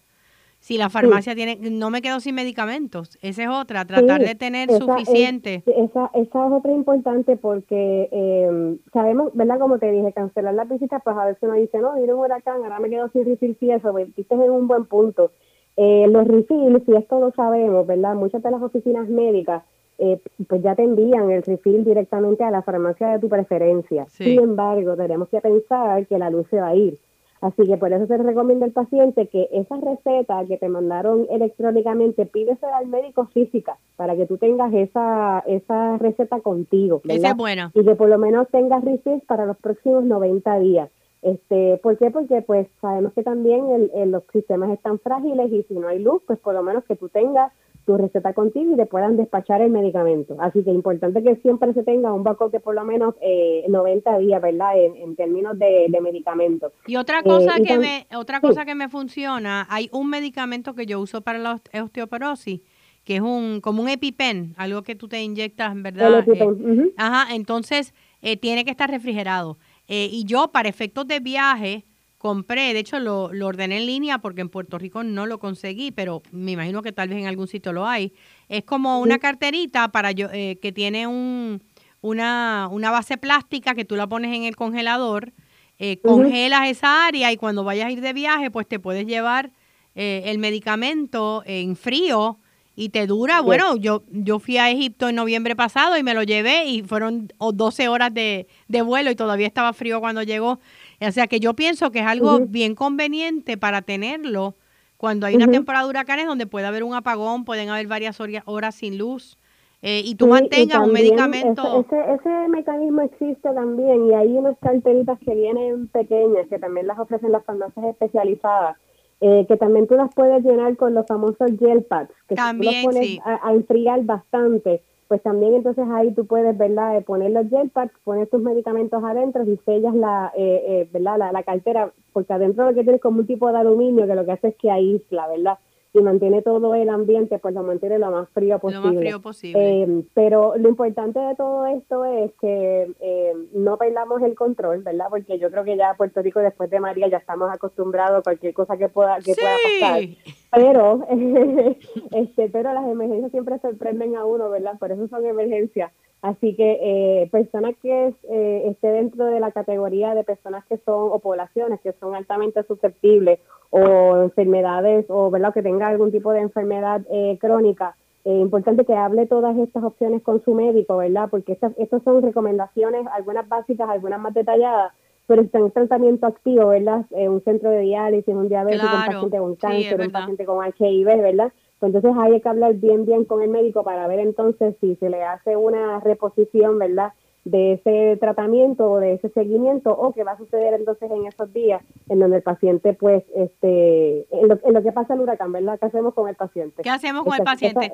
si 0.62 0.78
la 0.78 0.90
farmacia 0.90 1.34
tiene, 1.34 1.58
no 1.72 1.90
me 1.90 2.02
quedo 2.02 2.20
sin 2.20 2.36
medicamentos. 2.36 3.18
Esa 3.20 3.42
es 3.42 3.48
otra, 3.48 3.84
tratar 3.84 4.20
de 4.20 4.36
tener 4.36 4.70
suficiente. 4.70 5.64
esa, 5.66 6.08
esa 6.14 6.46
es 6.46 6.52
otra 6.52 6.70
importante 6.70 7.36
porque 7.36 8.08
eh, 8.12 8.76
sabemos, 8.92 9.34
¿verdad? 9.34 9.58
Como 9.58 9.80
te 9.80 9.90
dije, 9.90 10.12
cancelar 10.12 10.54
la 10.54 10.62
visita, 10.62 11.00
pues 11.00 11.16
a 11.16 11.24
veces 11.24 11.42
uno 11.42 11.54
dice, 11.54 11.78
no, 11.78 11.96
viene 11.96 12.14
un 12.14 12.20
huracán, 12.20 12.62
ahora 12.62 12.78
me 12.78 12.88
quedo 12.88 13.08
sin 13.08 13.24
refill 13.24 13.56
y 13.60 13.70
eso, 13.72 13.90
pues, 13.90 14.06
en 14.16 14.38
un 14.38 14.68
buen 14.68 14.84
punto. 14.84 15.32
Eh, 15.76 16.06
los 16.08 16.28
refills, 16.28 16.84
si 16.86 16.94
esto 16.94 17.18
lo 17.18 17.32
sabemos, 17.32 17.84
¿verdad? 17.84 18.14
Muchas 18.14 18.40
de 18.40 18.52
las 18.52 18.62
oficinas 18.62 19.08
médicas 19.08 19.64
eh, 19.98 20.20
pues 20.46 20.62
ya 20.62 20.76
te 20.76 20.84
envían 20.84 21.28
el 21.32 21.42
refill 21.42 21.84
directamente 21.84 22.44
a 22.44 22.52
la 22.52 22.62
farmacia 22.62 23.08
de 23.08 23.18
tu 23.18 23.28
preferencia. 23.28 24.06
Sin 24.06 24.40
embargo, 24.40 24.96
tenemos 24.96 25.28
que 25.28 25.40
pensar 25.40 26.06
que 26.06 26.18
la 26.18 26.30
luz 26.30 26.46
se 26.50 26.60
va 26.60 26.68
a 26.68 26.76
ir. 26.76 26.98
Así 27.42 27.66
que 27.66 27.76
por 27.76 27.92
eso 27.92 28.06
se 28.06 28.16
recomienda 28.18 28.66
al 28.66 28.70
paciente 28.70 29.26
que 29.26 29.48
esa 29.50 29.76
receta 29.76 30.44
que 30.46 30.58
te 30.58 30.68
mandaron 30.68 31.26
electrónicamente, 31.28 32.24
pídesela 32.24 32.76
al 32.76 32.86
médico 32.86 33.26
física 33.34 33.78
para 33.96 34.14
que 34.14 34.26
tú 34.26 34.38
tengas 34.38 34.72
esa, 34.72 35.42
esa 35.48 35.98
receta 35.98 36.40
contigo. 36.40 37.02
Esa 37.08 37.30
es 37.30 37.36
buena. 37.36 37.72
Y 37.74 37.84
que 37.84 37.96
por 37.96 38.08
lo 38.08 38.16
menos 38.16 38.46
tengas 38.52 38.84
refills 38.84 39.24
para 39.24 39.44
los 39.44 39.56
próximos 39.56 40.04
90 40.04 40.58
días. 40.60 40.88
Este, 41.22 41.78
¿Por 41.82 41.98
qué? 41.98 42.12
Porque 42.12 42.42
pues 42.42 42.68
sabemos 42.80 43.12
que 43.12 43.24
también 43.24 43.90
el, 43.92 44.12
los 44.12 44.22
sistemas 44.32 44.70
están 44.70 45.00
frágiles 45.00 45.50
y 45.50 45.64
si 45.64 45.74
no 45.74 45.88
hay 45.88 45.98
luz, 45.98 46.22
pues 46.24 46.38
por 46.38 46.54
lo 46.54 46.62
menos 46.62 46.84
que 46.84 46.94
tú 46.94 47.08
tengas 47.08 47.52
tu 47.84 47.96
receta 47.96 48.32
contigo 48.32 48.74
y 48.74 48.76
te 48.76 48.86
puedan 48.86 49.16
despachar 49.16 49.60
el 49.60 49.70
medicamento. 49.70 50.36
Así 50.40 50.62
que 50.62 50.70
es 50.70 50.76
importante 50.76 51.22
que 51.22 51.36
siempre 51.36 51.72
se 51.74 51.82
tenga 51.82 52.12
un 52.12 52.22
backup 52.22 52.50
de 52.52 52.60
por 52.60 52.74
lo 52.74 52.84
menos 52.84 53.14
eh, 53.20 53.64
90 53.68 54.18
días, 54.18 54.40
¿verdad? 54.40 54.72
En, 54.76 55.16
términos 55.16 55.58
de, 55.58 55.86
de 55.88 56.00
medicamentos. 56.00 56.72
Y 56.86 56.96
otra 56.96 57.22
cosa 57.22 57.56
eh, 57.58 57.62
que 57.62 57.78
me 57.78 58.06
otra 58.16 58.40
cosa 58.40 58.64
que 58.64 58.74
me 58.74 58.88
funciona, 58.88 59.66
hay 59.68 59.88
un 59.92 60.08
medicamento 60.08 60.74
que 60.74 60.86
yo 60.86 61.00
uso 61.00 61.20
para 61.20 61.38
la 61.38 61.60
osteoporosis 61.74 62.60
que 63.04 63.16
es 63.16 63.20
un 63.20 63.60
como 63.60 63.82
un 63.82 63.88
EpiPen, 63.88 64.54
algo 64.56 64.82
que 64.82 64.94
tú 64.94 65.08
te 65.08 65.20
inyectas, 65.22 65.74
¿verdad? 65.82 66.24
Eh, 66.28 66.92
ajá, 66.96 67.34
entonces 67.34 67.94
eh, 68.22 68.36
tiene 68.36 68.64
que 68.64 68.70
estar 68.70 68.88
refrigerado. 68.88 69.58
y 69.88 70.24
yo 70.24 70.52
para 70.52 70.68
efectos 70.68 71.06
de 71.06 71.18
viaje 71.18 71.84
compré, 72.22 72.72
de 72.72 72.78
hecho 72.78 73.00
lo, 73.00 73.32
lo, 73.32 73.48
ordené 73.48 73.78
en 73.78 73.86
línea 73.86 74.18
porque 74.18 74.42
en 74.42 74.48
Puerto 74.48 74.78
Rico 74.78 75.02
no 75.02 75.26
lo 75.26 75.40
conseguí, 75.40 75.90
pero 75.90 76.22
me 76.30 76.52
imagino 76.52 76.80
que 76.80 76.92
tal 76.92 77.08
vez 77.08 77.18
en 77.18 77.26
algún 77.26 77.48
sitio 77.48 77.72
lo 77.72 77.84
hay. 77.84 78.12
Es 78.48 78.62
como 78.62 79.00
una 79.00 79.18
carterita 79.18 79.88
para 79.88 80.12
yo, 80.12 80.28
eh, 80.32 80.56
que 80.62 80.70
tiene 80.70 81.08
un, 81.08 81.60
una, 82.00 82.68
una 82.70 82.92
base 82.92 83.18
plástica 83.18 83.74
que 83.74 83.84
tú 83.84 83.96
la 83.96 84.06
pones 84.06 84.36
en 84.36 84.44
el 84.44 84.54
congelador, 84.54 85.32
eh, 85.80 85.98
congelas 85.98 86.68
esa 86.68 87.08
área 87.08 87.32
y 87.32 87.36
cuando 87.36 87.64
vayas 87.64 87.86
a 87.86 87.90
ir 87.90 88.00
de 88.00 88.12
viaje, 88.12 88.52
pues 88.52 88.68
te 88.68 88.78
puedes 88.78 89.04
llevar 89.04 89.50
eh, 89.96 90.22
el 90.26 90.38
medicamento 90.38 91.42
en 91.44 91.74
frío 91.74 92.38
y 92.74 92.88
te 92.88 93.06
dura, 93.06 93.40
bueno, 93.40 93.76
yo, 93.76 94.02
yo 94.10 94.38
fui 94.38 94.56
a 94.56 94.70
Egipto 94.70 95.08
en 95.08 95.16
noviembre 95.16 95.54
pasado 95.54 95.98
y 95.98 96.02
me 96.02 96.14
lo 96.14 96.22
llevé 96.22 96.64
y 96.66 96.82
fueron 96.82 97.30
12 97.38 97.88
horas 97.88 98.14
de, 98.14 98.46
vuelo 98.68 99.10
y 99.10 99.14
todavía 99.14 99.46
estaba 99.46 99.72
frío 99.72 100.00
cuando 100.00 100.22
llegó. 100.22 100.58
O 101.06 101.12
sea 101.12 101.26
que 101.26 101.40
yo 101.40 101.54
pienso 101.54 101.90
que 101.90 102.00
es 102.00 102.06
algo 102.06 102.40
bien 102.40 102.74
conveniente 102.74 103.56
para 103.56 103.82
tenerlo 103.82 104.54
cuando 104.96 105.26
hay 105.26 105.34
una 105.34 105.48
temporada 105.48 105.84
de 105.84 105.90
huracanes 105.90 106.26
donde 106.26 106.46
puede 106.46 106.66
haber 106.66 106.84
un 106.84 106.94
apagón, 106.94 107.44
pueden 107.44 107.68
haber 107.70 107.86
varias 107.86 108.18
horas 108.46 108.74
sin 108.74 108.98
luz. 108.98 109.36
Eh, 109.84 110.02
y 110.04 110.14
tú 110.14 110.28
mantengas 110.28 110.78
un 110.78 110.92
medicamento. 110.92 111.80
Ese, 111.80 112.14
ese, 112.14 112.48
mecanismo 112.48 113.02
existe 113.02 113.52
también 113.52 114.06
y 114.06 114.14
hay 114.14 114.28
unas 114.28 114.56
carteritas 114.60 115.18
que 115.18 115.34
vienen 115.34 115.88
pequeñas 115.88 116.46
que 116.48 116.60
también 116.60 116.86
las 116.86 117.00
ofrecen 117.00 117.32
las 117.32 117.44
farmacias 117.44 117.86
especializadas 117.86 118.76
eh, 119.24 119.46
que 119.46 119.56
también 119.56 119.86
tú 119.86 119.94
las 119.94 120.12
puedes 120.12 120.42
llenar 120.42 120.76
con 120.76 120.94
los 120.94 121.06
famosos 121.06 121.48
gel 121.56 121.84
pads, 121.84 122.10
que 122.26 122.34
también, 122.34 122.82
tú 122.82 122.88
los 122.88 122.94
pones 122.96 123.18
a, 123.24 123.52
enfriar 123.52 124.02
bastante, 124.02 124.82
pues 125.12 125.22
también 125.22 125.52
entonces 125.52 125.84
ahí 125.92 126.10
tú 126.14 126.26
puedes, 126.26 126.56
¿verdad?, 126.56 126.96
eh, 126.96 127.02
poner 127.02 127.32
los 127.32 127.46
gel 127.50 127.68
pads, 127.68 127.92
poner 128.02 128.28
tus 128.28 128.40
medicamentos 128.40 129.04
adentro 129.04 129.44
y 129.44 129.58
sellas 129.58 129.94
la, 129.94 130.32
eh, 130.34 130.88
¿verdad?, 130.90 131.18
la, 131.18 131.32
la, 131.32 131.42
cartera, 131.42 131.92
porque 132.14 132.32
adentro 132.32 132.64
lo 132.64 132.74
que 132.74 132.82
tienes 132.82 133.02
como 133.02 133.18
un 133.18 133.26
tipo 133.26 133.52
de 133.52 133.58
aluminio 133.58 134.06
que 134.06 134.14
lo 134.14 134.24
que 134.24 134.32
hace 134.32 134.48
es 134.48 134.56
que 134.56 134.70
aísla, 134.70 135.28
¿verdad?, 135.28 135.58
y 135.94 136.00
mantiene 136.00 136.40
todo 136.40 136.74
el 136.74 136.88
ambiente, 136.88 137.38
pues 137.38 137.54
lo 137.54 137.62
mantiene 137.62 137.98
lo 137.98 138.10
más 138.10 138.28
frío 138.30 138.58
posible. 138.58 138.86
Lo 138.86 138.92
más 138.92 139.00
frío 139.00 139.20
posible. 139.20 139.82
Eh, 139.82 140.04
pero 140.14 140.54
lo 140.56 140.68
importante 140.68 141.18
de 141.18 141.34
todo 141.34 141.66
esto 141.66 142.04
es 142.06 142.32
que 142.40 142.90
eh, 143.00 143.32
no 143.52 143.76
perdamos 143.76 144.22
el 144.22 144.34
control, 144.34 144.82
¿verdad? 144.82 145.06
Porque 145.10 145.38
yo 145.38 145.50
creo 145.50 145.64
que 145.64 145.76
ya 145.76 145.94
Puerto 145.94 146.22
Rico 146.22 146.40
después 146.40 146.70
de 146.70 146.80
María 146.80 147.08
ya 147.08 147.18
estamos 147.18 147.50
acostumbrados 147.52 148.20
a 148.20 148.22
cualquier 148.22 148.54
cosa 148.54 148.76
que 148.78 148.88
pueda 148.88 149.18
que 149.18 149.34
pueda 149.34 149.56
pasar. 149.80 150.02
Pero, 150.50 151.06
este, 152.12 152.48
pero 152.48 152.72
las 152.72 152.86
emergencias 152.86 153.30
siempre 153.30 153.58
sorprenden 153.58 154.16
a 154.16 154.24
uno, 154.24 154.48
¿verdad? 154.48 154.78
Por 154.78 154.92
eso 154.92 155.08
son 155.08 155.26
emergencias. 155.26 155.92
Así 156.22 156.54
que 156.54 156.78
eh, 156.80 157.28
personas 157.32 157.74
que 157.82 158.14
eh, 158.30 158.62
esté 158.68 158.92
dentro 158.92 159.24
de 159.26 159.40
la 159.40 159.50
categoría 159.50 160.14
de 160.14 160.22
personas 160.22 160.64
que 160.66 160.76
son 160.78 161.10
o 161.10 161.18
poblaciones 161.18 161.80
que 161.80 161.92
son 161.94 162.14
altamente 162.14 162.62
susceptibles 162.62 163.40
o 163.70 164.22
enfermedades 164.22 165.06
o 165.08 165.30
verdad 165.30 165.52
que 165.52 165.64
tenga 165.64 165.88
algún 165.88 166.12
tipo 166.12 166.30
de 166.30 166.38
enfermedad 166.38 167.00
eh, 167.10 167.38
crónica, 167.40 167.96
es 168.24 168.40
importante 168.40 168.84
que 168.84 168.94
hable 168.94 169.26
todas 169.26 169.56
estas 169.58 169.82
opciones 169.82 170.22
con 170.22 170.44
su 170.44 170.54
médico, 170.54 170.98
¿verdad? 170.98 171.28
Porque 171.28 171.54
estas, 171.54 171.72
estas 171.76 172.04
son 172.04 172.22
recomendaciones, 172.22 173.04
algunas 173.12 173.48
básicas, 173.48 173.90
algunas 173.90 174.20
más 174.20 174.32
detalladas, 174.32 174.92
pero 175.26 175.42
están 175.42 175.62
en 175.62 175.70
tratamiento 175.72 176.28
activo, 176.28 176.68
¿verdad? 176.68 177.04
un 177.10 177.42
centro 177.42 177.70
de 177.70 177.80
diálisis, 177.80 178.32
un 178.32 178.48
diabético, 178.48 178.86
un 178.86 179.06
paciente 179.06 179.38
con 179.38 179.56
cáncer, 179.56 180.00
un 180.00 180.12
paciente 180.12 180.44
con 180.44 180.64
HIV, 180.64 181.20
¿verdad? 181.20 181.52
Pues 181.82 181.92
entonces 181.92 182.16
hay 182.22 182.40
que 182.40 182.48
hablar 182.48 182.74
bien, 182.74 183.04
bien 183.06 183.24
con 183.24 183.42
el 183.42 183.50
médico 183.50 183.82
para 183.82 184.06
ver 184.06 184.20
entonces 184.20 184.76
si 184.80 184.94
se 184.94 185.10
le 185.10 185.24
hace 185.24 185.56
una 185.56 185.98
reposición, 185.98 186.78
¿verdad? 186.78 187.12
de 187.44 187.72
ese 187.72 188.16
tratamiento 188.18 188.88
o 188.88 189.00
de 189.00 189.14
ese 189.14 189.28
seguimiento 189.30 189.90
o 189.90 190.14
qué 190.14 190.22
va 190.22 190.32
a 190.32 190.38
suceder 190.38 190.74
entonces 190.74 191.10
en 191.10 191.26
esos 191.26 191.52
días 191.52 191.82
en 192.08 192.20
donde 192.20 192.36
el 192.36 192.42
paciente 192.44 192.92
pues 192.92 193.24
este 193.34 194.28
en 194.30 194.48
lo, 194.48 194.82
que 194.82 194.92
pasa 194.92 195.14
el 195.14 195.20
huracán 195.22 195.50
verdad 195.50 195.76
qué 195.80 195.86
hacemos 195.86 196.14
con 196.14 196.28
el 196.28 196.36
paciente 196.36 196.84
qué 196.84 196.90
hacemos 196.90 197.24
con 197.24 197.34
el 197.34 197.42
paciente 197.42 197.92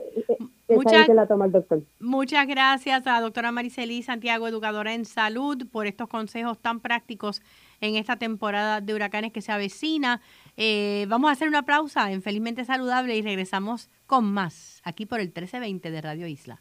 muchas, 0.69 1.09
la 1.09 1.27
toma 1.27 1.47
el 1.47 1.53
doctor. 1.53 1.81
muchas 1.99 2.47
gracias 2.47 3.07
a 3.07 3.13
la 3.13 3.21
doctora 3.23 3.51
Mariceli 3.51 4.03
Santiago 4.03 4.47
educadora 4.47 4.93
en 4.93 5.07
salud 5.07 5.67
por 5.73 5.87
estos 5.87 6.09
consejos 6.09 6.59
tan 6.59 6.81
prácticos 6.81 7.41
en 7.81 7.95
esta 7.95 8.17
temporada 8.17 8.83
de 8.83 8.93
huracanes 8.93 9.33
que 9.33 9.41
se 9.41 9.51
avecina 9.51 10.21
eh, 10.61 11.07
vamos 11.09 11.31
a 11.31 11.33
hacer 11.33 11.47
una 11.47 11.63
pausa 11.63 12.11
en 12.11 12.21
Felizmente 12.21 12.65
Saludable 12.65 13.17
y 13.17 13.23
regresamos 13.23 13.89
con 14.07 14.25
más 14.25 14.81
aquí 14.83 15.07
por 15.07 15.21
el 15.21 15.29
1320 15.29 15.93
de 15.93 16.01
Radio 16.01 16.27
Isla. 16.27 16.61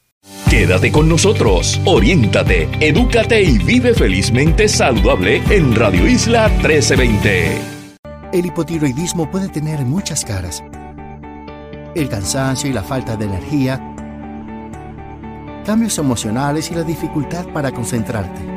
Quédate 0.52 0.92
con 0.92 1.10
nosotros, 1.10 1.82
oriéntate, 1.84 2.70
edúcate 2.80 3.42
y 3.42 3.58
vive 3.58 3.96
felizmente 3.96 4.68
saludable 4.68 5.42
en 5.50 5.74
Radio 5.76 6.08
Isla 6.08 6.48
1320. 6.48 7.58
El 8.34 8.46
hipotiroidismo 8.46 9.32
puede 9.32 9.50
tener 9.50 9.80
muchas 9.80 10.24
caras. 10.24 10.64
El 11.96 12.08
cansancio 12.08 12.70
y 12.70 12.74
la 12.74 12.84
falta 12.84 13.16
de 13.16 13.26
energía, 13.26 13.78
cambios 15.66 15.98
emocionales 15.98 16.70
y 16.70 16.76
la 16.76 16.84
dificultad 16.84 17.48
para 17.52 17.72
concentrarte 17.72 18.57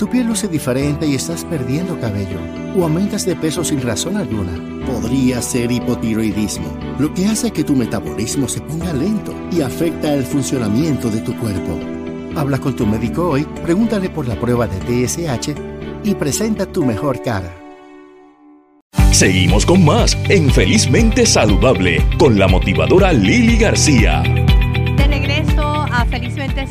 tu 0.00 0.08
piel 0.08 0.28
luce 0.28 0.48
diferente 0.48 1.06
y 1.06 1.14
estás 1.14 1.44
perdiendo 1.44 2.00
cabello 2.00 2.38
o 2.74 2.84
aumentas 2.84 3.26
de 3.26 3.36
peso 3.36 3.62
sin 3.62 3.82
razón 3.82 4.16
alguna. 4.16 4.50
Podría 4.86 5.42
ser 5.42 5.70
hipotiroidismo, 5.70 6.74
lo 6.98 7.12
que 7.12 7.26
hace 7.26 7.50
que 7.50 7.64
tu 7.64 7.76
metabolismo 7.76 8.48
se 8.48 8.62
ponga 8.62 8.94
lento 8.94 9.34
y 9.52 9.60
afecta 9.60 10.14
el 10.14 10.24
funcionamiento 10.24 11.10
de 11.10 11.20
tu 11.20 11.36
cuerpo. 11.36 11.78
Habla 12.34 12.56
con 12.56 12.74
tu 12.74 12.86
médico 12.86 13.28
hoy, 13.28 13.46
pregúntale 13.62 14.08
por 14.08 14.26
la 14.26 14.40
prueba 14.40 14.66
de 14.66 14.78
TSH 15.06 15.50
y 16.02 16.14
presenta 16.14 16.64
tu 16.64 16.82
mejor 16.86 17.20
cara. 17.22 17.54
Seguimos 19.12 19.66
con 19.66 19.84
más 19.84 20.16
en 20.30 20.50
Felizmente 20.50 21.26
Saludable 21.26 22.02
con 22.18 22.38
la 22.38 22.48
motivadora 22.48 23.12
Lili 23.12 23.58
García. 23.58 24.22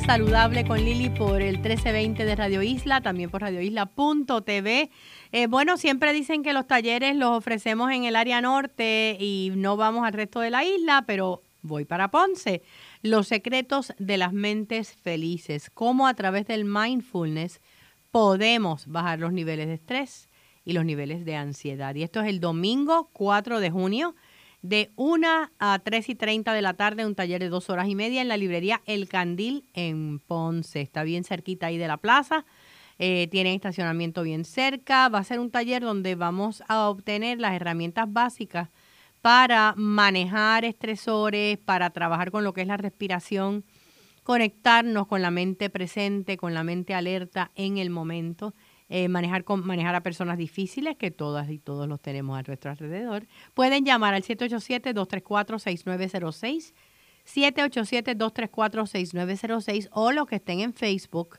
Saludable 0.10 0.66
con 0.66 0.84
Lili 0.84 1.12
por 1.12 1.39
el 1.39 1.60
1320 1.60 2.26
de 2.26 2.36
Radio 2.36 2.64
Isla, 2.64 2.99
también 2.99 3.30
por 3.30 3.41
radioisla.tv. 3.41 4.89
Eh, 5.32 5.45
bueno, 5.45 5.78
siempre 5.78 6.14
dicen 6.14 6.41
que 6.41 6.51
los 6.51 6.66
talleres 6.66 7.16
los 7.16 7.38
ofrecemos 7.38 7.91
en 7.91 8.05
el 8.05 8.16
área 8.16 8.41
norte 8.41 9.18
y 9.20 9.51
no 9.55 9.78
vamos 9.78 10.07
al 10.07 10.14
resto 10.14 10.39
de 10.39 10.49
la 10.49 10.66
isla, 10.66 11.03
pero 11.05 11.43
voy 11.62 11.86
para 11.86 12.10
Ponce. 12.10 12.64
Los 13.03 13.28
secretos 13.28 13.93
de 13.99 14.18
las 14.18 14.34
mentes 14.34 14.93
felices, 14.93 15.70
cómo 15.70 16.07
a 16.07 16.16
través 16.16 16.47
del 16.47 16.66
mindfulness 16.66 17.62
podemos 18.10 18.88
bajar 18.88 19.20
los 19.20 19.32
niveles 19.32 19.68
de 19.68 19.76
estrés 19.76 20.28
y 20.66 20.74
los 20.74 20.86
niveles 20.86 21.24
de 21.24 21.36
ansiedad. 21.36 21.93
Y 21.93 22.01
esto 22.01 22.22
es 22.22 22.30
el 22.30 22.39
domingo 22.39 23.12
4 23.14 23.60
de 23.60 23.70
junio 23.70 24.16
de 24.62 24.91
1 24.95 25.28
a 25.57 25.80
3 25.80 26.10
y 26.10 26.16
30 26.16 26.53
de 26.53 26.62
la 26.62 26.74
tarde, 26.74 27.05
un 27.05 27.16
taller 27.16 27.41
de 27.41 27.49
dos 27.49 27.70
horas 27.70 27.88
y 27.88 27.95
media 27.95 28.22
en 28.22 28.28
la 28.28 28.38
librería 28.38 28.82
El 28.86 29.07
Candil 29.07 29.66
en 29.74 30.20
Ponce. 30.20 30.82
Está 30.82 31.03
bien 31.03 31.24
cerquita 31.24 31.68
ahí 31.68 31.78
de 31.78 31.88
la 31.88 31.97
plaza. 31.97 32.45
Eh, 32.97 33.28
tiene 33.32 33.55
estacionamiento 33.55 34.24
bien 34.24 34.43
cerca. 34.43 35.07
Va 35.07 35.20
a 35.20 35.24
ser 35.24 35.39
un 35.39 35.51
taller 35.51 35.82
donde 35.82 36.16
vamos 36.16 36.64
a 36.68 36.89
obtener 36.89 37.39
las 37.39 37.53
herramientas 37.53 38.12
básicas 38.12 38.70
para 39.22 39.74
manejar 39.78 40.66
estresores, 40.66 41.57
para 41.57 41.89
trabajar 41.91 42.32
con 42.32 42.43
lo 42.43 42.53
que 42.53 42.62
es 42.62 42.68
la 42.68 42.78
respiración, 42.78 43.66
conectarnos 44.24 45.07
con 45.07 45.22
la 45.22 45.32
mente 45.32 45.70
presente, 45.70 46.38
con 46.38 46.53
la 46.53 46.64
mente 46.64 46.93
alerta 46.93 47.51
en 47.55 47.78
el 47.78 47.89
momento 47.89 48.53
eh, 48.90 49.08
manejar, 49.08 49.44
con, 49.44 49.64
manejar 49.66 49.94
a 49.94 50.02
personas 50.02 50.40
difíciles, 50.40 50.98
que 50.98 51.12
todas 51.12 51.52
y 51.52 51.60
todos 51.60 51.88
los 51.88 52.02
tenemos 52.02 52.40
a 52.40 52.42
nuestro 52.42 52.72
alrededor. 52.72 53.28
Pueden 53.54 53.86
llamar 53.86 54.16
al 54.16 54.24
787-234-6906, 54.24 56.74
787-234-6906 57.26 59.90
o 59.92 60.12
los 60.12 60.26
que 60.26 60.38
estén 60.38 60.62
en 60.62 60.74
Facebook. 60.74 61.38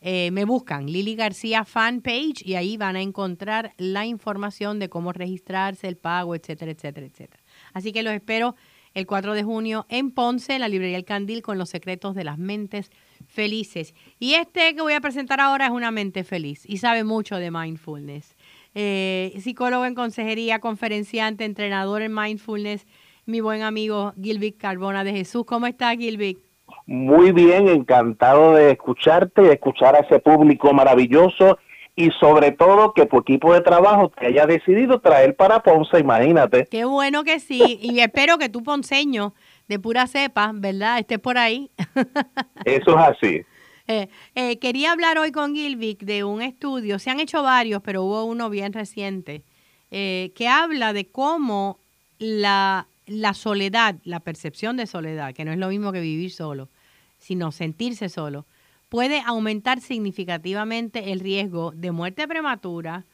Eh, 0.00 0.32
me 0.32 0.44
buscan 0.44 0.86
Lili 0.86 1.14
García 1.14 1.64
Fan 1.64 2.00
Page 2.00 2.42
y 2.44 2.54
ahí 2.54 2.76
van 2.76 2.96
a 2.96 3.00
encontrar 3.00 3.74
la 3.78 4.04
información 4.04 4.80
de 4.80 4.88
cómo 4.88 5.12
registrarse, 5.12 5.86
el 5.86 5.96
pago, 5.96 6.34
etcétera, 6.34 6.72
etcétera, 6.72 7.06
etcétera. 7.06 7.44
Así 7.72 7.92
que 7.92 8.02
los 8.02 8.12
espero 8.12 8.56
el 8.94 9.06
4 9.06 9.34
de 9.34 9.44
junio 9.44 9.86
en 9.88 10.10
Ponce, 10.10 10.54
en 10.54 10.62
la 10.62 10.68
librería 10.68 10.96
El 10.96 11.04
Candil, 11.04 11.42
con 11.42 11.58
los 11.58 11.68
secretos 11.68 12.16
de 12.16 12.24
las 12.24 12.38
mentes 12.38 12.90
felices. 13.28 13.94
Y 14.18 14.34
este 14.34 14.74
que 14.74 14.82
voy 14.82 14.94
a 14.94 15.00
presentar 15.00 15.40
ahora 15.40 15.66
es 15.66 15.70
una 15.70 15.90
mente 15.90 16.24
feliz 16.24 16.64
y 16.66 16.78
sabe 16.78 17.04
mucho 17.04 17.36
de 17.36 17.50
mindfulness. 17.50 18.36
Eh, 18.74 19.32
psicólogo 19.40 19.84
en 19.86 19.94
consejería, 19.94 20.58
conferenciante, 20.58 21.44
entrenador 21.44 22.02
en 22.02 22.14
mindfulness, 22.14 22.86
mi 23.26 23.40
buen 23.40 23.62
amigo 23.62 24.12
Gilvic 24.20 24.58
Carbona 24.58 25.04
de 25.04 25.12
Jesús. 25.12 25.44
¿Cómo 25.44 25.66
está 25.66 25.94
Gilvic? 25.94 26.38
Muy 26.86 27.32
bien, 27.32 27.68
encantado 27.68 28.54
de 28.54 28.72
escucharte 28.72 29.42
y 29.42 29.46
de 29.46 29.52
escuchar 29.54 29.94
a 29.94 30.00
ese 30.00 30.18
público 30.18 30.72
maravilloso 30.72 31.58
y 31.98 32.10
sobre 32.20 32.52
todo 32.52 32.94
que 32.94 33.06
tu 33.06 33.18
equipo 33.18 33.52
de 33.52 33.60
trabajo 33.60 34.10
te 34.10 34.26
haya 34.26 34.46
decidido 34.46 35.00
traer 35.00 35.34
para 35.34 35.60
Ponce, 35.64 35.98
imagínate. 35.98 36.66
Qué 36.70 36.84
bueno 36.84 37.24
que 37.24 37.40
sí, 37.40 37.78
y 37.82 37.98
espero 37.98 38.38
que 38.38 38.48
tú 38.48 38.62
ponceño 38.62 39.34
de 39.68 39.78
pura 39.78 40.06
cepa, 40.06 40.50
¿verdad? 40.54 40.98
Estés 40.98 41.18
por 41.18 41.38
ahí. 41.38 41.70
Eso 42.64 42.90
es 42.90 42.96
así. 42.96 43.44
Eh, 43.86 44.08
eh, 44.34 44.58
quería 44.58 44.92
hablar 44.92 45.16
hoy 45.16 45.32
con 45.32 45.54
Gilvic 45.54 46.00
de 46.00 46.22
un 46.22 46.42
estudio, 46.42 46.98
se 46.98 47.10
han 47.10 47.20
hecho 47.20 47.42
varios, 47.42 47.80
pero 47.82 48.02
hubo 48.02 48.24
uno 48.24 48.50
bien 48.50 48.74
reciente, 48.74 49.44
eh, 49.90 50.30
que 50.34 50.46
habla 50.46 50.92
de 50.92 51.06
cómo 51.06 51.78
la, 52.18 52.86
la 53.06 53.32
soledad, 53.32 53.96
la 54.04 54.20
percepción 54.20 54.76
de 54.76 54.86
soledad, 54.86 55.32
que 55.32 55.46
no 55.46 55.52
es 55.52 55.58
lo 55.58 55.68
mismo 55.68 55.90
que 55.90 56.02
vivir 56.02 56.30
solo, 56.30 56.68
sino 57.16 57.50
sentirse 57.50 58.10
solo, 58.10 58.44
puede 58.90 59.22
aumentar 59.24 59.80
significativamente 59.80 61.12
el 61.12 61.20
riesgo 61.20 61.72
de 61.74 61.90
muerte 61.90 62.28
prematura. 62.28 63.04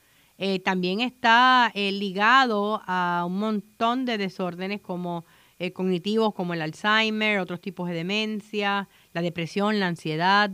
También 0.64 1.00
está 1.00 1.70
ligado 1.74 2.82
a 2.86 3.24
un 3.24 3.38
montón 3.38 4.04
de 4.04 4.18
desórdenes 4.18 4.80
como 4.80 5.24
eh, 5.58 5.72
cognitivos 5.72 6.34
como 6.34 6.54
el 6.54 6.62
Alzheimer, 6.62 7.38
otros 7.38 7.60
tipos 7.60 7.88
de 7.88 7.94
demencia, 7.94 8.88
la 9.12 9.22
depresión, 9.22 9.80
la 9.80 9.86
ansiedad, 9.86 10.50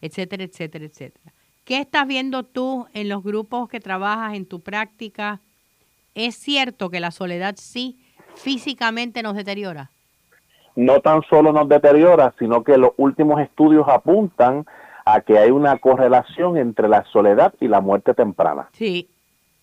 etcétera, 0.00 0.44
etcétera, 0.44 0.84
etcétera. 0.84 1.32
¿Qué 1.64 1.78
estás 1.78 2.06
viendo 2.06 2.42
tú 2.42 2.86
en 2.92 3.08
los 3.08 3.22
grupos 3.22 3.68
que 3.68 3.80
trabajas 3.80 4.34
en 4.34 4.46
tu 4.46 4.60
práctica? 4.60 5.40
¿Es 6.14 6.34
cierto 6.34 6.90
que 6.90 7.00
la 7.00 7.10
soledad 7.10 7.54
sí 7.56 7.98
físicamente 8.34 9.22
nos 9.22 9.34
deteriora? 9.36 9.90
No 10.74 11.00
tan 11.00 11.22
solo 11.22 11.52
nos 11.52 11.68
deteriora, 11.68 12.34
sino 12.38 12.64
que 12.64 12.76
los 12.76 12.92
últimos 12.96 13.40
estudios 13.40 13.86
apuntan 13.88 14.66
a 15.04 15.20
que 15.20 15.38
hay 15.38 15.50
una 15.50 15.78
correlación 15.78 16.56
entre 16.56 16.88
la 16.88 17.04
soledad 17.12 17.54
y 17.60 17.68
la 17.68 17.80
muerte 17.80 18.14
temprana. 18.14 18.68
Sí, 18.72 19.08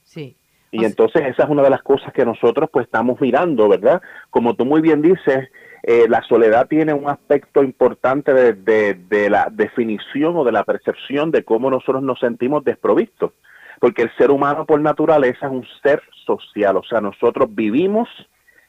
sí. 0.03 0.38
Y 0.71 0.85
entonces 0.85 1.23
esa 1.25 1.43
es 1.43 1.49
una 1.49 1.63
de 1.63 1.69
las 1.69 1.81
cosas 1.81 2.13
que 2.13 2.25
nosotros 2.25 2.69
pues 2.71 2.85
estamos 2.85 3.19
mirando, 3.19 3.67
¿verdad? 3.67 4.01
Como 4.29 4.55
tú 4.55 4.65
muy 4.65 4.81
bien 4.81 5.01
dices, 5.01 5.49
eh, 5.83 6.05
la 6.07 6.21
soledad 6.23 6.67
tiene 6.67 6.93
un 6.93 7.09
aspecto 7.09 7.63
importante 7.63 8.33
de, 8.33 8.93
de, 8.93 9.29
la 9.29 9.47
definición 9.51 10.37
o 10.37 10.43
de 10.43 10.51
la 10.51 10.63
percepción 10.63 11.31
de 11.31 11.43
cómo 11.43 11.71
nosotros 11.71 12.03
nos 12.03 12.19
sentimos 12.19 12.63
desprovistos. 12.63 13.31
Porque 13.79 14.03
el 14.03 14.15
ser 14.17 14.29
humano 14.29 14.65
por 14.65 14.79
naturaleza 14.81 15.47
es 15.47 15.51
un 15.51 15.65
ser 15.81 16.03
social, 16.25 16.77
o 16.77 16.83
sea, 16.83 16.99
nosotros 16.99 17.47
vivimos, 17.49 18.09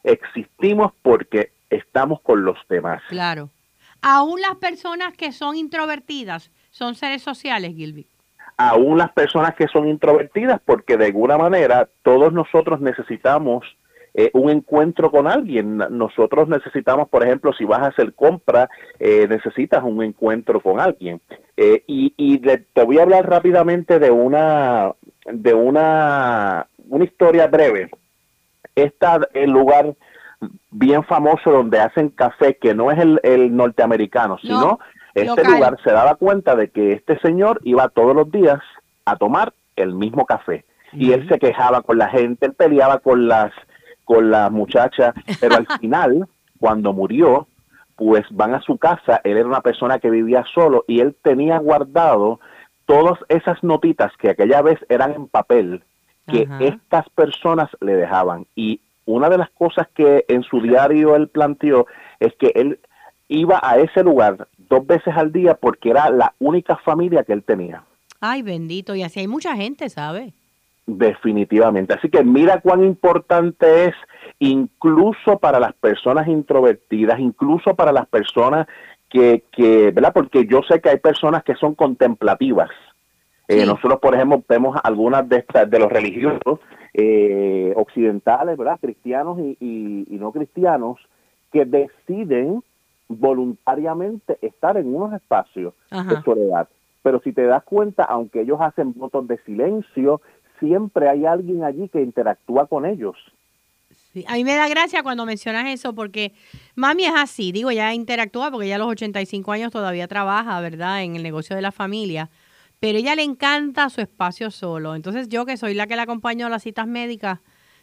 existimos 0.03 0.93
porque 1.01 1.51
estamos 1.69 2.21
con 2.21 2.43
los 2.45 2.57
demás. 2.69 3.03
Claro. 3.09 3.49
Aún 4.01 4.41
las 4.41 4.55
personas 4.55 5.13
que 5.15 5.31
son 5.31 5.55
introvertidas 5.55 6.49
son 6.71 6.95
seres 6.95 7.21
sociales, 7.21 7.75
Gilby 7.75 8.07
aún 8.69 8.97
las 8.97 9.11
personas 9.11 9.55
que 9.55 9.67
son 9.67 9.87
introvertidas, 9.87 10.59
porque 10.65 10.97
de 10.97 11.07
alguna 11.07 11.37
manera 11.37 11.87
todos 12.03 12.33
nosotros 12.33 12.81
necesitamos 12.81 13.65
eh, 14.13 14.29
un 14.33 14.49
encuentro 14.49 15.09
con 15.09 15.27
alguien. 15.27 15.77
Nosotros 15.77 16.49
necesitamos, 16.49 17.07
por 17.09 17.23
ejemplo, 17.23 17.53
si 17.53 17.63
vas 17.63 17.79
a 17.79 17.87
hacer 17.87 18.13
compra, 18.13 18.69
eh, 18.99 19.25
necesitas 19.29 19.83
un 19.83 20.03
encuentro 20.03 20.59
con 20.59 20.79
alguien. 20.79 21.21
Eh, 21.55 21.83
y, 21.87 22.13
y 22.17 22.39
te 22.39 22.83
voy 22.83 22.99
a 22.99 23.03
hablar 23.03 23.29
rápidamente 23.29 23.99
de 23.99 24.11
una 24.11 24.93
de 25.25 25.53
una 25.53 26.67
una 26.89 27.03
historia 27.05 27.47
breve. 27.47 27.89
Está 28.75 29.19
el 29.33 29.51
lugar 29.51 29.95
bien 30.71 31.03
famoso 31.03 31.51
donde 31.51 31.79
hacen 31.79 32.09
café, 32.09 32.57
que 32.57 32.73
no 32.73 32.91
es 32.91 32.99
el, 32.99 33.19
el 33.23 33.55
norteamericano, 33.55 34.37
sino 34.39 34.79
este 35.13 35.43
lugar 35.43 35.77
se 35.83 35.91
daba 35.91 36.15
cuenta 36.15 36.55
de 36.55 36.69
que 36.69 36.93
este 36.93 37.19
señor 37.19 37.59
iba 37.63 37.89
todos 37.89 38.15
los 38.15 38.31
días 38.31 38.59
a 39.05 39.15
tomar 39.15 39.53
el 39.75 39.93
mismo 39.93 40.25
café. 40.25 40.65
Y 40.93 41.13
él 41.13 41.27
se 41.29 41.39
quejaba 41.39 41.81
con 41.81 41.97
la 41.97 42.09
gente, 42.09 42.45
él 42.45 42.53
peleaba 42.53 42.99
con 42.99 43.27
las, 43.27 43.51
con 44.03 44.29
las 44.29 44.51
muchachas, 44.51 45.13
pero 45.39 45.55
al 45.55 45.67
final, 45.79 46.27
cuando 46.59 46.93
murió, 46.93 47.47
pues 47.95 48.25
van 48.31 48.53
a 48.53 48.61
su 48.61 48.77
casa, 48.77 49.21
él 49.23 49.37
era 49.37 49.47
una 49.47 49.61
persona 49.61 49.99
que 49.99 50.09
vivía 50.09 50.43
solo 50.53 50.83
y 50.87 50.99
él 50.99 51.15
tenía 51.21 51.59
guardado 51.59 52.39
todas 52.85 53.19
esas 53.29 53.63
notitas 53.63 54.11
que 54.17 54.29
aquella 54.29 54.61
vez 54.61 54.79
eran 54.89 55.13
en 55.13 55.27
papel 55.27 55.83
que 56.27 56.47
estas 56.59 57.09
personas 57.09 57.69
le 57.79 57.93
dejaban. 57.93 58.45
Y 58.55 58.79
una 59.05 59.29
de 59.29 59.37
las 59.37 59.49
cosas 59.51 59.87
que 59.93 60.25
en 60.27 60.43
su 60.43 60.61
diario 60.61 61.15
él 61.15 61.27
planteó 61.27 61.87
es 62.19 62.33
que 62.35 62.51
él 62.55 62.79
iba 63.27 63.59
a 63.61 63.77
ese 63.77 64.03
lugar 64.03 64.47
dos 64.71 64.87
veces 64.87 65.13
al 65.15 65.33
día 65.33 65.53
porque 65.53 65.89
era 65.89 66.09
la 66.09 66.33
única 66.39 66.77
familia 66.77 67.23
que 67.23 67.33
él 67.33 67.43
tenía. 67.43 67.83
Ay, 68.21 68.41
bendito, 68.41 68.95
y 68.95 69.03
así 69.03 69.19
hay 69.19 69.27
mucha 69.27 69.55
gente, 69.55 69.89
¿sabe? 69.89 70.33
Definitivamente. 70.87 71.93
Así 71.93 72.09
que 72.09 72.23
mira 72.23 72.61
cuán 72.61 72.83
importante 72.83 73.85
es 73.85 73.95
incluso 74.39 75.37
para 75.39 75.59
las 75.59 75.73
personas 75.73 76.27
introvertidas, 76.27 77.19
incluso 77.19 77.75
para 77.75 77.91
las 77.91 78.07
personas 78.07 78.65
que, 79.09 79.43
que 79.51 79.91
¿verdad? 79.91 80.13
Porque 80.13 80.47
yo 80.47 80.61
sé 80.63 80.79
que 80.79 80.89
hay 80.89 80.97
personas 80.97 81.43
que 81.43 81.55
son 81.55 81.75
contemplativas. 81.75 82.69
Eh, 83.49 83.65
nosotros, 83.65 83.99
por 83.99 84.15
ejemplo, 84.15 84.41
vemos 84.47 84.79
algunas 84.81 85.27
de 85.27 85.39
estas, 85.39 85.69
de 85.69 85.79
los 85.79 85.91
religiosos 85.91 86.59
eh, 86.93 87.73
occidentales, 87.75 88.57
¿verdad? 88.57 88.79
Cristianos 88.79 89.37
y, 89.39 89.57
y 89.59 90.15
no 90.15 90.31
cristianos, 90.31 90.97
que 91.51 91.65
deciden 91.65 92.63
voluntariamente 93.19 94.37
estar 94.41 94.77
en 94.77 94.93
unos 94.93 95.13
espacios 95.13 95.73
de 95.89 96.21
soledad. 96.23 96.67
Pero 97.03 97.19
si 97.21 97.33
te 97.33 97.43
das 97.43 97.63
cuenta, 97.63 98.03
aunque 98.03 98.41
ellos 98.41 98.59
hacen 98.61 98.93
votos 98.93 99.27
de 99.27 99.37
silencio, 99.39 100.21
siempre 100.59 101.09
hay 101.09 101.25
alguien 101.25 101.63
allí 101.63 101.89
que 101.89 102.01
interactúa 102.01 102.67
con 102.67 102.85
ellos. 102.85 103.15
Sí, 104.13 104.25
a 104.27 104.33
mí 104.33 104.43
me 104.43 104.55
da 104.55 104.67
gracia 104.67 105.03
cuando 105.03 105.25
mencionas 105.25 105.67
eso 105.67 105.95
porque 105.95 106.33
mami 106.75 107.05
es 107.05 107.13
así, 107.15 107.51
digo, 107.51 107.71
ya 107.71 107.93
interactúa 107.93 108.51
porque 108.51 108.67
ya 108.67 108.75
a 108.75 108.79
los 108.79 108.89
85 108.89 109.51
años 109.53 109.71
todavía 109.71 110.07
trabaja, 110.07 110.59
¿verdad? 110.59 111.03
En 111.03 111.15
el 111.15 111.23
negocio 111.23 111.55
de 111.55 111.61
la 111.61 111.71
familia, 111.71 112.29
pero 112.79 112.97
ella 112.97 113.15
le 113.15 113.23
encanta 113.23 113.89
su 113.89 114.01
espacio 114.01 114.51
solo. 114.51 114.95
Entonces 114.95 115.29
yo 115.29 115.45
que 115.45 115.55
soy 115.55 115.73
la 115.73 115.87
que 115.87 115.95
la 115.95 116.03
acompaño 116.03 116.45
a 116.45 116.49
las 116.49 116.63
citas 116.63 116.87
médicas, 116.87 117.39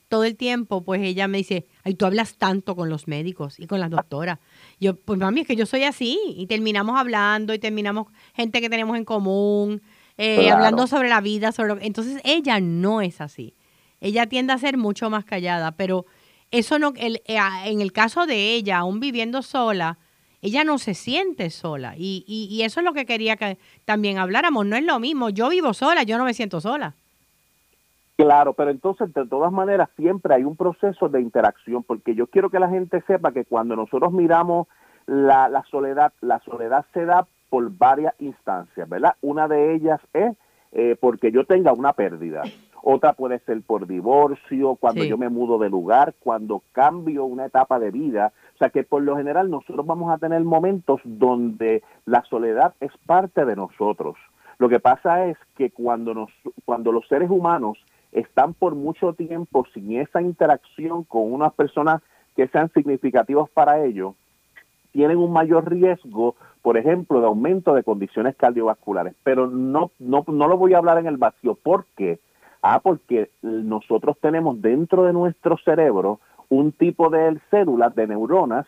todo 0.09 0.25
el 0.25 0.37
tiempo, 0.37 0.83
pues 0.83 1.03
ella 1.03 1.29
me 1.29 1.39
dice, 1.39 1.67
ay, 1.85 1.95
tú 1.95 2.07
hablas 2.07 2.37
tanto 2.37 2.75
con 2.77 2.89
los 2.89 3.09
médicos 3.09 3.59
y 3.59 3.67
con 3.67 3.81
las 3.81 3.91
doctoras. 3.91 4.39
Yo, 4.81 4.97
pues 4.97 5.19
mami, 5.19 5.41
es 5.41 5.47
que 5.47 5.57
yo 5.57 5.67
soy 5.67 5.85
así. 5.85 6.19
Y 6.37 6.47
terminamos 6.47 6.99
hablando 6.99 7.55
y 7.55 7.59
terminamos 7.59 8.07
gente 8.35 8.61
que 8.61 8.71
tenemos 8.71 8.97
en 8.97 9.05
común, 9.05 9.83
eh, 10.17 10.51
hablando 10.51 10.87
sobre 10.87 11.09
la 11.09 11.21
vida. 11.21 11.53
sobre 11.53 11.85
Entonces 11.87 12.21
ella 12.25 12.61
no 12.61 13.01
es 13.01 13.21
así. 13.21 13.55
Ella 14.01 14.27
tiende 14.27 14.53
a 14.53 14.59
ser 14.59 14.77
mucho 14.77 15.11
más 15.11 15.25
callada, 15.25 15.73
pero 15.73 16.07
eso 16.51 16.79
no, 16.79 16.93
el, 16.97 17.23
eh, 17.27 17.39
en 17.65 17.81
el 17.81 17.93
caso 17.93 18.27
de 18.27 18.55
ella, 18.55 18.79
aún 18.79 19.01
viviendo 19.01 19.43
sola, 19.43 19.99
ella 20.41 20.63
no 20.63 20.79
se 20.79 20.95
siente 20.95 21.51
sola. 21.51 21.95
Y, 21.97 22.25
y, 22.29 22.45
y 22.55 22.63
eso 22.63 22.81
es 22.81 22.85
lo 22.85 22.93
que 22.93 23.07
quería 23.07 23.37
que 23.37 23.59
también 23.85 24.19
habláramos. 24.19 24.67
No 24.67 24.77
es 24.77 24.85
lo 24.85 25.01
mismo. 25.01 25.31
Yo 25.31 25.49
vivo 25.49 25.75
sola, 25.75 26.05
yo 26.05 26.17
no 26.17 26.25
me 26.25 26.35
siento 26.35 26.61
sola. 26.61 26.95
Claro, 28.19 28.53
pero 28.53 28.73
entonces 28.73 29.15
de 29.15 29.27
todas 29.29 29.53
maneras 29.53 29.89
siempre 29.97 30.35
hay 30.35 30.43
un 30.43 30.57
proceso 30.57 31.09
de 31.09 31.21
interacción, 31.21 31.85
porque 31.85 32.17
yo 32.17 32.27
quiero 32.27 32.51
que 32.51 32.59
la 32.59 32.69
gente 32.69 33.01
sepa 33.07 33.31
que 33.31 33.45
cuando 33.45 33.77
nosotros 33.77 34.13
miramos 34.13 34.67
la, 35.07 35.49
la 35.49 35.63
soledad, 35.71 36.13
la 36.21 36.41
soledad 36.41 36.85
se 36.93 37.05
da 37.05 37.29
por 37.49 37.71
varias 37.71 38.15
instancias, 38.19 38.89
¿verdad? 38.89 39.15
Una 39.23 39.47
de 39.47 39.73
ellas 39.73 40.01
es 40.13 40.37
eh, 40.73 40.97
porque 41.01 41.31
yo 41.31 41.45
tenga 41.45 41.73
una 41.73 41.93
pérdida. 41.93 42.43
Otra 42.83 43.13
puede 43.13 43.39
ser 43.41 43.63
por 43.63 43.87
divorcio, 43.87 44.75
cuando 44.75 45.05
yo 45.05 45.17
me 45.17 45.29
mudo 45.29 45.59
de 45.59 45.71
lugar, 45.71 46.15
cuando 46.19 46.65
cambio 46.73 47.25
una 47.25 47.47
etapa 47.47 47.79
de 47.79 47.93
vida. 47.93 48.33
O 48.57 48.59
sea 48.59 48.71
que 48.71 48.83
por 48.83 49.03
lo 49.03 49.17
general 49.17 49.49
nosotros 49.49 49.87
vamos 49.87 50.13
a 50.13 50.19
tener 50.19 50.43
momentos 50.43 51.01
donde 51.05 51.85
la 52.05 52.25
soledad 52.25 52.75
es 52.81 52.91
parte 53.07 53.45
de 53.45 53.55
nosotros. 53.55 54.17
Lo 54.59 54.69
que 54.69 54.81
pasa 54.81 55.27
es 55.27 55.39
que 55.57 55.71
cuando, 55.71 56.15
nos, 56.15 56.31
cuando 56.65 56.91
los 56.91 57.07
seres 57.07 57.31
humanos 57.31 57.79
están 58.13 58.55
por 58.55 58.75
mucho 58.75 59.13
tiempo 59.13 59.67
sin 59.75 59.97
esa 60.01 60.23
interacción 60.23 61.05
con 61.05 61.33
unas 61.33 61.53
personas 61.53 62.03
que 62.37 62.49
sean 62.49 62.71
significativas 62.73 63.51
para 63.51 63.85
ellos, 63.85 64.15
tienen 64.93 65.19
un 65.19 65.33
mayor 65.33 65.71
riesgo, 65.71 66.37
por 66.63 66.77
ejemplo, 66.77 67.21
de 67.21 67.27
aumento 67.27 67.75
de 67.75 67.83
condiciones 67.83 68.37
cardiovasculares. 68.37 69.15
Pero 69.23 69.47
no, 69.49 69.91
no, 69.99 70.25
no 70.27 70.49
lo 70.49 70.57
voy 70.57 70.75
a 70.75 70.79
hablar 70.79 70.99
en 70.99 71.07
el 71.07 71.17
vacío. 71.17 71.55
¿Por 71.55 71.87
qué? 71.97 72.19
Ah, 72.63 72.81
porque 72.83 73.31
nosotros 73.43 74.17
tenemos 74.21 74.61
dentro 74.61 75.05
de 75.05 75.13
nuestro 75.13 75.57
cerebro 75.59 76.21
un 76.49 76.73
tipo 76.73 77.11
de 77.11 77.39
células, 77.51 77.95
de 77.95 78.07
neuronas, 78.07 78.67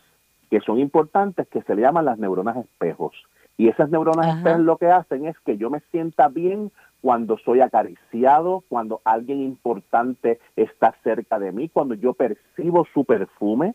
que 0.49 0.59
son 0.59 0.79
importantes, 0.79 1.47
que 1.47 1.61
se 1.63 1.75
le 1.75 1.81
llaman 1.81 2.05
las 2.05 2.19
neuronas 2.19 2.57
espejos. 2.57 3.13
Y 3.57 3.67
esas 3.67 3.89
neuronas 3.89 4.37
espejos 4.37 4.61
lo 4.61 4.77
que 4.77 4.87
hacen 4.87 5.25
es 5.25 5.37
que 5.45 5.57
yo 5.57 5.69
me 5.69 5.81
sienta 5.91 6.27
bien 6.27 6.71
cuando 7.01 7.37
soy 7.39 7.61
acariciado, 7.61 8.63
cuando 8.69 9.01
alguien 9.03 9.41
importante 9.41 10.39
está 10.55 10.95
cerca 11.03 11.39
de 11.39 11.51
mí, 11.51 11.67
cuando 11.69 11.95
yo 11.95 12.13
percibo 12.13 12.85
su 12.93 13.05
perfume. 13.05 13.73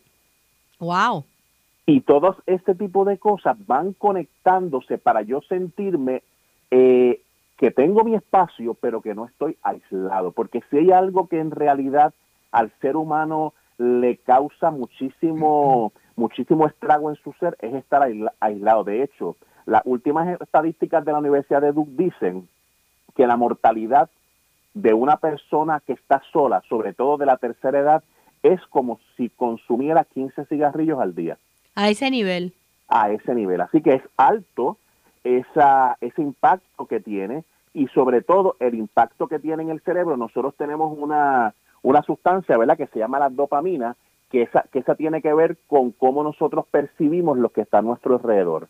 Wow. 0.79 1.25
Y 1.85 2.01
todos 2.01 2.37
este 2.45 2.73
tipo 2.75 3.05
de 3.05 3.17
cosas 3.17 3.57
van 3.65 3.93
conectándose 3.93 4.97
para 4.97 5.21
yo 5.21 5.41
sentirme 5.41 6.23
eh, 6.71 7.21
que 7.57 7.71
tengo 7.71 8.03
mi 8.03 8.15
espacio, 8.15 8.75
pero 8.75 9.01
que 9.01 9.15
no 9.15 9.25
estoy 9.25 9.57
aislado. 9.61 10.31
Porque 10.31 10.61
si 10.69 10.77
hay 10.77 10.91
algo 10.91 11.27
que 11.27 11.39
en 11.39 11.51
realidad 11.51 12.13
al 12.51 12.71
ser 12.81 12.95
humano 12.95 13.53
le 13.77 14.17
causa 14.17 14.71
muchísimo, 14.71 15.91
muchísimo 16.15 16.65
estrago 16.67 17.09
en 17.09 17.15
su 17.17 17.33
ser, 17.33 17.57
es 17.61 17.73
estar 17.73 18.07
aislado. 18.39 18.83
De 18.83 19.03
hecho, 19.03 19.35
las 19.65 19.81
últimas 19.85 20.39
estadísticas 20.41 21.03
de 21.03 21.11
la 21.11 21.19
Universidad 21.19 21.61
de 21.61 21.73
Duke 21.73 21.91
dicen 21.95 22.47
que 23.17 23.27
la 23.27 23.35
mortalidad 23.35 24.09
de 24.73 24.93
una 24.93 25.17
persona 25.17 25.81
que 25.85 25.93
está 25.93 26.21
sola, 26.31 26.61
sobre 26.69 26.93
todo 26.93 27.17
de 27.17 27.25
la 27.25 27.37
tercera 27.37 27.79
edad, 27.79 28.03
es 28.43 28.61
como 28.67 28.99
si 29.17 29.29
consumiera 29.29 30.05
15 30.05 30.45
cigarrillos 30.45 30.99
al 30.99 31.15
día. 31.15 31.37
A 31.75 31.89
ese 31.89 32.11
nivel. 32.11 32.53
A 32.87 33.09
ese 33.09 33.33
nivel. 33.33 33.59
Así 33.61 33.81
que 33.81 33.95
es 33.95 34.03
alto 34.15 34.77
esa, 35.23 35.97
ese 35.99 36.21
impacto 36.21 36.85
que 36.85 36.99
tiene 36.99 37.43
y 37.73 37.87
sobre 37.87 38.21
todo 38.21 38.55
el 38.59 38.75
impacto 38.75 39.27
que 39.27 39.39
tiene 39.39 39.63
en 39.63 39.69
el 39.69 39.81
cerebro. 39.81 40.15
Nosotros 40.15 40.55
tenemos 40.55 40.95
una, 40.97 41.53
una 41.81 42.01
sustancia, 42.03 42.57
¿verdad?, 42.57 42.77
que 42.77 42.87
se 42.87 42.99
llama 42.99 43.19
la 43.19 43.29
dopamina, 43.29 43.95
que 44.29 44.43
esa, 44.43 44.63
que 44.71 44.79
esa 44.79 44.95
tiene 44.95 45.21
que 45.21 45.33
ver 45.33 45.57
con 45.67 45.91
cómo 45.91 46.23
nosotros 46.23 46.65
percibimos 46.69 47.37
lo 47.37 47.49
que 47.49 47.61
está 47.61 47.79
a 47.79 47.81
nuestro 47.81 48.15
alrededor, 48.15 48.67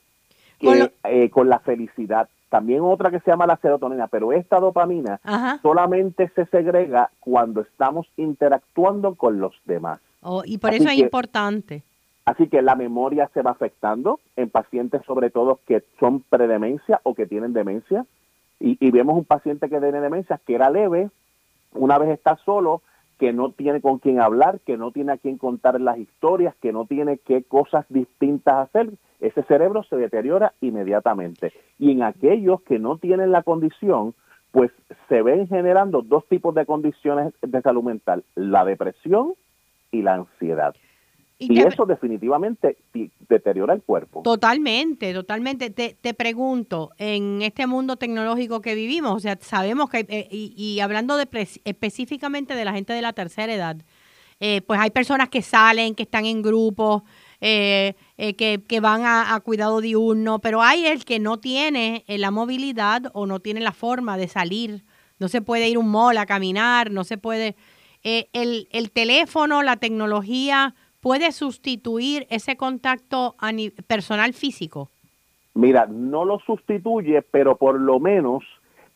que, 0.60 0.91
eh, 1.04 1.30
con 1.30 1.50
la 1.50 1.60
felicidad. 1.60 2.30
También 2.50 2.82
otra 2.82 3.12
que 3.12 3.20
se 3.20 3.32
llama 3.32 3.45
la 3.45 3.58
serotonina, 3.58 4.08
pero 4.08 4.32
esta 4.32 4.60
dopamina 4.60 5.20
solamente 5.62 6.32
se 6.34 6.45
segrega 6.45 7.10
cuando 7.20 7.62
estamos 7.62 8.08
interactuando 8.16 9.16
con 9.16 9.39
los 9.39 9.54
demás. 9.66 10.00
Oh, 10.22 10.43
y 10.45 10.58
por 10.58 10.74
eso 10.74 10.89
es 10.89 10.98
importante. 10.98 11.84
Así 12.26 12.48
que 12.48 12.62
la 12.62 12.76
memoria 12.76 13.30
se 13.34 13.41
va 13.41 13.52
afectando 13.52 14.20
en 14.36 14.50
pacientes 14.50 15.02
sobre 15.06 15.30
todo 15.30 15.60
que 15.66 15.84
son 16.00 16.22
predemencia 16.22 17.00
o 17.04 17.16
que 17.16 17.26
tienen 17.26 17.54
demencia. 17.54 18.06
Y, 18.60 18.78
y 18.86 18.91
vemos 18.91 19.18
un 19.18 19.26
paciente 19.26 19.70
que 19.70 19.80
tiene 19.80 20.02
demencia 20.02 20.39
que 20.45 20.56
era 20.56 20.70
leve, 20.70 21.10
una 21.74 21.98
vez 21.98 22.10
está 22.10 22.38
solo, 22.43 22.82
que 23.20 23.34
no 23.34 23.51
tiene 23.51 23.82
con 23.82 23.99
quién 23.99 24.20
hablar, 24.20 24.59
que 24.65 24.78
no 24.78 24.91
tiene 24.91 25.13
a 25.13 25.18
quién 25.18 25.38
contar 25.38 25.80
las 25.82 25.97
historias, 25.97 26.55
que 26.61 26.72
no 26.72 26.86
tiene 26.86 27.18
qué 27.18 27.43
cosas 27.43 27.86
distintas 27.89 28.68
hacer, 28.68 28.91
ese 29.20 29.43
cerebro 29.43 29.84
se 29.84 29.95
deteriora 29.95 30.53
inmediatamente. 30.61 31.51
Y 31.80 31.91
en 31.91 32.03
aquellos 32.03 32.61
que 32.61 32.80
no 32.80 32.97
tienen 32.97 33.32
la 33.32 33.43
condición, 33.43 34.13
pues 34.51 34.72
se 35.09 35.22
ven 35.22 35.47
generando 35.47 36.01
dos 36.01 36.28
tipos 36.28 36.53
de 36.55 36.65
condiciones 36.65 37.34
de 37.41 37.61
salud 37.61 37.84
mental, 37.84 38.24
la 38.36 38.63
depresión 38.65 39.34
y 39.91 40.03
la 40.03 40.15
ansiedad. 40.15 40.76
Y, 41.39 41.59
eso 41.59 41.85
definitivamente 41.85 42.77
deteriora 43.29 43.75
el 43.75 43.83
cuerpo. 43.83 44.23
Totalmente, 44.23 45.13
totalmente. 45.13 45.69
Te, 45.69 45.93
te, 45.93 46.13
pregunto, 46.15 46.91
en 46.97 47.43
este 47.43 47.67
mundo 47.67 47.95
tecnológico 47.95 48.59
que 48.61 48.73
vivimos, 48.73 49.13
o 49.13 49.19
sea, 49.19 49.38
sabemos 49.39 49.89
que, 49.91 49.99
eh, 50.09 50.27
y, 50.31 50.79
hablando 50.79 51.15
de 51.15 51.27
específicamente 51.63 52.55
de 52.55 52.65
la 52.65 52.73
gente 52.73 52.93
de 52.93 53.03
la 53.03 53.13
tercera 53.13 53.53
edad, 53.53 53.77
eh, 54.39 54.61
pues 54.61 54.79
hay 54.79 54.89
personas 54.89 55.29
que 55.29 55.43
salen, 55.43 55.93
que 55.93 56.03
están 56.03 56.25
en 56.25 56.41
grupos, 56.41 57.03
eh, 57.39 57.93
que, 58.17 58.63
que, 58.67 58.79
van 58.79 59.03
a, 59.03 59.35
a, 59.35 59.39
cuidado 59.41 59.79
diurno, 59.79 60.39
pero 60.39 60.63
hay 60.63 60.88
el 60.88 61.05
que 61.05 61.19
no 61.19 61.38
tiene 61.38 62.03
la 62.07 62.31
movilidad 62.31 63.11
o 63.13 63.27
no 63.27 63.39
tiene 63.41 63.59
la 63.59 63.73
forma 63.73 64.17
de 64.17 64.27
salir. 64.27 64.85
No 65.19 65.27
se 65.27 65.43
puede 65.43 65.69
ir 65.69 65.77
a 65.77 65.79
un 65.79 65.91
mall 65.91 66.17
a 66.17 66.25
caminar, 66.25 66.89
no 66.89 67.03
se 67.03 67.19
puede... 67.19 67.55
el, 68.03 68.67
el 68.71 68.91
teléfono, 68.91 69.61
la 69.61 69.77
tecnología 69.77 70.73
puede 71.08 71.32
sustituir 71.32 72.28
ese 72.30 72.58
contacto 72.58 73.38
personal 73.88 74.34
físico? 74.34 74.89
Mira, 75.53 75.86
no 75.86 76.26
lo 76.26 76.39
sustituye, 76.39 77.22
pero 77.22 77.55
por 77.55 77.80
lo 77.80 78.01
menos 78.01 78.43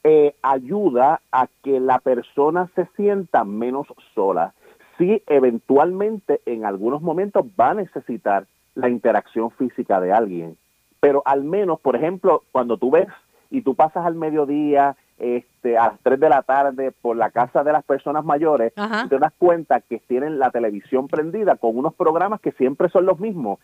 eh, 0.04 0.36
ayuda 0.42 1.22
a 1.32 1.48
que 1.64 1.80
la 1.80 2.00
persona 2.00 2.70
se 2.76 2.86
sienta 2.98 3.46
menos 3.46 3.88
sola. 4.14 4.54
Sí, 4.98 5.24
eventualmente 5.26 6.42
en 6.46 6.66
algunos 6.66 7.02
momentos 7.02 7.46
va 7.58 7.70
a 7.70 7.76
necesitar 7.76 8.46
la 8.76 8.90
interacción 8.90 9.50
física 9.52 10.02
de 10.02 10.12
alguien, 10.12 10.58
pero 11.00 11.22
al 11.24 11.46
menos, 11.46 11.80
por 11.80 11.96
ejemplo, 11.96 12.44
cuando 12.52 12.76
tú 12.76 12.92
ves 12.92 13.08
y 13.50 13.62
tú 13.62 13.74
pasas 13.76 14.06
al 14.06 14.16
mediodía 14.16 14.98
este, 15.22 15.78
a 15.78 15.88
las 15.88 16.00
3 16.02 16.20
de 16.20 16.30
la 16.30 16.42
tarde 16.42 16.92
por 16.92 17.16
la 17.16 17.30
casa 17.30 17.64
de 17.64 17.72
las 17.72 17.84
personas 17.84 18.26
mayores, 18.26 18.74
te 19.08 19.20
das 19.20 19.32
cuenta 19.38 19.80
que 19.82 20.00
tienen 20.00 20.40
la 20.40 20.50
televisión 20.50 21.08
prendida 21.08 21.56
con 21.56 21.78
unos 21.78 21.94
programas 21.94 22.42
que 22.42 22.52
siempre 22.54 22.90
son 22.90 23.06
los 23.06 23.20
mismos. 23.20 23.60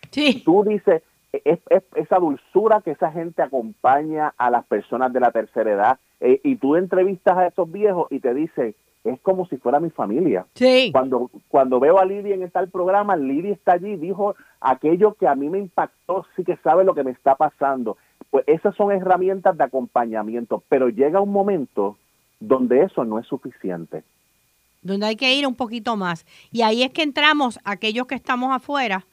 Tú 0.45 0.63
dices, 0.63 1.01
es, 1.31 1.59
esa 1.95 2.17
dulzura 2.17 2.81
que 2.81 2.91
esa 2.91 3.11
gente 3.11 3.41
acompaña 3.41 4.33
a 4.37 4.51
las 4.51 4.65
personas 4.65 5.11
de 5.11 5.19
la 5.19 5.31
tercera 5.31 5.71
edad, 5.71 5.99
eh, 6.19 6.39
y 6.43 6.57
tú 6.57 6.75
entrevistas 6.75 7.37
a 7.37 7.47
esos 7.47 7.71
viejos 7.71 8.07
y 8.11 8.19
te 8.19 8.33
dicen, 8.35 8.75
es 9.03 9.19
como 9.21 9.47
si 9.47 9.57
fuera 9.57 9.79
mi 9.79 9.89
familia. 9.89 10.45
Cuando, 10.91 11.29
cuando 11.47 11.79
veo 11.79 11.99
a 11.99 12.05
Lili 12.05 12.33
en 12.33 12.49
tal 12.49 12.69
programa, 12.69 13.15
Lili 13.15 13.51
está 13.51 13.73
allí, 13.73 13.95
dijo 13.95 14.35
aquello 14.59 15.13
que 15.13 15.27
a 15.27 15.35
mí 15.35 15.49
me 15.49 15.59
impactó, 15.59 16.25
sí 16.35 16.43
que 16.43 16.57
sabe 16.57 16.83
lo 16.83 16.93
que 16.93 17.03
me 17.03 17.11
está 17.11 17.35
pasando. 17.35 17.97
Pues 18.29 18.43
esas 18.47 18.75
son 18.75 18.91
herramientas 18.91 19.57
de 19.57 19.63
acompañamiento, 19.63 20.63
pero 20.67 20.89
llega 20.89 21.21
un 21.21 21.31
momento 21.31 21.97
donde 22.39 22.83
eso 22.83 23.05
no 23.05 23.19
es 23.19 23.25
suficiente. 23.27 24.03
Donde 24.81 25.05
hay 25.05 25.15
que 25.15 25.33
ir 25.33 25.47
un 25.47 25.55
poquito 25.55 25.95
más. 25.95 26.25
Y 26.51 26.61
ahí 26.61 26.83
es 26.83 26.91
que 26.91 27.03
entramos 27.03 27.59
aquellos 27.63 28.07
que 28.07 28.15
estamos 28.15 28.53
afuera 28.53 29.05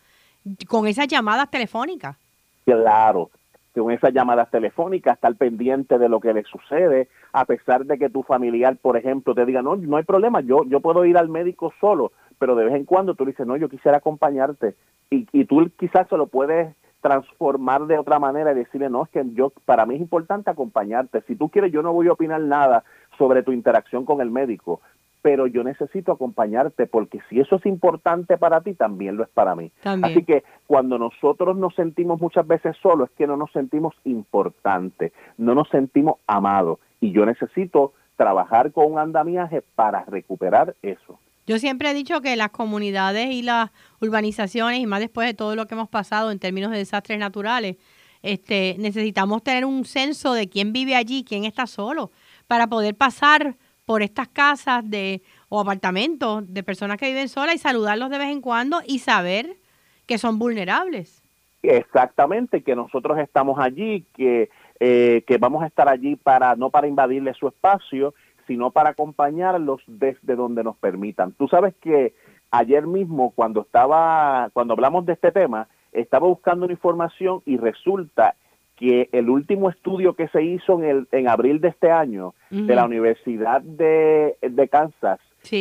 con 0.68 0.86
esas 0.86 1.08
llamadas 1.08 1.50
telefónicas. 1.50 2.16
Claro, 2.64 3.30
con 3.74 3.90
esas 3.90 4.12
llamadas 4.12 4.50
telefónicas, 4.50 5.14
estar 5.14 5.34
pendiente 5.36 5.98
de 5.98 6.08
lo 6.08 6.20
que 6.20 6.32
le 6.32 6.44
sucede, 6.44 7.08
a 7.34 7.44
pesar 7.46 7.84
de 7.84 7.98
que 7.98 8.08
tu 8.08 8.22
familiar, 8.22 8.76
por 8.80 8.96
ejemplo, 8.96 9.34
te 9.34 9.44
diga, 9.44 9.60
no, 9.60 9.74
no 9.74 9.96
hay 9.96 10.04
problema, 10.04 10.40
yo, 10.40 10.62
yo 10.66 10.78
puedo 10.78 11.04
ir 11.04 11.18
al 11.18 11.28
médico 11.28 11.74
solo, 11.80 12.12
pero 12.38 12.54
de 12.54 12.64
vez 12.64 12.74
en 12.74 12.84
cuando 12.84 13.16
tú 13.16 13.24
dices, 13.24 13.44
no, 13.44 13.56
yo 13.56 13.68
quisiera 13.68 13.96
acompañarte. 13.96 14.76
Y, 15.10 15.26
y 15.32 15.44
tú 15.44 15.68
quizás 15.76 16.08
se 16.08 16.16
lo 16.16 16.28
puedes 16.28 16.72
transformar 17.00 17.86
de 17.86 17.98
otra 17.98 18.20
manera 18.20 18.52
y 18.52 18.54
decirle, 18.54 18.88
no, 18.88 19.02
es 19.02 19.10
que 19.10 19.24
yo, 19.34 19.52
para 19.64 19.84
mí 19.84 19.96
es 19.96 20.00
importante 20.00 20.48
acompañarte. 20.48 21.22
Si 21.26 21.34
tú 21.34 21.48
quieres, 21.48 21.72
yo 21.72 21.82
no 21.82 21.92
voy 21.92 22.06
a 22.06 22.12
opinar 22.12 22.40
nada 22.40 22.84
sobre 23.18 23.42
tu 23.42 23.50
interacción 23.50 24.04
con 24.04 24.20
el 24.20 24.30
médico, 24.30 24.80
pero 25.20 25.48
yo 25.48 25.64
necesito 25.64 26.12
acompañarte 26.12 26.86
porque 26.86 27.18
si 27.28 27.40
eso 27.40 27.56
es 27.56 27.66
importante 27.66 28.38
para 28.38 28.60
ti, 28.60 28.74
también 28.74 29.16
lo 29.16 29.24
es 29.24 29.28
para 29.30 29.56
mí. 29.56 29.72
Así 29.82 30.22
que 30.22 30.44
cuando 30.68 30.98
nosotros 30.98 31.56
nos 31.56 31.74
sentimos 31.74 32.20
muchas 32.20 32.46
veces 32.46 32.76
solos, 32.80 33.10
es 33.10 33.16
que 33.16 33.26
no 33.26 33.36
nos 33.36 33.50
sentimos 33.50 33.94
importantes, 34.04 35.12
no 35.36 35.54
nos 35.56 35.68
sentimos 35.70 36.16
amados. 36.28 36.78
Y 37.04 37.12
yo 37.12 37.26
necesito 37.26 37.92
trabajar 38.16 38.72
con 38.72 38.90
un 38.90 38.98
andamiaje 38.98 39.60
para 39.60 40.06
recuperar 40.06 40.74
eso. 40.80 41.20
Yo 41.46 41.58
siempre 41.58 41.90
he 41.90 41.92
dicho 41.92 42.22
que 42.22 42.34
las 42.34 42.48
comunidades 42.48 43.30
y 43.30 43.42
las 43.42 43.72
urbanizaciones, 44.00 44.78
y 44.78 44.86
más 44.86 45.00
después 45.00 45.26
de 45.28 45.34
todo 45.34 45.54
lo 45.54 45.66
que 45.66 45.74
hemos 45.74 45.90
pasado 45.90 46.30
en 46.30 46.38
términos 46.38 46.70
de 46.70 46.78
desastres 46.78 47.18
naturales, 47.18 47.76
este, 48.22 48.76
necesitamos 48.78 49.42
tener 49.42 49.66
un 49.66 49.84
censo 49.84 50.32
de 50.32 50.48
quién 50.48 50.72
vive 50.72 50.96
allí, 50.96 51.24
quién 51.24 51.44
está 51.44 51.66
solo, 51.66 52.10
para 52.46 52.68
poder 52.68 52.94
pasar 52.94 53.56
por 53.84 54.00
estas 54.00 54.28
casas 54.28 54.88
de 54.88 55.20
o 55.50 55.60
apartamentos 55.60 56.50
de 56.54 56.62
personas 56.62 56.96
que 56.96 57.08
viven 57.08 57.28
solas 57.28 57.56
y 57.56 57.58
saludarlos 57.58 58.08
de 58.08 58.16
vez 58.16 58.30
en 58.30 58.40
cuando 58.40 58.80
y 58.86 59.00
saber 59.00 59.58
que 60.06 60.16
son 60.16 60.38
vulnerables. 60.38 61.22
Exactamente, 61.62 62.62
que 62.62 62.74
nosotros 62.74 63.18
estamos 63.18 63.58
allí, 63.58 64.06
que, 64.14 64.48
eh, 64.80 65.22
que 65.26 65.38
vamos 65.38 65.62
a 65.62 65.66
estar 65.66 65.88
allí 65.88 66.16
para 66.16 66.56
no 66.56 66.70
para 66.70 66.88
invadirle 66.88 67.34
su 67.34 67.48
espacio, 67.48 68.14
sino 68.46 68.70
para 68.70 68.90
acompañarlos 68.90 69.82
desde 69.86 70.36
donde 70.36 70.64
nos 70.64 70.76
permitan. 70.76 71.32
Tú 71.32 71.48
sabes 71.48 71.74
que 71.80 72.14
ayer 72.50 72.86
mismo 72.86 73.32
cuando 73.34 73.62
estaba, 73.62 74.50
cuando 74.52 74.74
hablamos 74.74 75.06
de 75.06 75.14
este 75.14 75.32
tema, 75.32 75.68
estaba 75.92 76.26
buscando 76.26 76.64
una 76.64 76.74
información 76.74 77.42
y 77.46 77.56
resulta 77.56 78.34
que 78.76 79.08
el 79.12 79.30
último 79.30 79.70
estudio 79.70 80.14
que 80.14 80.28
se 80.28 80.42
hizo 80.42 80.82
en, 80.82 80.84
el, 80.84 81.08
en 81.12 81.28
abril 81.28 81.60
de 81.60 81.68
este 81.68 81.90
año 81.90 82.34
de 82.50 82.74
la 82.74 82.84
Universidad 82.84 83.62
de, 83.62 84.36
Kansas, 84.70 85.20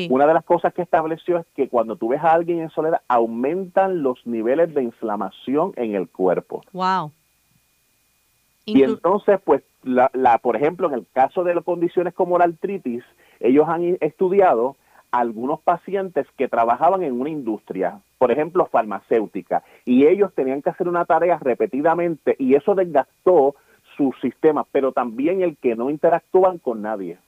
una 0.09 0.25
de 0.25 0.33
las 0.33 0.43
cosas 0.43 0.73
que 0.73 0.81
estableció 0.81 1.37
es 1.37 1.45
que 1.55 1.69
cuando 1.69 1.95
tú 1.95 2.09
ves 2.09 2.23
a 2.23 2.33
alguien 2.33 2.59
en 2.59 2.69
soledad, 2.71 3.01
aumentan 3.07 4.01
los 4.01 4.25
niveles 4.25 4.73
de 4.73 4.81
inflamación 4.81 5.73
en 5.75 5.93
el 5.93 6.09
cuerpo. 6.09 6.61
Wow. 6.71 7.11
Y 8.65 8.83
entonces, 8.83 9.39
pues, 9.43 9.63
la, 9.83 10.09
la, 10.13 10.37
por 10.37 10.55
ejemplo, 10.55 10.87
en 10.87 10.93
el 10.93 11.05
caso 11.11 11.43
de 11.43 11.55
las 11.55 11.63
condiciones 11.63 12.13
como 12.13 12.37
la 12.37 12.45
artritis, 12.45 13.03
ellos 13.39 13.67
han 13.67 13.97
estudiado 13.99 14.77
algunos 15.13 15.61
pacientes 15.61 16.25
que 16.37 16.47
trabajaban 16.47 17.03
en 17.03 17.19
una 17.19 17.29
industria, 17.29 17.99
por 18.17 18.31
ejemplo, 18.31 18.65
farmacéutica, 18.65 19.63
y 19.85 20.07
ellos 20.07 20.33
tenían 20.33 20.63
que 20.63 20.71
hacer 20.71 20.87
una 20.87 21.05
tarea 21.05 21.37
repetidamente 21.39 22.35
y 22.39 22.55
eso 22.55 22.73
desgastó 22.73 23.55
su 23.95 24.11
sistema, 24.21 24.65
pero 24.71 24.91
también 24.91 25.43
el 25.43 25.55
que 25.57 25.75
no 25.75 25.91
interactúan 25.91 26.57
con 26.57 26.81
nadie. 26.81 27.19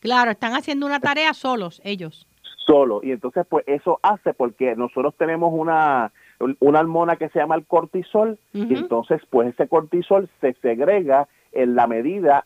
Claro, 0.00 0.30
están 0.30 0.54
haciendo 0.54 0.86
una 0.86 1.00
tarea 1.00 1.34
solos 1.34 1.82
ellos. 1.84 2.26
Solo, 2.66 3.00
y 3.02 3.10
entonces 3.10 3.44
pues 3.46 3.64
eso 3.66 4.00
hace 4.02 4.32
porque 4.32 4.74
nosotros 4.74 5.14
tenemos 5.18 5.52
una, 5.52 6.12
una 6.60 6.80
hormona 6.80 7.16
que 7.16 7.28
se 7.28 7.38
llama 7.38 7.54
el 7.54 7.66
cortisol, 7.66 8.38
y 8.52 8.74
entonces 8.74 9.20
pues 9.30 9.52
ese 9.52 9.68
cortisol 9.68 10.28
se 10.40 10.54
segrega 10.54 11.28
en 11.52 11.74
la 11.74 11.86
medida 11.86 12.44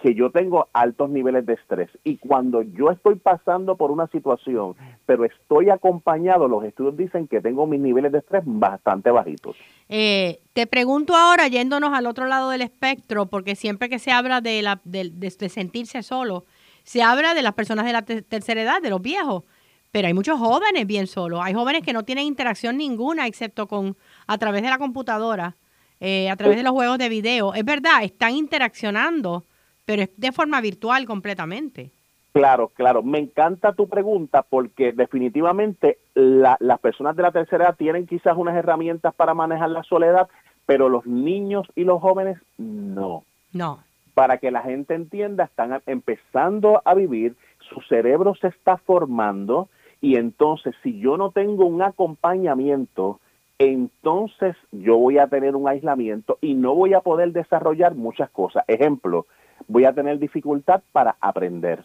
que 0.00 0.14
yo 0.14 0.30
tengo 0.30 0.68
altos 0.72 1.10
niveles 1.10 1.44
de 1.46 1.54
estrés. 1.54 1.90
Y 2.04 2.16
cuando 2.16 2.62
yo 2.62 2.90
estoy 2.90 3.16
pasando 3.16 3.76
por 3.76 3.90
una 3.90 4.06
situación, 4.08 4.74
pero 5.06 5.24
estoy 5.24 5.70
acompañado, 5.70 6.48
los 6.48 6.64
estudios 6.64 6.96
dicen 6.96 7.28
que 7.28 7.40
tengo 7.40 7.66
mis 7.66 7.80
niveles 7.80 8.12
de 8.12 8.18
estrés 8.18 8.42
bastante 8.46 9.10
bajitos. 9.10 9.56
Eh, 9.88 10.40
te 10.52 10.66
pregunto 10.66 11.14
ahora, 11.14 11.48
yéndonos 11.48 11.92
al 11.92 12.06
otro 12.06 12.26
lado 12.26 12.50
del 12.50 12.62
espectro, 12.62 13.26
porque 13.26 13.54
siempre 13.54 13.88
que 13.88 13.98
se 13.98 14.10
habla 14.10 14.40
de, 14.40 14.62
la, 14.62 14.80
de, 14.84 15.30
sentirse 15.30 16.02
solo, 16.02 16.44
se 16.82 17.02
habla 17.02 17.34
de 17.34 17.42
las 17.42 17.54
personas 17.54 17.84
de 17.84 17.92
la 17.92 18.02
tercera 18.02 18.62
edad, 18.62 18.80
de 18.80 18.90
los 18.90 19.02
viejos. 19.02 19.44
Pero 19.90 20.06
hay 20.06 20.14
muchos 20.14 20.38
jóvenes 20.38 20.86
bien 20.86 21.06
solos. 21.06 21.40
Hay 21.42 21.54
jóvenes 21.54 21.82
que 21.82 21.92
no 21.92 22.04
tienen 22.04 22.26
interacción 22.26 22.76
ninguna 22.76 23.26
excepto 23.26 23.66
con 23.66 23.96
a 24.26 24.38
través 24.38 24.62
de 24.62 24.70
la 24.70 24.78
computadora. 24.78 25.56
eh, 26.00 26.30
a 26.30 26.36
través 26.36 26.56
de 26.56 26.62
los 26.62 26.72
juegos 26.72 26.96
de 26.96 27.10
video. 27.10 27.52
Es 27.52 27.64
verdad, 27.64 28.02
están 28.02 28.34
interaccionando, 28.34 29.44
pero 29.84 30.02
es 30.02 30.10
de 30.16 30.32
forma 30.32 30.60
virtual 30.62 31.04
completamente. 31.04 31.90
Claro, 32.32 32.68
claro. 32.68 33.02
Me 33.02 33.18
encanta 33.18 33.74
tu 33.74 33.88
pregunta 33.88 34.42
porque 34.42 34.92
definitivamente 34.92 35.98
las 36.14 36.80
personas 36.80 37.16
de 37.16 37.22
la 37.22 37.32
tercera 37.32 37.64
edad 37.66 37.76
tienen 37.76 38.06
quizás 38.06 38.34
unas 38.36 38.56
herramientas 38.56 39.14
para 39.14 39.34
manejar 39.34 39.70
la 39.70 39.82
soledad, 39.82 40.28
pero 40.64 40.88
los 40.88 41.04
niños 41.06 41.66
y 41.74 41.84
los 41.84 42.00
jóvenes 42.00 42.38
no. 42.56 43.24
No. 43.52 43.82
Para 44.14 44.38
que 44.38 44.50
la 44.50 44.62
gente 44.62 44.94
entienda, 44.94 45.44
están 45.44 45.82
empezando 45.86 46.80
a 46.84 46.94
vivir, 46.94 47.36
su 47.68 47.80
cerebro 47.82 48.34
se 48.36 48.48
está 48.48 48.76
formando 48.78 49.68
y 50.00 50.16
entonces 50.16 50.74
si 50.82 50.98
yo 50.98 51.16
no 51.16 51.30
tengo 51.30 51.66
un 51.66 51.82
acompañamiento, 51.82 53.20
entonces 53.58 54.56
yo 54.72 54.96
voy 54.96 55.18
a 55.18 55.26
tener 55.26 55.54
un 55.56 55.68
aislamiento 55.68 56.38
y 56.40 56.54
no 56.54 56.74
voy 56.74 56.94
a 56.94 57.00
poder 57.00 57.32
desarrollar 57.32 57.94
muchas 57.94 58.30
cosas. 58.30 58.64
Ejemplo, 58.66 59.26
voy 59.68 59.84
a 59.84 59.92
tener 59.92 60.18
dificultad 60.18 60.82
para 60.92 61.16
aprender 61.20 61.84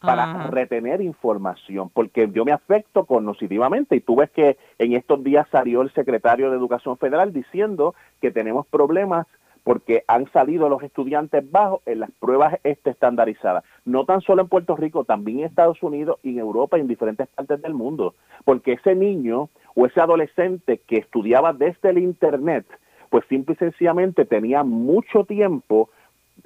para 0.00 0.46
retener 0.48 1.00
información, 1.00 1.90
porque 1.92 2.30
yo 2.32 2.44
me 2.44 2.52
afecto 2.52 3.04
cognitivamente 3.04 3.96
y 3.96 4.00
tú 4.00 4.16
ves 4.16 4.30
que 4.30 4.56
en 4.78 4.92
estos 4.92 5.22
días 5.24 5.46
salió 5.50 5.82
el 5.82 5.92
secretario 5.92 6.50
de 6.50 6.56
Educación 6.56 6.96
Federal 6.98 7.32
diciendo 7.32 7.94
que 8.20 8.30
tenemos 8.30 8.66
problemas 8.66 9.26
porque 9.64 10.04
han 10.08 10.30
salido 10.32 10.68
los 10.68 10.82
estudiantes 10.82 11.48
bajos 11.50 11.80
en 11.86 12.00
las 12.00 12.10
pruebas 12.12 12.58
este 12.64 12.90
estandarizadas, 12.90 13.64
no 13.84 14.04
tan 14.04 14.20
solo 14.20 14.42
en 14.42 14.48
Puerto 14.48 14.76
Rico, 14.76 15.04
también 15.04 15.40
en 15.40 15.44
Estados 15.46 15.82
Unidos 15.82 16.18
y 16.22 16.30
en 16.30 16.38
Europa 16.38 16.78
y 16.78 16.80
en 16.80 16.88
diferentes 16.88 17.28
partes 17.28 17.62
del 17.62 17.74
mundo, 17.74 18.14
porque 18.44 18.72
ese 18.72 18.94
niño 18.94 19.50
o 19.74 19.86
ese 19.86 20.00
adolescente 20.00 20.78
que 20.86 20.98
estudiaba 20.98 21.52
desde 21.52 21.90
el 21.90 21.98
Internet, 21.98 22.66
pues 23.10 23.24
simple 23.28 23.54
y 23.54 23.58
sencillamente 23.58 24.24
tenía 24.24 24.64
mucho 24.64 25.24
tiempo 25.24 25.90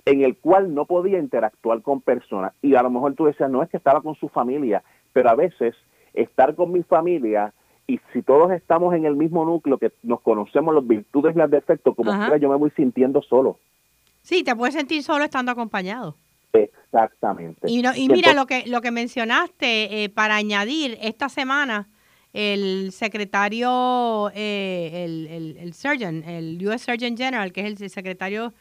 en 0.04 0.22
el 0.22 0.36
cual 0.36 0.74
no 0.74 0.84
podía 0.84 1.18
interactuar 1.18 1.80
con 1.82 2.00
personas. 2.00 2.52
Y 2.60 2.74
a 2.74 2.82
lo 2.82 2.90
mejor 2.90 3.14
tú 3.14 3.26
decías, 3.26 3.50
no 3.50 3.62
es 3.62 3.70
que 3.70 3.76
estaba 3.76 4.02
con 4.02 4.14
su 4.16 4.28
familia, 4.28 4.82
pero 5.12 5.30
a 5.30 5.34
veces 5.34 5.74
estar 6.12 6.54
con 6.54 6.72
mi 6.72 6.82
familia 6.82 7.52
y 7.86 8.00
si 8.12 8.22
todos 8.22 8.50
estamos 8.52 8.94
en 8.94 9.04
el 9.04 9.16
mismo 9.16 9.44
núcleo, 9.44 9.78
que 9.78 9.92
nos 10.02 10.20
conocemos 10.20 10.74
las 10.74 10.86
virtudes 10.86 11.34
y 11.34 11.38
los 11.38 11.50
defectos, 11.50 11.94
como 11.94 12.10
quiera, 12.10 12.36
yo 12.36 12.48
me 12.48 12.56
voy 12.56 12.70
sintiendo 12.70 13.22
solo. 13.22 13.58
Sí, 14.22 14.42
te 14.42 14.56
puedes 14.56 14.74
sentir 14.74 15.02
solo 15.02 15.24
estando 15.24 15.52
acompañado. 15.52 16.16
Exactamente. 16.52 17.70
Y, 17.70 17.84
y 17.96 18.08
mira 18.08 18.32
lo 18.32 18.46
que 18.46 18.66
lo 18.66 18.80
que 18.80 18.90
mencionaste 18.90 20.04
eh, 20.04 20.08
para 20.08 20.36
añadir 20.36 20.96
esta 21.00 21.28
semana 21.28 21.88
el 22.36 22.92
secretario, 22.92 24.30
eh, 24.34 25.04
el, 25.06 25.26
el, 25.28 25.56
el, 25.56 25.72
surgeon, 25.72 26.22
el 26.24 26.58
U.S. 26.66 26.84
Surgeon 26.84 27.16
General, 27.16 27.50
que 27.50 27.62
es 27.62 27.80
el 27.80 27.88
secretario 27.88 28.52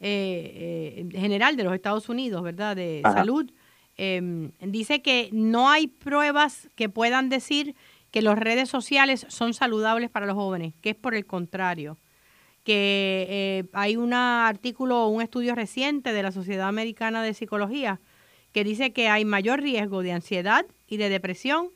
eh, 0.00 1.06
eh, 1.14 1.18
general 1.18 1.56
de 1.56 1.64
los 1.64 1.72
Estados 1.74 2.08
Unidos, 2.08 2.42
¿verdad? 2.42 2.76
De 2.76 3.00
salud, 3.04 3.50
em, 3.96 4.50
dice 4.60 5.00
que 5.00 5.30
no 5.32 5.70
hay 5.70 5.86
pruebas 5.86 6.68
que 6.74 6.88
puedan 6.88 7.28
decir 7.28 7.74
que 8.12 8.22
las 8.22 8.38
redes 8.38 8.68
sociales 8.68 9.26
son 9.28 9.54
saludables 9.54 10.08
para 10.08 10.26
los 10.26 10.36
jóvenes, 10.36 10.74
que 10.80 10.90
es 10.90 10.96
por 10.96 11.16
el 11.16 11.26
contrario 11.26 11.98
que 12.64 13.26
eh, 13.28 13.64
hay 13.72 13.96
un 13.96 14.14
artículo, 14.14 15.08
un 15.08 15.22
estudio 15.22 15.54
reciente 15.54 16.12
de 16.12 16.22
la 16.22 16.32
Sociedad 16.32 16.68
Americana 16.68 17.22
de 17.22 17.34
Psicología 17.34 18.00
que 18.52 18.64
dice 18.64 18.92
que 18.92 19.08
hay 19.08 19.24
mayor 19.24 19.60
riesgo 19.60 20.02
de 20.02 20.12
ansiedad 20.12 20.66
y 20.86 20.98
de 20.98 21.08
depresión 21.08 21.70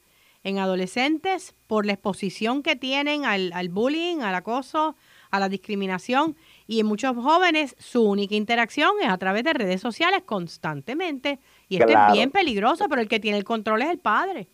en 0.45 0.59
adolescentes 0.59 1.55
por 1.67 1.87
la 1.87 1.95
exposición 1.95 2.63
que 2.63 2.77
tienen 2.77 3.25
al, 3.25 3.53
al 3.53 3.69
bullying, 3.69 4.21
al 4.21 4.35
acoso, 4.35 4.95
a 5.31 5.41
la 5.41 5.49
discriminación 5.49 6.37
y 6.69 6.79
en 6.79 6.87
muchos 6.87 7.17
jóvenes 7.17 7.75
su 7.81 8.03
única 8.03 8.37
interacción 8.37 8.93
es 9.03 9.09
a 9.09 9.19
través 9.19 9.43
de 9.43 9.55
redes 9.55 9.81
sociales 9.81 10.23
constantemente. 10.25 11.41
Y 11.69 11.79
esto 11.79 11.93
es 11.93 12.13
bien 12.13 12.31
peligroso, 12.31 12.89
pero 12.89 13.01
el 13.01 13.09
que 13.09 13.19
tiene 13.19 13.39
el 13.39 13.45
control 13.45 13.83
es 13.83 13.91
el 13.91 13.99
padre. 13.99 14.49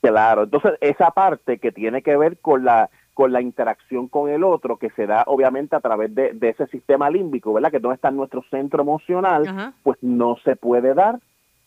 Claro, 0.00 0.44
entonces 0.44 0.74
esa 0.80 1.10
parte 1.10 1.58
que 1.58 1.72
tiene 1.72 2.02
que 2.02 2.16
ver 2.16 2.38
con 2.38 2.64
la 2.64 2.90
con 3.16 3.32
la 3.32 3.40
interacción 3.40 4.08
con 4.08 4.28
el 4.28 4.44
otro, 4.44 4.76
que 4.76 4.90
se 4.90 5.06
da 5.06 5.24
obviamente 5.26 5.74
a 5.74 5.80
través 5.80 6.14
de, 6.14 6.36
ese 6.38 6.66
sistema 6.66 7.08
límbico, 7.08 7.50
¿verdad? 7.54 7.70
Que 7.70 7.80
no 7.80 7.90
está 7.90 8.10
en 8.10 8.16
nuestro 8.16 8.44
centro 8.50 8.82
emocional, 8.82 9.72
pues 9.82 9.96
no 10.02 10.36
se 10.44 10.54
puede 10.54 10.92
dar 10.92 11.18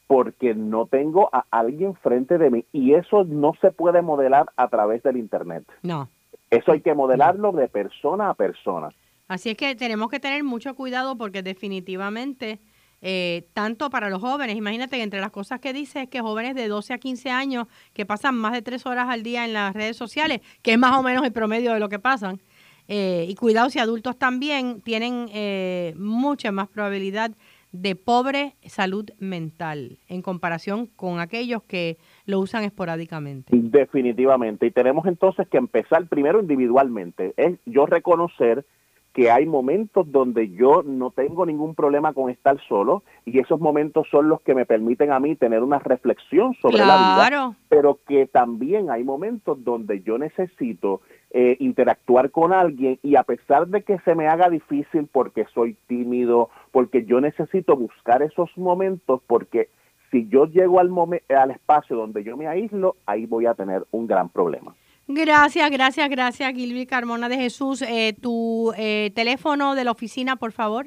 porque 0.06 0.54
no 0.54 0.86
tengo 0.86 1.28
a 1.34 1.46
alguien 1.50 1.96
frente 1.96 2.38
de 2.38 2.52
mí. 2.52 2.66
Y 2.72 2.94
eso 2.94 3.24
no 3.24 3.54
se 3.62 3.72
puede 3.72 4.04
modelar 4.04 4.46
a 4.58 4.68
través 4.68 5.02
del 5.02 5.18
Internet. 5.18 5.64
No. 5.82 6.08
Eso 6.52 6.72
hay 6.72 6.82
que 6.82 6.94
modelarlo 6.94 7.52
de 7.52 7.68
persona 7.68 8.30
a 8.30 8.36
persona. 8.36 8.90
Así 9.28 9.50
es 9.50 9.58
que 9.58 9.76
tenemos 9.76 10.10
que 10.10 10.20
tener 10.20 10.44
mucho 10.44 10.76
cuidado 10.76 11.16
porque 11.18 11.42
definitivamente, 11.42 12.60
eh, 13.02 13.48
tanto 13.54 13.90
para 13.90 14.10
los 14.10 14.22
jóvenes, 14.22 14.56
imagínate 14.56 14.98
que 14.98 15.04
entre 15.04 15.22
las 15.22 15.32
cosas 15.32 15.60
que 15.60 15.74
dice 15.74 16.04
es 16.04 16.10
que 16.10 16.22
jóvenes 16.22 16.56
de 16.56 16.68
12 16.68 16.94
a 16.94 16.98
15 16.98 17.30
años 17.30 17.68
que 17.94 18.06
pasan 18.06 18.36
más 18.36 18.54
de 18.54 18.62
tres 18.62 18.86
horas 18.86 19.08
al 19.10 19.24
día 19.24 19.46
en 19.46 19.54
las 19.54 19.74
redes 19.74 19.96
sociales, 19.96 20.42
que 20.62 20.74
es 20.74 20.78
más 20.78 20.98
o 20.98 21.04
menos 21.04 21.24
el 21.24 21.32
promedio 21.32 21.74
de 21.74 21.80
lo 21.80 21.90
que 21.90 22.00
pasan, 22.00 22.42
eh, 22.88 23.26
y 23.30 23.36
cuidado 23.36 23.70
si 23.70 23.80
adultos 23.80 24.18
también 24.18 24.82
tienen 24.82 25.28
eh, 25.32 25.94
mucha 25.98 26.52
más 26.52 26.68
probabilidad 26.68 27.32
de 27.72 27.96
pobre 27.96 28.56
salud 28.66 29.10
mental 29.20 30.00
en 30.08 30.24
comparación 30.24 30.88
con 30.88 31.20
aquellos 31.20 31.62
que 31.64 31.98
lo 32.26 32.40
usan 32.40 32.64
esporádicamente. 32.64 33.52
Definitivamente. 33.56 34.66
Y 34.66 34.72
tenemos 34.72 35.06
entonces 35.06 35.48
que 35.48 35.58
empezar 35.58 36.08
primero 36.08 36.40
individualmente. 36.40 37.34
Es 37.38 37.60
yo 37.66 37.86
reconocer 37.86 38.66
que 39.14 39.32
hay 39.32 39.46
momentos 39.46 40.12
donde 40.12 40.50
yo 40.50 40.84
no 40.84 41.12
tengo 41.12 41.46
ningún 41.46 41.74
problema 41.74 42.14
con 42.14 42.30
estar 42.30 42.60
solo 42.68 43.04
y 43.26 43.40
esos 43.40 43.60
momentos 43.60 44.08
son 44.10 44.30
los 44.30 44.42
que 44.42 44.54
me 44.54 44.66
permiten 44.66 45.12
a 45.12 45.20
mí 45.20 45.36
tener 45.36 45.64
una 45.64 45.80
reflexión 45.80 46.54
sobre 46.62 46.86
la 46.86 46.98
vida, 46.98 47.56
pero 47.70 48.00
que 48.08 48.28
también 48.28 48.92
hay 48.92 49.04
momentos 49.04 49.64
donde 49.64 50.02
yo 50.02 50.18
necesito 50.18 51.02
eh, 51.32 51.58
interactuar 51.60 52.32
con 52.32 52.54
alguien 52.54 53.00
y 53.02 53.16
a 53.16 53.24
pesar 53.24 53.68
de 53.68 53.84
que 53.84 54.00
se 54.00 54.16
me 54.16 54.28
haga 54.28 54.50
difícil 54.50 55.08
porque 55.12 55.46
soy 55.54 55.76
tímido, 55.88 56.50
porque 56.72 57.06
yo 57.06 57.20
necesito 57.20 57.76
buscar 57.76 58.22
esos 58.22 58.56
momentos 58.58 59.22
porque 59.26 59.70
si 60.12 60.28
yo 60.28 60.46
llego 60.46 60.80
al, 60.80 60.92
al 61.30 61.52
espacio 61.52 61.96
donde 61.96 62.24
yo 62.24 62.38
me 62.38 62.48
aíslo, 62.48 62.96
ahí 63.06 63.26
voy 63.26 63.46
a 63.46 63.54
tener 63.54 63.86
un 63.92 64.08
gran 64.08 64.30
problema. 64.30 64.76
Gracias, 65.12 65.72
gracias, 65.72 66.08
gracias, 66.08 66.54
Gilby 66.54 66.86
Carmona 66.86 67.30
de 67.30 67.38
Jesús. 67.38 67.82
Eh, 67.82 68.14
tu 68.22 68.72
eh, 68.78 69.12
teléfono 69.16 69.74
de 69.74 69.84
la 69.84 69.90
oficina, 69.90 70.36
por 70.36 70.52
favor. 70.52 70.86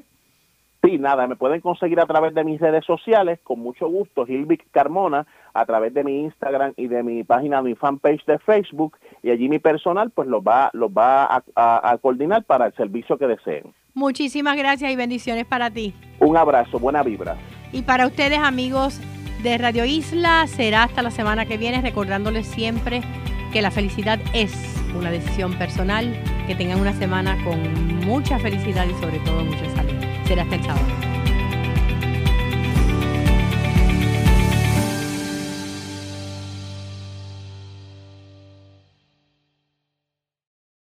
Sí, 0.81 0.97
nada, 0.97 1.27
me 1.27 1.35
pueden 1.35 1.59
conseguir 1.59 1.99
a 1.99 2.05
través 2.05 2.33
de 2.33 2.45
mis 2.45 2.59
redes 2.61 2.85
sociales, 2.85 3.39
con 3.43 3.59
mucho 3.59 3.85
gusto, 3.89 4.25
Gilby 4.25 4.59
Carmona, 4.71 5.27
a 5.53 5.65
través 5.65 5.93
de 5.93 6.05
mi 6.05 6.21
Instagram 6.21 6.71
y 6.77 6.87
de 6.87 7.03
mi 7.03 7.25
página, 7.25 7.61
mi 7.61 7.75
fanpage 7.75 8.23
de 8.25 8.39
Facebook, 8.39 8.97
y 9.21 9.29
allí 9.29 9.49
mi 9.49 9.59
personal 9.59 10.09
pues 10.11 10.29
los 10.29 10.41
va, 10.41 10.69
los 10.71 10.89
va 10.89 11.25
a, 11.25 11.91
a 11.91 11.97
coordinar 11.97 12.45
para 12.45 12.67
el 12.67 12.73
servicio 12.75 13.17
que 13.17 13.27
deseen. 13.27 13.73
Muchísimas 13.93 14.55
gracias 14.55 14.89
y 14.89 14.95
bendiciones 14.95 15.45
para 15.45 15.69
ti. 15.69 15.93
Un 16.21 16.37
abrazo, 16.37 16.79
buena 16.79 17.03
vibra. 17.03 17.35
Y 17.73 17.81
para 17.81 18.07
ustedes, 18.07 18.39
amigos 18.39 19.01
de 19.43 19.57
Radio 19.57 19.83
Isla, 19.83 20.47
será 20.47 20.83
hasta 20.83 21.01
la 21.01 21.11
semana 21.11 21.45
que 21.45 21.57
viene, 21.57 21.81
recordándoles 21.81 22.47
siempre 22.47 23.01
que 23.53 23.61
la 23.61 23.71
felicidad 23.71 24.19
es 24.33 24.51
una 24.97 25.11
decisión 25.11 25.53
personal, 25.53 26.19
que 26.47 26.55
tengan 26.55 26.79
una 26.79 26.93
semana 26.93 27.37
con 27.43 28.03
mucha 28.03 28.39
felicidad 28.39 28.85
y 28.87 28.99
sobre 28.99 29.19
todo 29.19 29.45
mucha 29.45 29.69
salud. 29.75 29.93
Será 30.25 30.41
hasta 30.41 30.55
el 30.55 30.63
sábado. 30.63 31.22